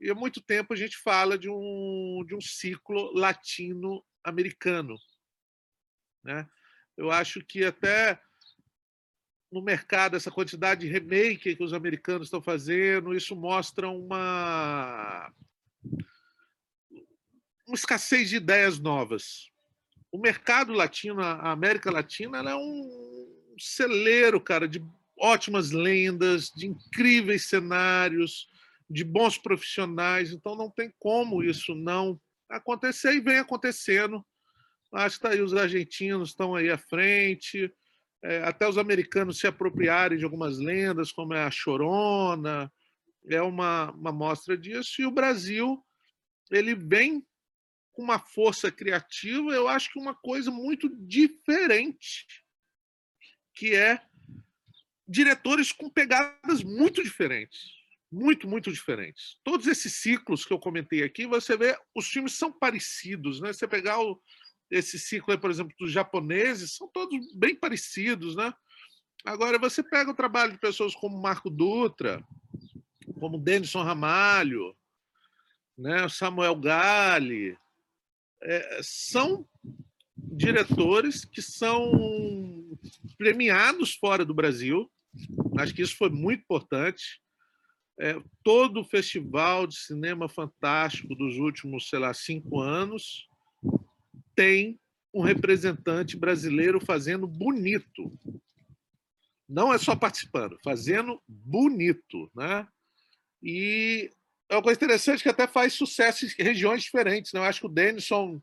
e 0.00 0.10
há 0.10 0.14
muito 0.14 0.40
tempo 0.40 0.72
a 0.72 0.76
gente 0.76 0.96
fala 0.96 1.36
de 1.36 1.50
um, 1.50 2.24
de 2.26 2.34
um 2.34 2.40
ciclo 2.40 3.12
latino-americano. 3.12 4.96
Né? 6.24 6.48
Eu 6.96 7.10
acho 7.10 7.44
que 7.44 7.64
até 7.64 8.20
no 9.50 9.60
mercado, 9.60 10.16
essa 10.16 10.30
quantidade 10.30 10.82
de 10.82 10.92
remake 10.92 11.56
que 11.56 11.62
os 11.62 11.72
americanos 11.72 12.28
estão 12.28 12.40
fazendo, 12.40 13.14
isso 13.14 13.34
mostra 13.34 13.88
uma, 13.88 15.32
uma 17.66 17.74
escassez 17.74 18.28
de 18.28 18.36
ideias 18.36 18.78
novas. 18.78 19.50
O 20.12 20.18
mercado 20.18 20.72
latino, 20.72 21.20
a 21.20 21.50
América 21.50 21.90
Latina, 21.90 22.38
é 22.38 22.54
um 22.54 23.54
celeiro, 23.58 24.40
cara, 24.40 24.68
de 24.68 24.82
ótimas 25.18 25.70
lendas, 25.70 26.50
de 26.50 26.66
incríveis 26.66 27.44
cenários, 27.44 28.48
de 28.88 29.04
bons 29.04 29.36
profissionais. 29.36 30.32
Então 30.32 30.56
não 30.56 30.70
tem 30.70 30.92
como 30.98 31.42
isso 31.42 31.74
não 31.74 32.20
acontecer 32.48 33.14
e 33.14 33.20
vem 33.20 33.38
acontecendo. 33.38 34.24
Acho 34.92 35.16
que 35.16 35.22
tá 35.22 35.28
aí, 35.30 35.40
os 35.40 35.54
argentinos 35.54 36.30
estão 36.30 36.54
aí 36.54 36.70
à 36.70 36.78
frente, 36.78 37.72
é, 38.22 38.42
até 38.42 38.68
os 38.68 38.76
americanos 38.76 39.38
se 39.38 39.46
apropriarem 39.46 40.18
de 40.18 40.24
algumas 40.24 40.58
lendas, 40.58 41.12
como 41.12 41.34
é 41.34 41.42
a 41.42 41.50
Chorona, 41.50 42.72
é 43.28 43.40
uma, 43.40 43.90
uma 43.92 44.12
mostra 44.12 44.56
disso. 44.56 45.00
E 45.00 45.06
o 45.06 45.10
Brasil, 45.10 45.82
ele 46.50 46.74
vem 46.74 47.24
com 47.92 48.02
uma 48.02 48.18
força 48.18 48.70
criativa, 48.70 49.52
eu 49.52 49.68
acho 49.68 49.92
que 49.92 49.98
uma 49.98 50.14
coisa 50.14 50.50
muito 50.50 50.88
diferente, 51.06 52.26
que 53.54 53.74
é 53.74 54.00
diretores 55.08 55.72
com 55.72 55.90
pegadas 55.90 56.62
muito 56.62 57.02
diferentes. 57.02 57.78
Muito, 58.12 58.48
muito 58.48 58.72
diferentes. 58.72 59.38
Todos 59.44 59.68
esses 59.68 59.94
ciclos 59.94 60.44
que 60.44 60.52
eu 60.52 60.58
comentei 60.58 61.04
aqui, 61.04 61.26
você 61.26 61.56
vê, 61.56 61.78
os 61.94 62.08
filmes 62.08 62.32
são 62.32 62.50
parecidos, 62.50 63.40
né? 63.40 63.52
Você 63.52 63.68
pegar 63.68 64.00
o, 64.00 64.20
esse 64.70 64.98
ciclo, 64.98 65.36
por 65.38 65.50
exemplo, 65.50 65.74
dos 65.78 65.90
japoneses, 65.90 66.76
são 66.76 66.88
todos 66.88 67.34
bem 67.34 67.54
parecidos, 67.54 68.36
né? 68.36 68.52
Agora, 69.24 69.58
você 69.58 69.82
pega 69.82 70.10
o 70.10 70.14
trabalho 70.14 70.52
de 70.52 70.58
pessoas 70.58 70.94
como 70.94 71.20
Marco 71.20 71.50
Dutra, 71.50 72.24
como 73.18 73.38
Denison 73.38 73.82
Ramalho, 73.82 74.74
né, 75.76 76.08
Samuel 76.08 76.56
Gali, 76.56 77.56
é, 78.42 78.80
são 78.82 79.46
diretores 80.16 81.24
que 81.24 81.42
são 81.42 81.92
premiados 83.18 83.94
fora 83.94 84.24
do 84.24 84.32
Brasil. 84.32 84.90
Acho 85.58 85.74
que 85.74 85.82
isso 85.82 85.96
foi 85.96 86.08
muito 86.08 86.40
importante. 86.40 87.20
é, 88.00 88.18
todo 88.42 88.80
o 88.80 88.84
festival 88.84 89.66
de 89.66 89.76
cinema 89.76 90.26
fantástico 90.26 91.14
dos 91.14 91.36
últimos, 91.36 91.88
sei 91.90 91.98
lá, 91.98 92.14
cinco 92.14 92.58
anos 92.58 93.28
tem 94.40 94.80
um 95.12 95.20
representante 95.20 96.16
brasileiro 96.16 96.80
fazendo 96.80 97.26
bonito. 97.26 98.10
Não 99.46 99.70
é 99.70 99.76
só 99.76 99.94
participando, 99.94 100.56
fazendo 100.64 101.20
bonito, 101.28 102.30
né? 102.34 102.66
E 103.42 104.10
é 104.48 104.54
uma 104.54 104.62
coisa 104.62 104.78
interessante 104.78 105.22
que 105.22 105.28
até 105.28 105.46
faz 105.46 105.74
sucesso 105.74 106.24
em 106.24 106.42
regiões 106.42 106.82
diferentes. 106.82 107.34
Né? 107.34 107.40
Eu 107.40 107.44
acho 107.44 107.60
que 107.60 107.66
o 107.66 107.70
Denison, 107.70 108.40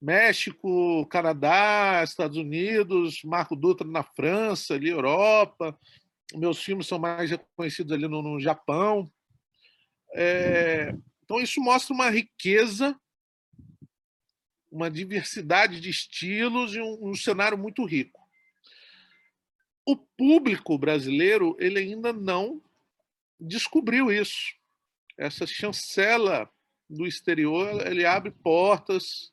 México, 0.00 1.04
Canadá, 1.08 2.02
Estados 2.02 2.38
Unidos, 2.38 3.20
Marco 3.22 3.54
Dutra 3.54 3.86
na 3.86 4.02
França, 4.02 4.74
ali, 4.74 4.88
Europa, 4.88 5.78
meus 6.34 6.62
filmes 6.62 6.86
são 6.86 6.98
mais 6.98 7.30
reconhecidos 7.30 7.92
ali 7.92 8.08
no, 8.08 8.22
no 8.22 8.40
Japão. 8.40 9.10
É, 10.14 10.94
então, 11.22 11.38
isso 11.38 11.60
mostra 11.60 11.94
uma 11.94 12.08
riqueza, 12.08 12.98
uma 14.70 14.90
diversidade 14.90 15.80
de 15.80 15.90
estilos 15.90 16.74
e 16.74 16.80
um, 16.80 17.10
um, 17.10 17.14
cenário 17.14 17.56
muito 17.56 17.84
rico. 17.84 18.20
O 19.86 19.96
público 19.96 20.76
brasileiro 20.76 21.56
ele 21.58 21.78
ainda 21.78 22.12
não 22.12 22.62
descobriu 23.40 24.10
isso. 24.12 24.54
Essa 25.16 25.46
chancela 25.46 26.50
do 26.88 27.06
exterior 27.06 27.86
ele 27.86 28.04
abre 28.04 28.30
portas, 28.30 29.32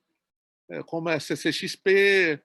é, 0.70 0.82
como 0.84 1.10
a 1.10 1.20
CCXP, 1.20 2.42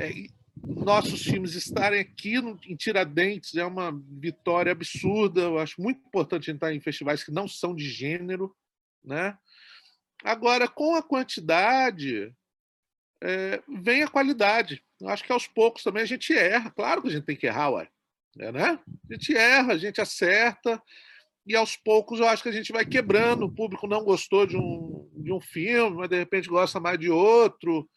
é, 0.00 0.28
nossos 0.66 1.22
filmes 1.22 1.54
estarem 1.54 2.00
aqui 2.00 2.40
no, 2.40 2.58
em 2.66 2.76
Tiradentes 2.76 3.54
é 3.54 3.64
uma 3.64 3.92
vitória 4.08 4.72
absurda. 4.72 5.42
Eu 5.42 5.58
acho 5.58 5.80
muito 5.80 6.00
importante 6.06 6.50
entrar 6.50 6.72
em 6.72 6.80
festivais 6.80 7.22
que 7.22 7.32
não 7.32 7.46
são 7.46 7.74
de 7.74 7.88
gênero. 7.88 8.54
Né? 9.02 9.36
Agora, 10.24 10.66
com 10.66 10.94
a 10.94 11.02
quantidade, 11.02 12.34
é, 13.22 13.62
vem 13.68 14.02
a 14.02 14.08
qualidade. 14.08 14.82
Eu 15.00 15.08
acho 15.10 15.22
que 15.22 15.32
aos 15.32 15.46
poucos 15.46 15.82
também 15.82 16.02
a 16.02 16.06
gente 16.06 16.32
erra. 16.32 16.70
Claro 16.70 17.02
que 17.02 17.08
a 17.08 17.10
gente 17.10 17.24
tem 17.24 17.36
que 17.36 17.46
errar, 17.46 17.70
ué. 17.70 17.88
É, 18.38 18.50
né? 18.50 18.80
A 19.08 19.14
gente 19.14 19.36
erra, 19.36 19.74
a 19.74 19.78
gente 19.78 20.00
acerta, 20.00 20.82
e 21.46 21.54
aos 21.54 21.76
poucos 21.76 22.18
eu 22.18 22.26
acho 22.26 22.42
que 22.42 22.48
a 22.48 22.52
gente 22.52 22.72
vai 22.72 22.84
quebrando. 22.84 23.44
O 23.44 23.54
público 23.54 23.86
não 23.86 24.02
gostou 24.02 24.46
de 24.46 24.56
um, 24.56 25.08
de 25.14 25.30
um 25.30 25.40
filme, 25.40 25.98
mas 25.98 26.08
de 26.08 26.16
repente 26.16 26.48
gosta 26.48 26.80
mais 26.80 26.98
de 26.98 27.10
outro 27.10 27.88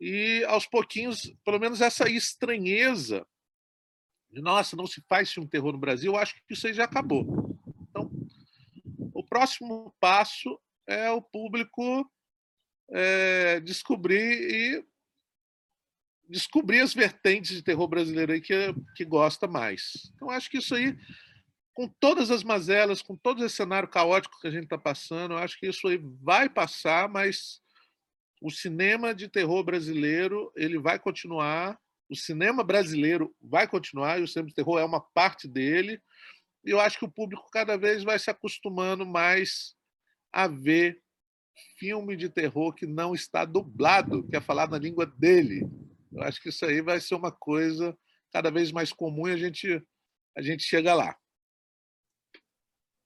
e 0.00 0.44
aos 0.44 0.66
pouquinhos, 0.66 1.32
pelo 1.44 1.58
menos 1.58 1.80
essa 1.80 2.08
estranheza 2.08 3.26
de 4.30 4.40
nossa, 4.42 4.76
não 4.76 4.86
se 4.86 5.02
faz 5.08 5.32
filme 5.32 5.48
terror 5.48 5.72
no 5.72 5.78
Brasil, 5.78 6.12
eu 6.12 6.18
acho 6.18 6.34
que 6.34 6.52
isso 6.52 6.66
aí 6.66 6.74
já 6.74 6.84
acabou. 6.84 7.58
Então, 7.88 8.10
o 9.14 9.24
próximo 9.24 9.94
passo 9.98 10.60
é 10.88 11.10
o 11.10 11.20
público 11.20 12.10
é, 12.90 13.60
descobrir 13.60 14.80
e 14.80 14.84
descobrir 16.28 16.80
as 16.80 16.92
vertentes 16.92 17.54
de 17.54 17.62
terror 17.62 17.86
brasileiro 17.86 18.32
aí 18.32 18.40
que, 18.40 18.54
que 18.96 19.04
gosta 19.04 19.46
mais. 19.46 20.10
Então, 20.14 20.30
acho 20.30 20.50
que 20.50 20.58
isso 20.58 20.74
aí, 20.74 20.96
com 21.72 21.88
todas 21.88 22.30
as 22.30 22.42
mazelas, 22.42 23.00
com 23.00 23.16
todo 23.16 23.44
esse 23.44 23.56
cenário 23.56 23.88
caótico 23.88 24.38
que 24.40 24.48
a 24.48 24.50
gente 24.50 24.64
está 24.64 24.76
passando, 24.76 25.36
acho 25.36 25.58
que 25.58 25.66
isso 25.66 25.88
aí 25.88 25.98
vai 26.22 26.48
passar, 26.48 27.08
mas 27.08 27.60
o 28.42 28.50
cinema 28.50 29.14
de 29.14 29.28
terror 29.28 29.64
brasileiro 29.64 30.52
ele 30.54 30.78
vai 30.78 30.98
continuar, 30.98 31.78
o 32.10 32.16
cinema 32.16 32.62
brasileiro 32.62 33.34
vai 33.40 33.66
continuar, 33.66 34.20
e 34.20 34.22
o 34.22 34.28
cinema 34.28 34.48
de 34.48 34.54
terror 34.54 34.78
é 34.78 34.84
uma 34.84 35.00
parte 35.00 35.48
dele, 35.48 36.00
e 36.64 36.70
eu 36.70 36.80
acho 36.80 36.98
que 36.98 37.04
o 37.04 37.10
público 37.10 37.48
cada 37.50 37.76
vez 37.76 38.04
vai 38.04 38.18
se 38.18 38.30
acostumando 38.30 39.06
mais 39.06 39.77
a 40.32 40.46
ver 40.46 41.02
filme 41.76 42.16
de 42.16 42.28
terror 42.28 42.72
que 42.72 42.86
não 42.86 43.14
está 43.14 43.44
dublado, 43.44 44.26
que 44.28 44.36
é 44.36 44.40
falado 44.40 44.70
na 44.70 44.78
língua 44.78 45.06
dele. 45.06 45.68
Eu 46.12 46.22
acho 46.22 46.40
que 46.40 46.48
isso 46.48 46.64
aí 46.64 46.80
vai 46.80 47.00
ser 47.00 47.14
uma 47.14 47.32
coisa 47.32 47.96
cada 48.32 48.50
vez 48.50 48.70
mais 48.70 48.92
comum 48.92 49.26
e 49.28 49.32
a 49.32 49.36
gente, 49.36 49.84
a 50.36 50.42
gente 50.42 50.62
chega 50.62 50.94
lá. 50.94 51.16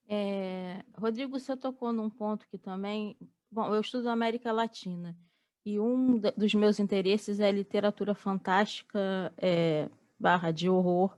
É, 0.09 0.85
Rodrigo, 0.99 1.39
você 1.39 1.57
tocou 1.57 1.93
num 1.93 2.11
ponto 2.11 2.47
que 2.49 2.59
também 2.59 3.16
Bom, 3.53 3.66
eu 3.75 3.83
estudo 3.83 4.09
América 4.09 4.51
Latina 4.51 5.14
e 5.62 5.79
um 5.79 6.18
dos 6.18 6.55
meus 6.55 6.81
interesses 6.81 7.39
é 7.39 7.53
literatura 7.53 8.14
fantástica 8.14 9.31
é, 9.37 9.91
barra 10.18 10.51
de 10.51 10.70
horror 10.70 11.14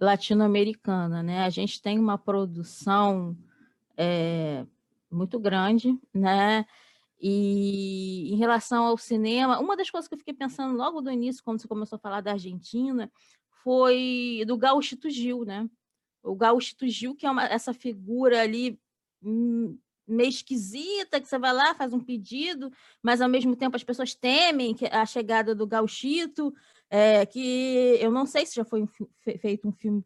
latino-americana, 0.00 1.20
né? 1.20 1.40
A 1.40 1.50
gente 1.50 1.82
tem 1.82 1.98
uma 1.98 2.16
produção 2.16 3.36
é, 3.96 4.64
muito 5.14 5.38
grande, 5.38 5.98
né? 6.12 6.66
E 7.20 8.32
em 8.32 8.36
relação 8.36 8.84
ao 8.84 8.98
cinema, 8.98 9.58
uma 9.58 9.76
das 9.76 9.90
coisas 9.90 10.08
que 10.08 10.14
eu 10.14 10.18
fiquei 10.18 10.34
pensando 10.34 10.76
logo 10.76 11.00
do 11.00 11.10
início, 11.10 11.42
quando 11.42 11.60
você 11.60 11.68
começou 11.68 11.96
a 11.96 12.00
falar 12.00 12.20
da 12.20 12.32
Argentina, 12.32 13.10
foi 13.62 14.44
do 14.46 14.58
Gauchito 14.58 15.08
Gil, 15.08 15.44
né? 15.44 15.68
O 16.22 16.34
Gauchito 16.34 16.86
Gil, 16.86 17.14
que 17.14 17.24
é 17.24 17.30
uma, 17.30 17.44
essa 17.46 17.72
figura 17.72 18.42
ali 18.42 18.78
hum, 19.22 19.78
meio 20.06 20.28
esquisita, 20.28 21.20
que 21.20 21.28
você 21.28 21.38
vai 21.38 21.52
lá, 21.52 21.74
faz 21.74 21.92
um 21.92 22.00
pedido, 22.00 22.70
mas 23.02 23.22
ao 23.22 23.28
mesmo 23.28 23.56
tempo 23.56 23.76
as 23.76 23.84
pessoas 23.84 24.14
temem 24.14 24.76
a 24.90 25.06
chegada 25.06 25.54
do 25.54 25.66
gauchito, 25.66 26.54
é, 26.90 27.24
que 27.24 27.98
eu 28.00 28.10
não 28.10 28.26
sei 28.26 28.44
se 28.44 28.54
já 28.54 28.64
foi 28.64 28.86
feito 29.40 29.66
um 29.66 29.72
filme 29.72 30.04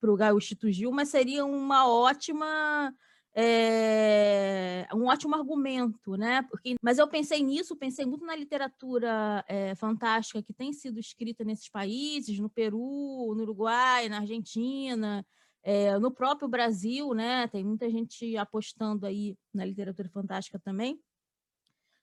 para 0.00 0.12
o 0.12 0.16
gauchito 0.16 0.70
Gil, 0.70 0.92
mas 0.92 1.08
seria 1.08 1.44
uma 1.44 1.88
ótima... 1.88 2.94
É, 3.40 4.88
um 4.92 5.04
ótimo 5.06 5.36
argumento, 5.36 6.16
né? 6.16 6.42
Porque, 6.50 6.74
mas 6.82 6.98
eu 6.98 7.06
pensei 7.06 7.40
nisso, 7.40 7.76
pensei 7.76 8.04
muito 8.04 8.26
na 8.26 8.34
literatura 8.34 9.44
é, 9.46 9.76
fantástica 9.76 10.42
que 10.42 10.52
tem 10.52 10.72
sido 10.72 10.98
escrita 10.98 11.44
nesses 11.44 11.68
países, 11.68 12.36
no 12.40 12.50
Peru, 12.50 13.32
no 13.36 13.42
Uruguai, 13.42 14.08
na 14.08 14.18
Argentina, 14.18 15.24
é, 15.62 15.96
no 16.00 16.10
próprio 16.10 16.48
Brasil, 16.48 17.14
né, 17.14 17.46
tem 17.46 17.62
muita 17.62 17.88
gente 17.88 18.36
apostando 18.36 19.06
aí 19.06 19.36
na 19.54 19.64
literatura 19.64 20.08
fantástica 20.08 20.58
também. 20.58 21.00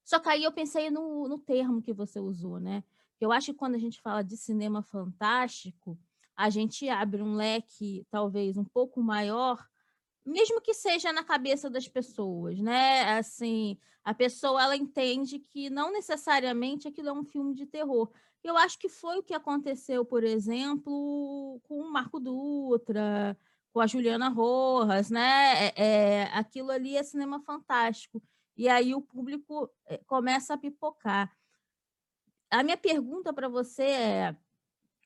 Só 0.05 0.19
que 0.19 0.29
aí 0.29 0.45
eu 0.45 0.53
pensei 0.53 0.89
no, 0.89 1.27
no 1.27 1.37
termo 1.37 1.81
que 1.81 1.91
você 1.91 2.17
usou, 2.17 2.61
né? 2.61 2.81
Eu 3.19 3.33
acho 3.33 3.47
que 3.47 3.57
quando 3.57 3.75
a 3.75 3.79
gente 3.79 3.99
fala 3.99 4.23
de 4.23 4.37
cinema 4.37 4.81
fantástico, 4.81 5.99
a 6.33 6.49
gente 6.49 6.87
abre 6.87 7.21
um 7.21 7.35
leque 7.35 8.07
talvez 8.09 8.55
um 8.55 8.63
pouco 8.63 9.01
maior, 9.01 9.61
mesmo 10.25 10.59
que 10.61 10.73
seja 10.73 11.13
na 11.13 11.23
cabeça 11.23 11.69
das 11.69 11.87
pessoas, 11.87 12.59
né? 12.59 13.17
Assim, 13.17 13.77
a 14.03 14.13
pessoa 14.13 14.63
ela 14.63 14.75
entende 14.75 15.39
que 15.39 15.69
não 15.69 15.91
necessariamente 15.91 16.87
aquilo 16.87 17.09
é 17.09 17.13
um 17.13 17.23
filme 17.23 17.53
de 17.53 17.65
terror. 17.65 18.11
Eu 18.43 18.57
acho 18.57 18.77
que 18.79 18.89
foi 18.89 19.19
o 19.19 19.23
que 19.23 19.33
aconteceu, 19.33 20.05
por 20.05 20.23
exemplo, 20.23 21.59
com 21.63 21.79
o 21.81 21.91
Marco 21.91 22.19
Dutra, 22.19 23.37
com 23.73 23.79
a 23.79 23.87
Juliana 23.87 24.29
Rojas, 24.29 25.09
né? 25.09 25.67
É, 25.67 25.73
é, 25.75 26.23
aquilo 26.33 26.71
ali 26.71 26.95
é 26.95 27.03
cinema 27.03 27.41
fantástico. 27.41 28.21
E 28.55 28.69
aí 28.69 28.95
o 28.95 29.01
público 29.01 29.69
é, 29.85 29.97
começa 30.05 30.53
a 30.53 30.57
pipocar. 30.57 31.35
A 32.49 32.63
minha 32.63 32.77
pergunta 32.77 33.33
para 33.33 33.49
você 33.49 33.83
é: 33.83 34.35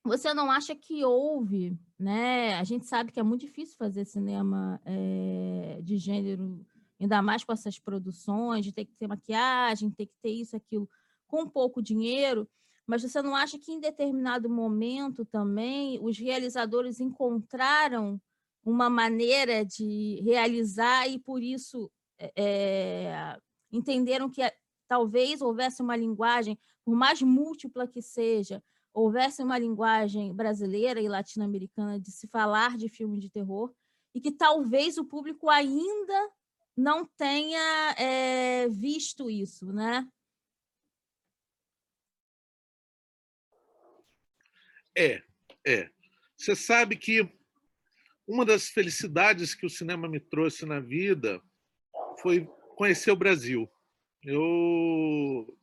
você 0.09 0.33
não 0.33 0.49
acha 0.49 0.75
que 0.75 1.05
houve, 1.05 1.77
né? 1.97 2.55
A 2.55 2.63
gente 2.63 2.85
sabe 2.87 3.11
que 3.11 3.19
é 3.19 3.23
muito 3.23 3.41
difícil 3.41 3.77
fazer 3.77 4.05
cinema 4.05 4.81
é, 4.83 5.79
de 5.83 5.97
gênero, 5.97 6.65
ainda 6.99 7.21
mais 7.21 7.43
com 7.43 7.53
essas 7.53 7.79
produções, 7.79 8.65
de 8.65 8.73
ter 8.73 8.85
que 8.85 8.95
ter 8.95 9.07
maquiagem, 9.07 9.91
ter 9.91 10.07
que 10.07 10.15
ter 10.21 10.31
isso, 10.31 10.55
aquilo, 10.55 10.89
com 11.27 11.47
pouco 11.47 11.81
dinheiro. 11.81 12.49
Mas 12.87 13.03
você 13.03 13.21
não 13.21 13.35
acha 13.35 13.59
que 13.59 13.71
em 13.71 13.79
determinado 13.79 14.49
momento 14.49 15.23
também 15.23 15.99
os 16.01 16.17
realizadores 16.17 16.99
encontraram 16.99 18.19
uma 18.65 18.89
maneira 18.89 19.63
de 19.63 20.19
realizar 20.23 21.07
e 21.07 21.19
por 21.19 21.43
isso 21.43 21.89
é, 22.35 23.37
entenderam 23.71 24.29
que 24.29 24.41
talvez 24.87 25.39
houvesse 25.39 25.83
uma 25.83 25.95
linguagem, 25.95 26.57
por 26.83 26.95
mais 26.95 27.21
múltipla 27.21 27.87
que 27.87 28.01
seja, 28.01 28.61
houvesse 28.93 29.43
uma 29.43 29.57
linguagem 29.57 30.33
brasileira 30.33 31.01
e 31.01 31.07
latino-americana 31.07 31.99
de 31.99 32.11
se 32.11 32.27
falar 32.27 32.77
de 32.77 32.89
filme 32.89 33.19
de 33.19 33.29
terror 33.29 33.73
e 34.13 34.19
que 34.19 34.31
talvez 34.31 34.97
o 34.97 35.05
público 35.05 35.49
ainda 35.49 36.31
não 36.75 37.05
tenha 37.05 37.95
é, 37.97 38.67
visto 38.69 39.29
isso, 39.29 39.71
né? 39.71 40.07
É, 44.97 45.21
é. 45.65 45.89
Você 46.35 46.55
sabe 46.55 46.95
que 46.95 47.29
uma 48.27 48.45
das 48.45 48.69
felicidades 48.69 49.53
que 49.53 49.65
o 49.65 49.69
cinema 49.69 50.07
me 50.07 50.19
trouxe 50.19 50.65
na 50.65 50.79
vida 50.79 51.41
foi 52.21 52.45
conhecer 52.75 53.11
o 53.11 53.15
Brasil. 53.15 53.69
Eu 54.23 55.57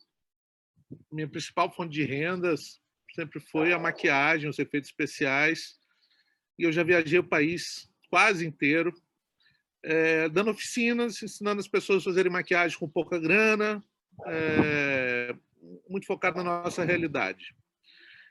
minha 1.11 1.29
principal 1.29 1.73
fonte 1.73 1.93
de 1.93 2.05
rendas 2.05 2.81
sempre 3.17 3.41
foi 3.41 3.73
a 3.73 3.79
maquiagem, 3.79 4.49
os 4.49 4.59
efeitos 4.61 4.91
especiais. 4.91 5.77
E 6.59 6.63
eu 6.63 6.71
já 6.71 6.85
viajei 6.85 7.19
o 7.19 7.25
país 7.25 7.91
quase 8.09 8.47
inteiro. 8.47 8.93
é, 9.87 10.29
dando 10.29 10.51
oficinas, 10.51 11.23
ensinando 11.23 11.61
as 11.61 11.69
pessoas 11.69 12.03
a 12.03 12.05
fazerem 12.07 12.31
maquiagem 12.31 12.77
com 12.77 12.89
pouca 12.89 13.21
grana, 13.21 13.83
é, 14.27 15.33
muito 15.89 16.07
focado 16.07 16.39
na 16.39 16.63
nossa 16.65 16.85
realidade. 16.85 17.55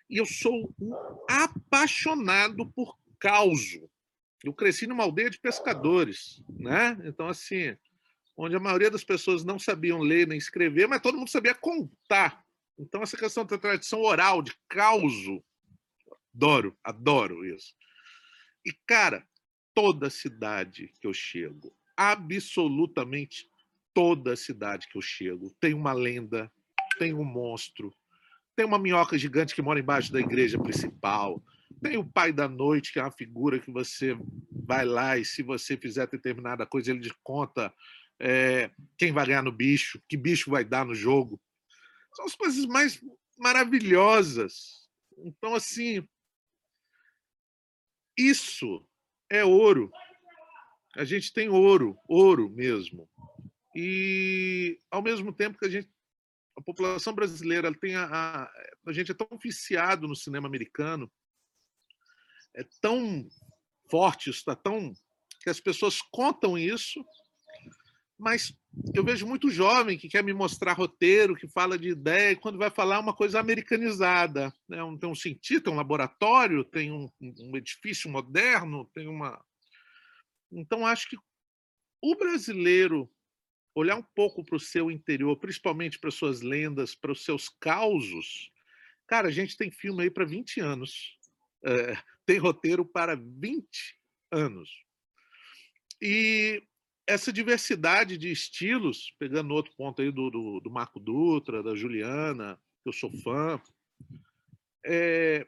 E 0.09 0.17
eu 0.17 0.25
sou 0.25 0.73
um 0.79 0.93
apaixonado 1.29 2.69
por 2.71 2.97
causo. 3.17 3.89
Eu 4.43 4.53
cresci 4.53 4.85
numa 4.85 5.03
aldeia 5.03 5.29
de 5.29 5.39
pescadores, 5.39 6.43
né? 6.49 6.97
Então, 7.05 7.27
assim, 7.29 7.75
onde 8.37 8.55
a 8.55 8.59
maioria 8.59 8.91
das 8.91 9.03
pessoas 9.03 9.45
não 9.45 9.57
sabiam 9.57 9.99
ler 9.99 10.27
nem 10.27 10.37
escrever, 10.37 10.87
mas 10.87 11.01
todo 11.01 11.17
mundo 11.17 11.29
sabia 11.29 11.55
contar. 11.55 12.44
Então, 12.77 13.01
essa 13.01 13.17
questão 13.17 13.45
da 13.45 13.57
tradição 13.57 14.01
oral, 14.01 14.41
de 14.41 14.53
causo, 14.69 15.43
adoro, 16.33 16.77
adoro 16.83 17.45
isso. 17.45 17.73
E, 18.65 18.73
cara, 18.85 19.25
toda 19.73 20.09
cidade 20.09 20.91
que 20.99 21.07
eu 21.07 21.13
chego, 21.13 21.75
absolutamente 21.95 23.49
toda 23.93 24.35
cidade 24.35 24.87
que 24.89 24.97
eu 24.97 25.01
chego, 25.01 25.55
tem 25.59 25.73
uma 25.73 25.93
lenda, 25.93 26.51
tem 26.99 27.13
um 27.13 27.23
monstro, 27.23 27.93
tem 28.55 28.65
uma 28.65 28.77
minhoca 28.77 29.17
gigante 29.17 29.55
que 29.55 29.61
mora 29.61 29.79
embaixo 29.79 30.11
da 30.11 30.19
igreja 30.19 30.59
principal, 30.59 31.41
tem 31.81 31.97
o 31.97 32.03
pai 32.03 32.33
da 32.33 32.47
noite, 32.47 32.91
que 32.91 32.99
é 32.99 33.03
uma 33.03 33.11
figura 33.11 33.59
que 33.59 33.71
você 33.71 34.17
vai 34.51 34.85
lá 34.85 35.17
e 35.17 35.23
se 35.23 35.41
você 35.43 35.77
fizer 35.77 36.07
determinada 36.07 36.65
coisa, 36.65 36.91
ele 36.91 37.01
te 37.01 37.13
conta 37.23 37.73
é, 38.19 38.69
quem 38.97 39.11
vai 39.11 39.25
ganhar 39.25 39.43
no 39.43 39.51
bicho, 39.51 40.01
que 40.07 40.17
bicho 40.17 40.49
vai 40.49 40.63
dar 40.63 40.85
no 40.85 40.95
jogo. 40.95 41.39
São 42.15 42.25
as 42.25 42.35
coisas 42.35 42.65
mais 42.65 42.99
maravilhosas. 43.37 44.89
Então, 45.17 45.53
assim, 45.53 46.07
isso 48.17 48.87
é 49.29 49.43
ouro. 49.43 49.91
A 50.95 51.03
gente 51.03 51.33
tem 51.33 51.49
ouro, 51.49 51.97
ouro 52.07 52.49
mesmo. 52.49 53.09
E, 53.75 54.79
ao 54.89 55.01
mesmo 55.01 55.33
tempo 55.33 55.57
que 55.57 55.65
a 55.65 55.69
gente, 55.69 55.89
a 56.57 56.61
população 56.61 57.13
brasileira 57.13 57.77
tem 57.77 57.95
a, 57.95 58.05
a, 58.05 58.51
a 58.87 58.93
gente 58.93 59.11
é 59.11 59.13
tão 59.13 59.27
viciado 59.37 60.07
no 60.07 60.15
cinema 60.15 60.47
americano, 60.47 61.11
é 62.53 62.63
tão 62.79 63.27
forte, 63.89 64.29
está 64.29 64.55
tão 64.55 64.93
que 65.41 65.49
as 65.49 65.59
pessoas 65.59 66.01
contam 66.01 66.57
isso 66.57 67.05
mas 68.17 68.53
eu 68.93 69.03
vejo 69.03 69.25
muito 69.25 69.49
jovem 69.49 69.97
que 69.97 70.09
quer 70.09 70.23
me 70.23 70.33
mostrar 70.33 70.73
roteiro, 70.73 71.35
que 71.35 71.47
fala 71.47 71.77
de 71.77 71.89
ideia, 71.89 72.31
e 72.31 72.35
quando 72.35 72.57
vai 72.57 72.69
falar 72.69 72.99
uma 72.99 73.13
coisa 73.13 73.39
americanizada. 73.39 74.53
Né? 74.67 74.77
Tem 74.99 75.09
um 75.09 75.15
cientista, 75.15 75.69
um 75.69 75.75
laboratório, 75.75 76.63
tem 76.63 76.91
um, 76.91 77.09
um 77.21 77.57
edifício 77.57 78.09
moderno, 78.09 78.89
tem 78.93 79.07
uma. 79.07 79.43
Então, 80.51 80.85
acho 80.85 81.09
que 81.09 81.17
o 82.01 82.15
brasileiro 82.15 83.09
olhar 83.73 83.97
um 83.97 84.03
pouco 84.15 84.43
para 84.43 84.55
o 84.55 84.59
seu 84.59 84.89
interior, 84.89 85.35
principalmente 85.37 85.99
para 85.99 86.09
suas 86.09 86.41
lendas, 86.41 86.95
para 86.95 87.11
os 87.11 87.23
seus 87.25 87.49
causos. 87.49 88.49
Cara, 89.05 89.27
a 89.27 89.31
gente 89.31 89.57
tem 89.57 89.69
filme 89.69 90.03
aí 90.03 90.09
para 90.09 90.23
20 90.23 90.61
anos, 90.61 91.17
é, 91.63 91.97
tem 92.25 92.37
roteiro 92.37 92.85
para 92.85 93.15
20 93.15 93.67
anos. 94.31 94.69
E 96.01 96.63
essa 97.07 97.31
diversidade 97.31 98.17
de 98.17 98.31
estilos, 98.31 99.13
pegando 99.19 99.53
outro 99.53 99.73
ponto 99.75 100.01
aí 100.01 100.11
do, 100.11 100.29
do, 100.29 100.59
do 100.59 100.71
Marco 100.71 100.99
Dutra, 100.99 101.61
da 101.61 101.75
Juliana, 101.75 102.59
que 102.83 102.89
eu 102.89 102.93
sou 102.93 103.11
fã, 103.21 103.61
é, 104.83 105.47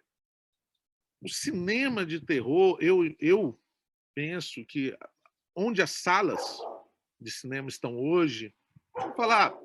o 1.22 1.30
cinema 1.30 2.06
de 2.06 2.20
terror, 2.20 2.78
eu, 2.80 3.16
eu 3.20 3.60
penso 4.14 4.64
que 4.66 4.96
onde 5.56 5.82
as 5.82 5.92
salas 5.92 6.42
de 7.20 7.32
cinema 7.32 7.70
estão 7.70 7.98
hoje, 7.98 8.54
vou 8.94 9.14
falar, 9.16 9.58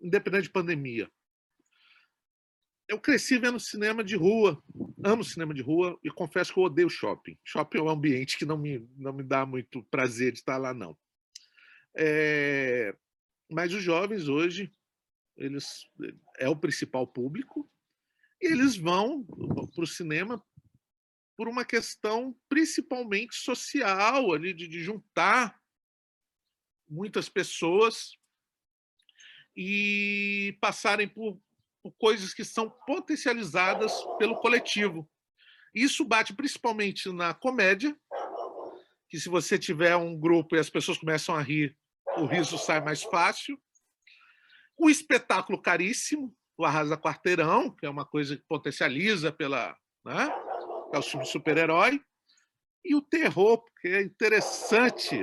independente 0.00 0.44
de 0.44 0.50
pandemia, 0.50 1.10
eu 2.88 3.00
cresci 3.00 3.38
vendo 3.38 3.58
cinema 3.58 4.04
de 4.04 4.14
rua, 4.16 4.62
amo 5.04 5.24
cinema 5.24 5.54
de 5.54 5.62
rua 5.62 5.98
e 6.04 6.10
confesso 6.10 6.52
que 6.52 6.58
eu 6.58 6.64
odeio 6.64 6.90
shopping. 6.90 7.38
Shopping 7.42 7.78
é 7.78 7.82
um 7.82 7.88
ambiente 7.88 8.36
que 8.36 8.44
não 8.44 8.58
me, 8.58 8.86
não 8.96 9.12
me 9.12 9.22
dá 9.22 9.46
muito 9.46 9.82
prazer 9.84 10.32
de 10.32 10.38
estar 10.38 10.58
lá, 10.58 10.74
não. 10.74 10.96
É, 11.96 12.96
mas 13.50 13.72
os 13.72 13.82
jovens 13.82 14.28
hoje, 14.28 14.74
eles 15.36 15.86
é 16.38 16.48
o 16.48 16.56
principal 16.56 17.06
público, 17.06 17.70
e 18.40 18.46
eles 18.46 18.76
vão 18.76 19.24
para 19.74 19.84
o 19.84 19.86
cinema 19.86 20.44
por 21.36 21.48
uma 21.48 21.64
questão 21.64 22.36
principalmente 22.48 23.34
social, 23.36 24.32
ali 24.32 24.52
de, 24.52 24.66
de 24.68 24.82
juntar 24.82 25.60
muitas 26.88 27.28
pessoas 27.28 28.16
e 29.56 30.56
passarem 30.60 31.08
por, 31.08 31.40
por 31.82 31.92
coisas 31.92 32.34
que 32.34 32.44
são 32.44 32.70
potencializadas 32.86 33.92
pelo 34.18 34.36
coletivo. 34.36 35.08
Isso 35.74 36.04
bate 36.04 36.34
principalmente 36.34 37.10
na 37.10 37.32
comédia, 37.32 37.96
que 39.08 39.18
se 39.18 39.28
você 39.28 39.58
tiver 39.58 39.96
um 39.96 40.18
grupo 40.18 40.54
e 40.54 40.58
as 40.58 40.70
pessoas 40.70 40.98
começam 40.98 41.34
a 41.34 41.42
rir, 41.42 41.76
o 42.16 42.26
riso 42.26 42.58
sai 42.58 42.80
mais 42.80 43.02
fácil. 43.02 43.58
O 44.76 44.90
espetáculo 44.90 45.60
caríssimo, 45.60 46.34
o 46.56 46.64
Arrasa 46.64 46.96
Quarteirão, 46.96 47.70
que 47.70 47.86
é 47.86 47.90
uma 47.90 48.04
coisa 48.04 48.36
que 48.36 48.42
potencializa 48.48 49.32
pela. 49.32 49.76
Né? 50.04 50.28
É 50.92 50.98
o 50.98 51.02
filme 51.02 51.26
super-herói. 51.26 52.00
E 52.84 52.94
o 52.96 53.00
terror, 53.00 53.62
porque 53.62 53.88
é 53.88 54.02
interessante 54.02 55.16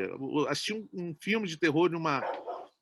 assistir 0.48 0.74
um, 0.74 0.88
um 0.94 1.16
filme 1.22 1.46
de 1.46 1.58
terror 1.58 1.90
numa, 1.92 2.24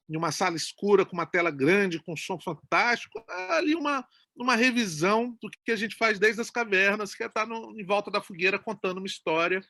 numa 0.07 0.31
sala 0.31 0.55
escura, 0.55 1.03
com 1.03 1.13
uma 1.13 1.25
tela 1.25 1.49
grande, 1.49 1.99
com 1.99 2.13
um 2.13 2.17
som 2.17 2.39
fantástico, 2.39 3.23
ali 3.27 3.73
uma, 3.73 4.07
uma 4.35 4.55
revisão 4.55 5.35
do 5.41 5.49
que 5.65 5.71
a 5.71 5.75
gente 5.75 5.95
faz 5.95 6.19
desde 6.19 6.41
as 6.41 6.51
cavernas, 6.51 7.15
que 7.15 7.23
é 7.23 7.25
estar 7.25 7.47
no, 7.47 7.73
em 7.79 7.83
volta 7.83 8.11
da 8.11 8.21
fogueira 8.21 8.59
contando 8.59 8.99
uma 8.99 9.07
história. 9.07 9.61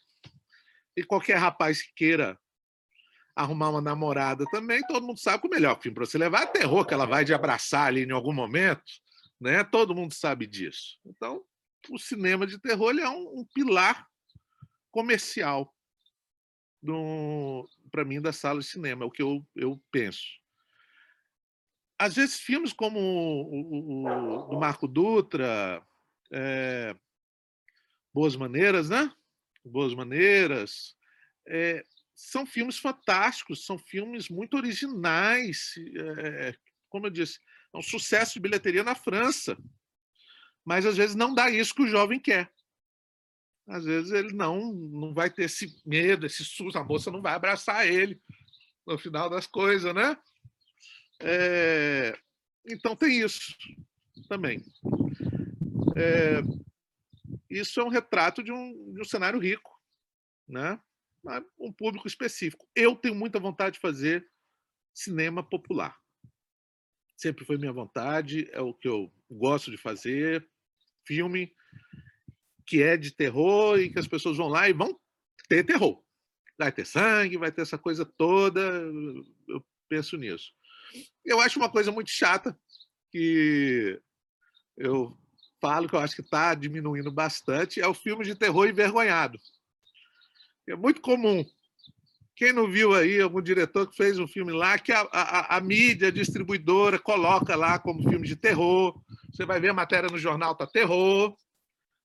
E 0.96 1.04
qualquer 1.04 1.38
rapaz 1.38 1.82
que 1.82 1.94
queira 1.96 2.38
arrumar 3.38 3.70
uma 3.70 3.82
namorada 3.82 4.44
também, 4.52 4.82
todo 4.88 5.06
mundo 5.06 5.20
sabe 5.20 5.42
que 5.42 5.48
o 5.48 5.52
melhor 5.52 5.80
filme 5.80 5.94
para 5.94 6.06
você 6.06 6.18
levar 6.18 6.42
é 6.42 6.48
terror, 6.48 6.86
que 6.86 6.94
ela 6.94 7.06
vai 7.06 7.24
te 7.24 7.34
abraçar 7.34 7.88
ali 7.88 8.04
em 8.04 8.12
algum 8.12 8.34
momento, 8.34 8.84
né? 9.40 9.64
Todo 9.64 9.94
mundo 9.94 10.14
sabe 10.14 10.48
disso. 10.48 11.00
Então, 11.06 11.44
o 11.90 12.00
cinema 12.00 12.48
de 12.48 12.60
terror 12.60 12.98
é 12.98 13.08
um, 13.08 13.40
um 13.40 13.46
pilar 13.54 14.08
comercial 14.90 15.72
para 17.92 18.06
mim 18.06 18.22
da 18.22 18.32
sala 18.32 18.60
de 18.60 18.66
cinema, 18.66 19.04
é 19.04 19.08
o 19.08 19.12
que 19.12 19.22
eu, 19.22 19.46
eu 19.56 19.82
penso. 19.92 20.26
Às 22.00 22.16
vezes 22.16 22.40
filmes 22.40 22.74
como 22.74 23.00
o, 23.00 24.06
o, 24.06 24.48
do 24.50 24.60
Marco 24.60 24.88
Dutra, 24.88 25.84
é, 26.32 26.96
Boas 28.14 28.36
Maneiras, 28.36 28.90
né? 28.90 29.12
Boas 29.66 29.94
Maneiras, 29.94 30.96
é, 31.48 31.84
são 32.18 32.48
filmes 32.48 32.80
fantásticos, 32.80 33.64
são 33.64 33.78
filmes 33.78 34.28
muito 34.28 34.58
originais. 34.58 35.76
É, 35.96 36.56
como 36.90 37.06
eu 37.06 37.12
disse, 37.12 37.40
é 37.72 37.78
um 37.78 37.82
sucesso 37.82 38.34
de 38.34 38.40
bilheteria 38.40 38.84
na 38.84 38.96
França. 38.96 39.56
Mas 40.66 40.84
às 40.88 40.98
vezes 40.98 41.16
não 41.16 41.32
dá 41.32 41.48
isso 41.52 41.76
que 41.76 41.84
o 41.84 41.88
jovem 41.88 42.20
quer. 42.20 42.52
Às 43.68 43.86
vezes 43.86 44.12
ele 44.12 44.34
não, 44.34 44.74
não 44.74 45.14
vai 45.14 45.30
ter 45.30 45.44
esse 45.44 45.80
medo, 45.86 46.26
esse 46.26 46.44
susto, 46.44 46.80
a 46.80 46.84
moça 46.84 47.12
não 47.12 47.22
vai 47.22 47.36
abraçar 47.36 47.86
ele 47.86 48.20
no 48.86 48.98
final 48.98 49.30
das 49.30 49.46
coisas, 49.46 49.94
né? 49.94 50.18
É, 51.20 52.18
então 52.68 52.96
tem 52.96 53.20
isso 53.20 53.56
também. 54.28 54.66
É, 55.96 56.42
isso 57.48 57.80
é 57.80 57.84
um 57.84 57.90
retrato 57.90 58.42
de 58.42 58.52
um, 58.52 58.94
de 58.94 59.02
um 59.02 59.06
cenário 59.06 59.40
rico, 59.40 59.80
né? 60.48 60.80
Um 61.60 61.72
público 61.72 62.08
específico. 62.08 62.68
Eu 62.76 62.96
tenho 62.96 63.16
muita 63.16 63.40
vontade 63.40 63.76
de 63.76 63.80
fazer 63.80 64.28
cinema 64.94 65.44
popular. 65.44 65.98
Sempre 67.16 67.46
foi 67.46 67.58
minha 67.58 67.74
vontade, 67.74 68.50
é 68.52 68.62
o 68.62 68.74
que 68.74 68.88
eu 68.88 69.12
gosto 69.30 69.72
de 69.72 69.78
fazer. 69.78 70.48
Filme 71.06 71.54
que 72.66 72.82
é 72.84 72.98
de 72.98 73.12
terror 73.12 73.80
e 73.80 73.90
que 73.90 73.98
as 73.98 74.08
pessoas 74.08 74.38
vão 74.38 74.48
lá 74.48 74.70
e 74.70 74.74
vão 74.74 75.00
ter 75.48 75.64
terror. 75.64 76.04
Vai 76.58 76.72
ter 76.72 76.86
sangue, 76.86 77.38
vai 77.38 77.52
ter 77.52 77.62
essa 77.62 77.78
coisa 77.78 78.06
toda. 78.06 78.62
Eu 79.48 79.66
penso 79.88 80.18
nisso. 80.18 80.52
Eu 81.24 81.40
acho 81.40 81.60
uma 81.60 81.70
coisa 81.70 81.92
muito 81.92 82.10
chata 82.10 82.58
que 83.12 84.00
eu 84.76 85.18
falo 85.60 85.88
que 85.88 85.96
eu 85.96 86.00
acho 86.00 86.16
que 86.16 86.22
está 86.22 86.54
diminuindo 86.54 87.12
bastante 87.12 87.82
é 87.82 87.88
o 87.88 87.94
filme 87.94 88.24
de 88.24 88.36
terror 88.36 88.68
envergonhado. 88.68 89.40
É 90.68 90.76
muito 90.76 91.02
comum. 91.02 91.46
Quem 92.36 92.54
não 92.54 92.70
viu 92.70 92.94
aí 92.94 93.20
algum 93.20 93.42
diretor 93.42 93.90
que 93.90 93.96
fez 93.96 94.20
um 94.20 94.28
filme 94.28 94.52
lá 94.52 94.78
que 94.78 94.92
a, 94.92 95.02
a, 95.12 95.58
a 95.58 95.62
mídia 95.62 96.10
a 96.10 96.12
distribuidora 96.12 97.00
coloca 97.00 97.56
lá 97.56 97.80
como 97.80 98.08
filme 98.08 98.28
de 98.28 98.36
terror. 98.36 98.96
Você 99.32 99.46
vai 99.46 99.60
ver 99.60 99.70
a 99.70 99.74
matéria 99.74 100.10
no 100.10 100.20
jornal, 100.20 100.56
tá 100.56 100.68
terror. 100.68 101.36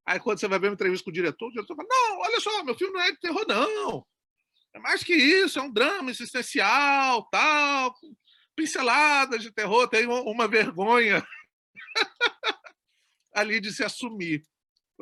Aí 0.07 0.19
quando 0.19 0.41
você 0.41 0.49
vai 0.49 0.59
ver 0.59 0.69
uma 0.69 0.75
entrevista 0.75 1.05
com 1.05 1.11
o 1.11 1.15
diretor, 1.15 1.49
o 1.49 1.53
diretor 1.53 1.77
fala: 1.77 1.89
Não, 1.91 2.19
olha 2.21 2.41
só, 2.41 2.65
meu 2.65 2.75
filme 2.75 2.95
não 2.95 3.03
é 3.03 3.13
de 3.13 3.21
terror, 3.21 3.45
não. 3.47 4.07
É 4.75 4.79
mais 4.79 5.05
que 5.05 5.15
isso, 5.15 5.59
é 5.59 5.63
um 5.63 5.71
drama 5.71 6.11
existencial, 6.11 7.29
tal, 7.31 7.95
pinceladas 8.57 9.43
de 9.43 9.51
terror, 9.51 9.87
tem 9.87 10.07
uma 10.07 10.49
vergonha 10.49 11.23
ali 13.35 13.61
de 13.61 13.71
se 13.71 13.85
assumir. 13.85 14.43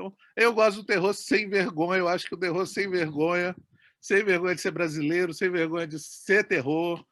Então, 0.00 0.16
eu 0.34 0.54
gosto 0.54 0.78
do 0.78 0.86
terror 0.86 1.12
sem 1.12 1.48
vergonha, 1.48 1.98
eu 1.98 2.08
acho 2.08 2.26
que 2.26 2.34
o 2.34 2.38
terror 2.38 2.66
sem 2.66 2.88
vergonha, 2.88 3.54
sem 4.00 4.24
vergonha 4.24 4.54
de 4.54 4.62
ser 4.62 4.70
brasileiro, 4.70 5.34
sem 5.34 5.50
vergonha 5.50 5.86
de 5.86 5.98
ser 5.98 6.44
terror, 6.44 7.04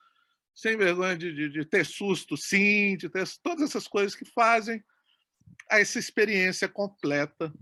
sem 0.55 0.77
vergonha 0.77 1.17
de, 1.17 1.33
de, 1.35 1.49
de 1.51 1.65
ter 1.67 1.85
susto, 1.85 2.37
sim, 2.37 2.97
de 2.97 3.11
ter 3.11 3.29
todas 3.43 3.69
essas 3.69 3.87
coisas 3.87 4.15
que 4.15 4.25
fazem 4.25 4.83
essa 5.71 5.99
experiência 5.99 6.67
completa. 6.67 7.53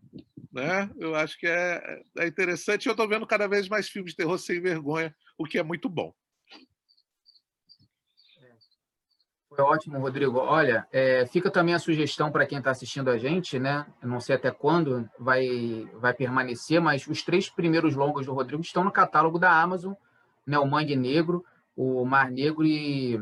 Né? 0.53 0.89
Eu 0.97 1.17
acho 1.17 1.37
que 1.39 1.47
é, 1.47 2.03
é 2.19 2.27
interessante. 2.27 2.87
Eu 2.87 2.93
estou 2.93 3.09
vendo 3.09 3.27
cada 3.27 3.49
vez 3.49 3.69
mais 3.69 3.89
filmes 3.89 4.13
de 4.13 4.17
terror 4.17 4.39
sem 4.39 4.61
vergonha, 4.61 5.15
o 5.37 5.45
que 5.45 5.59
é 5.59 5.63
muito 5.63 5.89
bom. 5.89 6.15
Foi 9.57 9.65
ótimo, 9.65 9.99
Rodrigo. 9.99 10.37
Olha, 10.37 10.87
é, 10.93 11.25
fica 11.25 11.51
também 11.51 11.75
a 11.75 11.79
sugestão 11.79 12.31
para 12.31 12.45
quem 12.45 12.59
está 12.59 12.71
assistindo 12.71 13.09
a 13.09 13.17
gente, 13.17 13.59
né? 13.59 13.87
Eu 14.03 14.09
não 14.09 14.21
sei 14.21 14.37
até 14.37 14.51
quando 14.51 15.09
vai, 15.19 15.89
vai 15.95 16.13
permanecer, 16.13 16.79
mas 16.79 17.07
os 17.07 17.23
três 17.23 17.49
primeiros 17.49 17.97
longos 17.97 18.27
do 18.27 18.35
Rodrigo 18.35 18.61
estão 18.61 18.85
no 18.85 18.93
catálogo 18.93 19.39
da 19.39 19.51
Amazon, 19.51 19.95
né? 20.47 20.59
O 20.59 20.67
Mangue 20.67 20.95
Negro, 20.95 21.43
o 21.75 22.05
Mar 22.05 22.31
Negro 22.31 22.67
e, 22.67 23.19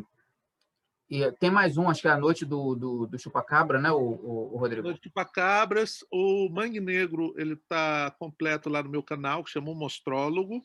e 1.09 1.31
tem 1.39 1.53
mais 1.53 1.77
um, 1.77 1.89
acho 1.89 2.03
que 2.03 2.09
é 2.09 2.11
a 2.11 2.19
Noite 2.19 2.45
do, 2.45 2.75
do, 2.75 3.07
do 3.07 3.17
Chupacabra, 3.19 3.81
né, 3.81 3.93
o, 3.93 4.01
o, 4.01 4.55
o 4.55 4.57
Rodrigo? 4.57 4.89
Noite 4.89 5.05
Chupacabras. 5.05 6.05
O 6.11 6.49
Mangue 6.51 6.81
Negro 6.81 7.33
ele 7.37 7.55
está 7.55 8.11
completo 8.19 8.69
lá 8.69 8.83
no 8.83 8.91
meu 8.91 9.05
canal, 9.05 9.45
que 9.45 9.51
chama 9.51 9.71
o 9.71 9.75
Mostrólogo. 9.77 10.61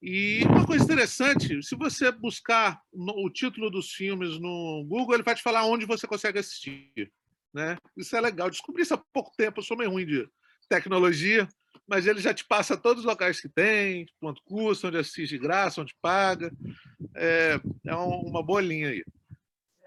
E 0.00 0.44
uma 0.44 0.64
coisa 0.64 0.84
interessante, 0.84 1.60
se 1.62 1.74
você 1.74 2.12
buscar 2.12 2.80
o 2.92 3.28
título 3.30 3.68
dos 3.70 3.90
filmes 3.90 4.38
no 4.38 4.84
Google, 4.86 5.14
ele 5.14 5.24
vai 5.24 5.34
te 5.34 5.42
falar 5.42 5.64
onde 5.64 5.86
você 5.86 6.06
consegue 6.06 6.38
assistir. 6.38 7.12
Né? 7.52 7.76
Isso 7.96 8.14
é 8.16 8.20
legal. 8.20 8.48
Descobri 8.48 8.82
isso 8.82 8.94
há 8.94 9.02
pouco 9.12 9.32
tempo, 9.36 9.58
eu 9.58 9.64
sou 9.64 9.76
meio 9.76 9.90
ruim 9.90 10.06
de 10.06 10.28
tecnologia, 10.68 11.48
mas 11.86 12.06
ele 12.06 12.20
já 12.20 12.32
te 12.32 12.44
passa 12.44 12.76
todos 12.76 13.00
os 13.02 13.08
locais 13.08 13.40
que 13.40 13.48
tem, 13.48 14.06
quanto 14.20 14.42
custa, 14.44 14.88
onde 14.88 14.98
assiste 14.98 15.30
de 15.30 15.38
graça, 15.38 15.80
onde 15.80 15.96
paga. 16.00 16.52
É, 17.16 17.58
é 17.86 17.94
uma 17.94 18.42
boa 18.42 18.60
linha 18.60 18.90
aí. 18.90 19.02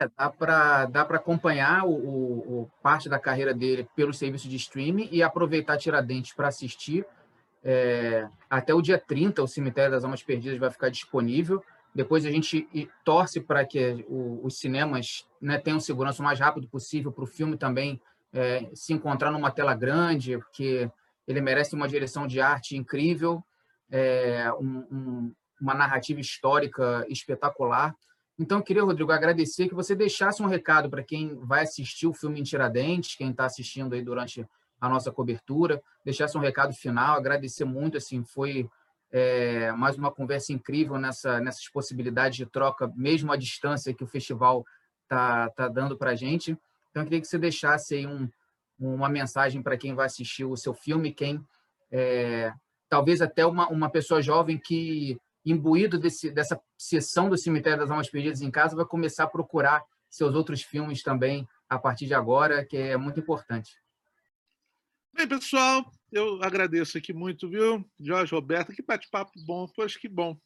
É, 0.01 0.09
dá 0.18 0.30
para 0.30 0.86
dá 0.88 1.01
acompanhar 1.01 1.86
o, 1.86 1.91
o, 1.91 2.62
o, 2.62 2.72
parte 2.82 3.07
da 3.07 3.20
carreira 3.20 3.53
dele 3.53 3.88
pelo 3.95 4.12
serviço 4.12 4.49
de 4.49 4.55
streaming 4.55 5.07
e 5.12 5.22
aproveitar 5.22 5.78
Tiradentes 5.78 6.34
para 6.34 6.47
assistir. 6.47 7.05
É, 7.64 8.28
até 8.49 8.74
o 8.74 8.82
dia 8.82 8.97
30, 8.97 9.43
o 9.43 9.47
Cemitério 9.47 9.91
das 9.91 10.03
Almas 10.03 10.24
Perdidas 10.24 10.57
vai 10.57 10.72
ficar 10.72 10.89
disponível. 10.89 11.64
Depois 11.93 12.26
a 12.26 12.32
gente 12.32 12.68
torce 13.03 13.41
para 13.41 13.66
que 13.66 14.05
os 14.09 14.57
cinemas 14.59 15.28
né, 15.41 15.57
tenham 15.57 15.80
segurança 15.80 16.22
o 16.22 16.26
mais 16.26 16.39
rápido 16.39 16.68
possível 16.68 17.12
para 17.12 17.24
o 17.24 17.28
filme 17.28 17.57
também 17.57 18.01
é, 18.34 18.70
se 18.74 18.93
encontrar 18.93 19.30
numa 19.32 19.51
tela 19.51 19.76
grande, 19.76 20.38
porque 20.38 20.89
ele 21.28 21.41
merece 21.41 21.76
uma 21.76 21.88
direção 21.88 22.26
de 22.26 22.39
arte 22.39 22.78
incrível, 22.78 23.43
é, 23.89 24.51
um, 24.53 24.88
um, 24.91 25.36
uma 25.59 25.74
narrativa 25.74 26.20
histórica 26.20 27.05
espetacular. 27.09 27.93
Então, 28.39 28.59
eu 28.59 28.64
queria, 28.64 28.84
Rodrigo, 28.84 29.12
agradecer 29.12 29.68
que 29.68 29.76
você 29.76 29.93
deixasse 29.93 30.41
um 30.41 30.47
recado 30.47 30.89
para 30.89 31.03
quem 31.03 31.36
vai 31.36 31.64
assistir 31.64 32.07
o 32.07 32.14
filme 32.14 32.39
em 32.39 32.43
Tiradentes, 32.43 33.16
quem 33.16 33.32
está 33.32 33.45
assistindo 33.45 33.93
aí 33.93 34.01
durante 34.01 34.47
a 34.82 34.89
nossa 34.89 35.11
cobertura, 35.11 35.82
deixasse 36.03 36.36
um 36.36 36.41
recado 36.41 36.73
final, 36.73 37.15
agradecer 37.15 37.63
muito, 37.63 37.97
assim, 37.97 38.23
foi 38.23 38.67
é, 39.11 39.71
mais 39.73 39.95
uma 39.95 40.11
conversa 40.11 40.51
incrível 40.51 40.97
nessa, 40.97 41.39
nessas 41.39 41.69
possibilidades 41.69 42.38
de 42.38 42.47
troca, 42.47 42.91
mesmo 42.95 43.32
à 43.32 43.36
distância 43.36 43.93
que 43.93 44.03
o 44.03 44.07
festival 44.07 44.65
está 45.03 45.49
tá 45.51 45.67
dando 45.67 45.95
para 45.95 46.11
a 46.11 46.15
gente. 46.15 46.57
Então, 46.89 47.03
eu 47.03 47.05
queria 47.05 47.21
que 47.21 47.27
você 47.27 47.38
deixasse 47.38 47.93
aí 47.93 48.07
um, 48.07 48.27
uma 48.79 49.07
mensagem 49.07 49.61
para 49.61 49.77
quem 49.77 49.93
vai 49.93 50.07
assistir 50.07 50.45
o 50.45 50.57
seu 50.57 50.73
filme, 50.73 51.13
quem 51.13 51.45
é, 51.91 52.51
talvez 52.89 53.21
até 53.21 53.45
uma, 53.45 53.67
uma 53.69 53.89
pessoa 53.89 54.21
jovem 54.21 54.57
que, 54.57 55.19
imbuído 55.45 55.99
desse, 55.99 56.32
dessa 56.32 56.59
sessão 56.75 57.29
do 57.29 57.38
Cemitério 57.38 57.79
das 57.79 57.91
Almas 57.91 58.09
Perdidas 58.09 58.41
em 58.41 58.49
casa, 58.49 58.75
vai 58.75 58.86
começar 58.86 59.25
a 59.25 59.29
procurar 59.29 59.84
seus 60.09 60.34
outros 60.34 60.63
filmes 60.63 61.03
também 61.03 61.47
a 61.69 61.77
partir 61.77 62.07
de 62.07 62.13
agora, 62.13 62.65
que 62.65 62.75
é 62.75 62.97
muito 62.97 63.19
importante. 63.19 63.71
Bem, 65.14 65.28
pessoal, 65.28 65.91
eu 66.12 66.41
agradeço 66.43 66.97
aqui 66.97 67.14
muito, 67.14 67.49
viu? 67.49 67.89
Jorge 67.99 68.34
Roberto, 68.34 68.74
que 68.74 68.82
bate-papo 68.82 69.32
bom, 69.45 69.68
poxa, 69.68 69.99
que 69.99 70.07
bom. 70.07 70.39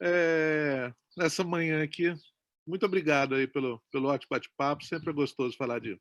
É, 0.00 0.92
nessa 1.16 1.44
manhã 1.44 1.82
aqui, 1.82 2.14
muito 2.66 2.84
obrigado 2.84 3.34
aí 3.34 3.46
pelo, 3.46 3.82
pelo 3.90 4.08
ótimo 4.08 4.28
bate-papo, 4.30 4.84
sempre 4.84 5.10
é 5.10 5.12
gostoso 5.12 5.56
falar 5.56 5.80
de 5.80 5.98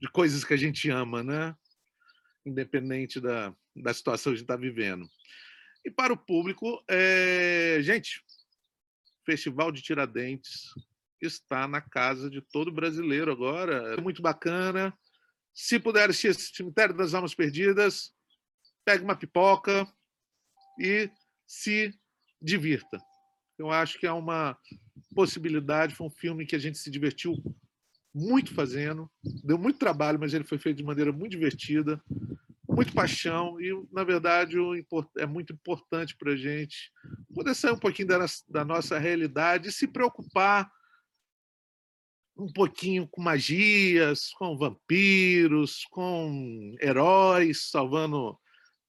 de 0.00 0.10
coisas 0.10 0.44
que 0.44 0.52
a 0.52 0.56
gente 0.56 0.90
ama, 0.90 1.22
né? 1.22 1.56
independente 2.44 3.18
da, 3.20 3.54
da 3.74 3.94
situação 3.94 4.32
que 4.32 4.34
a 4.34 4.38
gente 4.38 4.44
está 4.44 4.56
vivendo. 4.56 5.08
E 5.84 5.90
para 5.90 6.12
o 6.12 6.16
público, 6.16 6.82
é... 6.88 7.78
gente, 7.80 8.22
Festival 9.24 9.72
de 9.72 9.80
Tiradentes 9.80 10.74
está 11.22 11.66
na 11.66 11.80
casa 11.80 12.28
de 12.28 12.42
todo 12.42 12.70
brasileiro 12.70 13.32
agora. 13.32 13.94
É 13.94 14.00
muito 14.00 14.20
bacana. 14.20 14.92
Se 15.54 15.78
puder 15.78 16.10
assistir 16.10 16.34
Cemitério 16.34 16.96
das 16.96 17.14
Almas 17.14 17.34
Perdidas, 17.34 18.12
pegue 18.84 19.04
uma 19.04 19.16
pipoca 19.16 19.86
e 20.80 21.08
se 21.46 21.94
divirta. 22.42 23.00
Eu 23.56 23.70
acho 23.70 23.98
que 23.98 24.06
é 24.06 24.12
uma 24.12 24.58
possibilidade. 25.14 25.94
Foi 25.94 26.08
um 26.08 26.10
filme 26.10 26.44
que 26.44 26.56
a 26.56 26.58
gente 26.58 26.76
se 26.78 26.90
divertiu 26.90 27.36
muito 28.12 28.52
fazendo, 28.54 29.10
deu 29.42 29.58
muito 29.58 29.78
trabalho, 29.78 30.20
mas 30.20 30.34
ele 30.34 30.44
foi 30.44 30.58
feito 30.58 30.76
de 30.76 30.84
maneira 30.84 31.12
muito 31.12 31.32
divertida, 31.32 32.02
muito 32.68 32.92
paixão 32.92 33.60
e, 33.60 33.72
na 33.92 34.04
verdade, 34.04 34.56
é 35.18 35.26
muito 35.26 35.52
importante 35.52 36.16
para 36.16 36.32
a 36.32 36.36
gente 36.36 36.92
poder 37.32 37.54
sair 37.54 37.72
um 37.72 37.78
pouquinho 37.78 38.08
da, 38.08 38.18
da 38.48 38.64
nossa 38.64 38.98
realidade 38.98 39.68
e 39.68 39.72
se 39.72 39.86
preocupar 39.88 40.70
um 42.36 42.52
pouquinho 42.52 43.08
com 43.08 43.22
magias, 43.22 44.30
com 44.30 44.56
vampiros, 44.56 45.84
com 45.90 46.74
heróis 46.80 47.70
salvando 47.70 48.38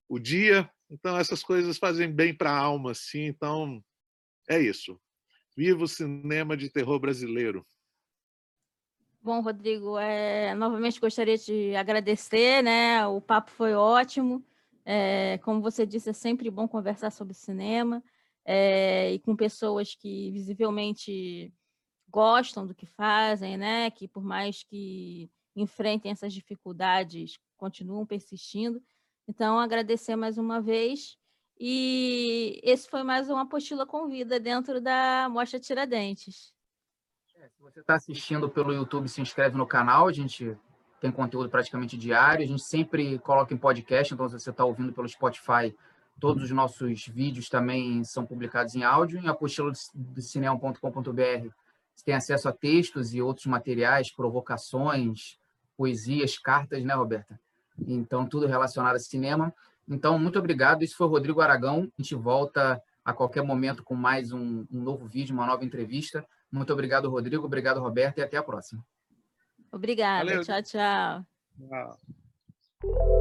o 0.09 0.19
dia. 0.19 0.69
Então, 0.89 1.17
essas 1.17 1.43
coisas 1.43 1.77
fazem 1.77 2.11
bem 2.11 2.35
para 2.35 2.51
a 2.51 2.57
alma, 2.57 2.93
sim. 2.93 3.25
Então, 3.25 3.83
é 4.49 4.59
isso. 4.59 4.99
Viva 5.55 5.83
o 5.83 5.87
cinema 5.87 6.57
de 6.57 6.69
terror 6.69 6.99
brasileiro! 6.99 7.65
Bom, 9.21 9.41
Rodrigo, 9.41 9.97
é, 9.97 10.53
novamente 10.53 10.99
gostaria 10.99 11.37
de 11.37 11.75
agradecer, 11.75 12.61
né? 12.61 13.07
O 13.07 13.19
papo 13.19 13.49
foi 13.49 13.73
ótimo. 13.73 14.45
É, 14.85 15.39
como 15.39 15.61
você 15.61 15.83
disse, 15.83 16.11
é 16.11 16.13
sempre 16.13 16.51
bom 16.51 16.67
conversar 16.67 17.09
sobre 17.09 17.33
cinema 17.33 18.03
é, 18.45 19.13
e 19.13 19.19
com 19.19 19.35
pessoas 19.35 19.95
que 19.95 20.29
visivelmente 20.29 21.51
gostam 22.15 22.65
do 22.65 22.73
que 22.73 22.85
fazem, 22.85 23.57
né? 23.57 23.91
Que 23.91 24.07
por 24.07 24.23
mais 24.23 24.63
que 24.63 25.29
enfrentem 25.53 26.13
essas 26.13 26.33
dificuldades, 26.33 27.37
continuam 27.57 28.05
persistindo. 28.05 28.81
Então, 29.27 29.59
agradecer 29.59 30.15
mais 30.15 30.37
uma 30.37 30.61
vez. 30.61 31.17
E 31.59 32.61
esse 32.63 32.89
foi 32.89 33.03
mais 33.03 33.29
uma 33.29 33.41
apostila 33.41 33.85
com 33.85 34.07
vida 34.07 34.39
dentro 34.39 34.79
da 34.79 35.27
Mostra 35.29 35.59
Tiradentes. 35.59 36.53
É, 37.35 37.49
se 37.49 37.61
você 37.61 37.81
está 37.81 37.95
assistindo 37.95 38.49
pelo 38.49 38.73
YouTube, 38.73 39.09
se 39.09 39.19
inscreve 39.19 39.57
no 39.57 39.67
canal. 39.67 40.07
A 40.07 40.13
gente 40.13 40.57
tem 41.01 41.11
conteúdo 41.11 41.49
praticamente 41.49 41.97
diário. 41.97 42.45
A 42.45 42.47
gente 42.47 42.63
sempre 42.63 43.19
coloca 43.19 43.53
em 43.53 43.57
podcast, 43.57 44.13
então 44.13 44.29
se 44.29 44.39
você 44.39 44.51
está 44.51 44.63
ouvindo 44.63 44.93
pelo 44.93 45.09
Spotify, 45.09 45.75
todos 46.17 46.43
os 46.43 46.51
nossos 46.51 47.07
vídeos 47.07 47.49
também 47.49 48.05
são 48.05 48.25
publicados 48.25 48.73
em 48.73 48.83
áudio. 48.83 49.19
Em 49.19 49.27
apostila 49.27 49.73
do 49.93 50.21
cinema.com.br 50.21 51.51
você 51.95 52.05
tem 52.05 52.15
acesso 52.15 52.49
a 52.49 52.53
textos 52.53 53.13
e 53.13 53.21
outros 53.21 53.45
materiais, 53.45 54.13
provocações, 54.13 55.39
poesias, 55.77 56.37
cartas, 56.37 56.83
né, 56.83 56.93
Roberta? 56.93 57.39
Então, 57.87 58.27
tudo 58.27 58.47
relacionado 58.47 58.95
a 58.95 58.99
cinema. 58.99 59.53
Então, 59.87 60.19
muito 60.19 60.37
obrigado. 60.37 60.83
Isso 60.83 60.97
foi 60.97 61.07
o 61.07 61.09
Rodrigo 61.09 61.41
Aragão. 61.41 61.91
A 61.97 62.01
gente 62.01 62.15
volta 62.15 62.81
a 63.03 63.13
qualquer 63.13 63.43
momento 63.43 63.83
com 63.83 63.95
mais 63.95 64.31
um, 64.31 64.65
um 64.71 64.81
novo 64.81 65.05
vídeo, 65.05 65.33
uma 65.33 65.45
nova 65.45 65.63
entrevista. 65.63 66.25
Muito 66.51 66.73
obrigado, 66.73 67.09
Rodrigo. 67.09 67.45
Obrigado, 67.45 67.79
Roberto, 67.79 68.17
e 68.17 68.21
até 68.21 68.37
a 68.37 68.43
próxima. 68.43 68.83
Obrigada. 69.71 70.25
Valeu. 70.25 70.43
Tchau, 70.43 70.63
tchau. 70.63 71.25
tchau. 71.69 73.14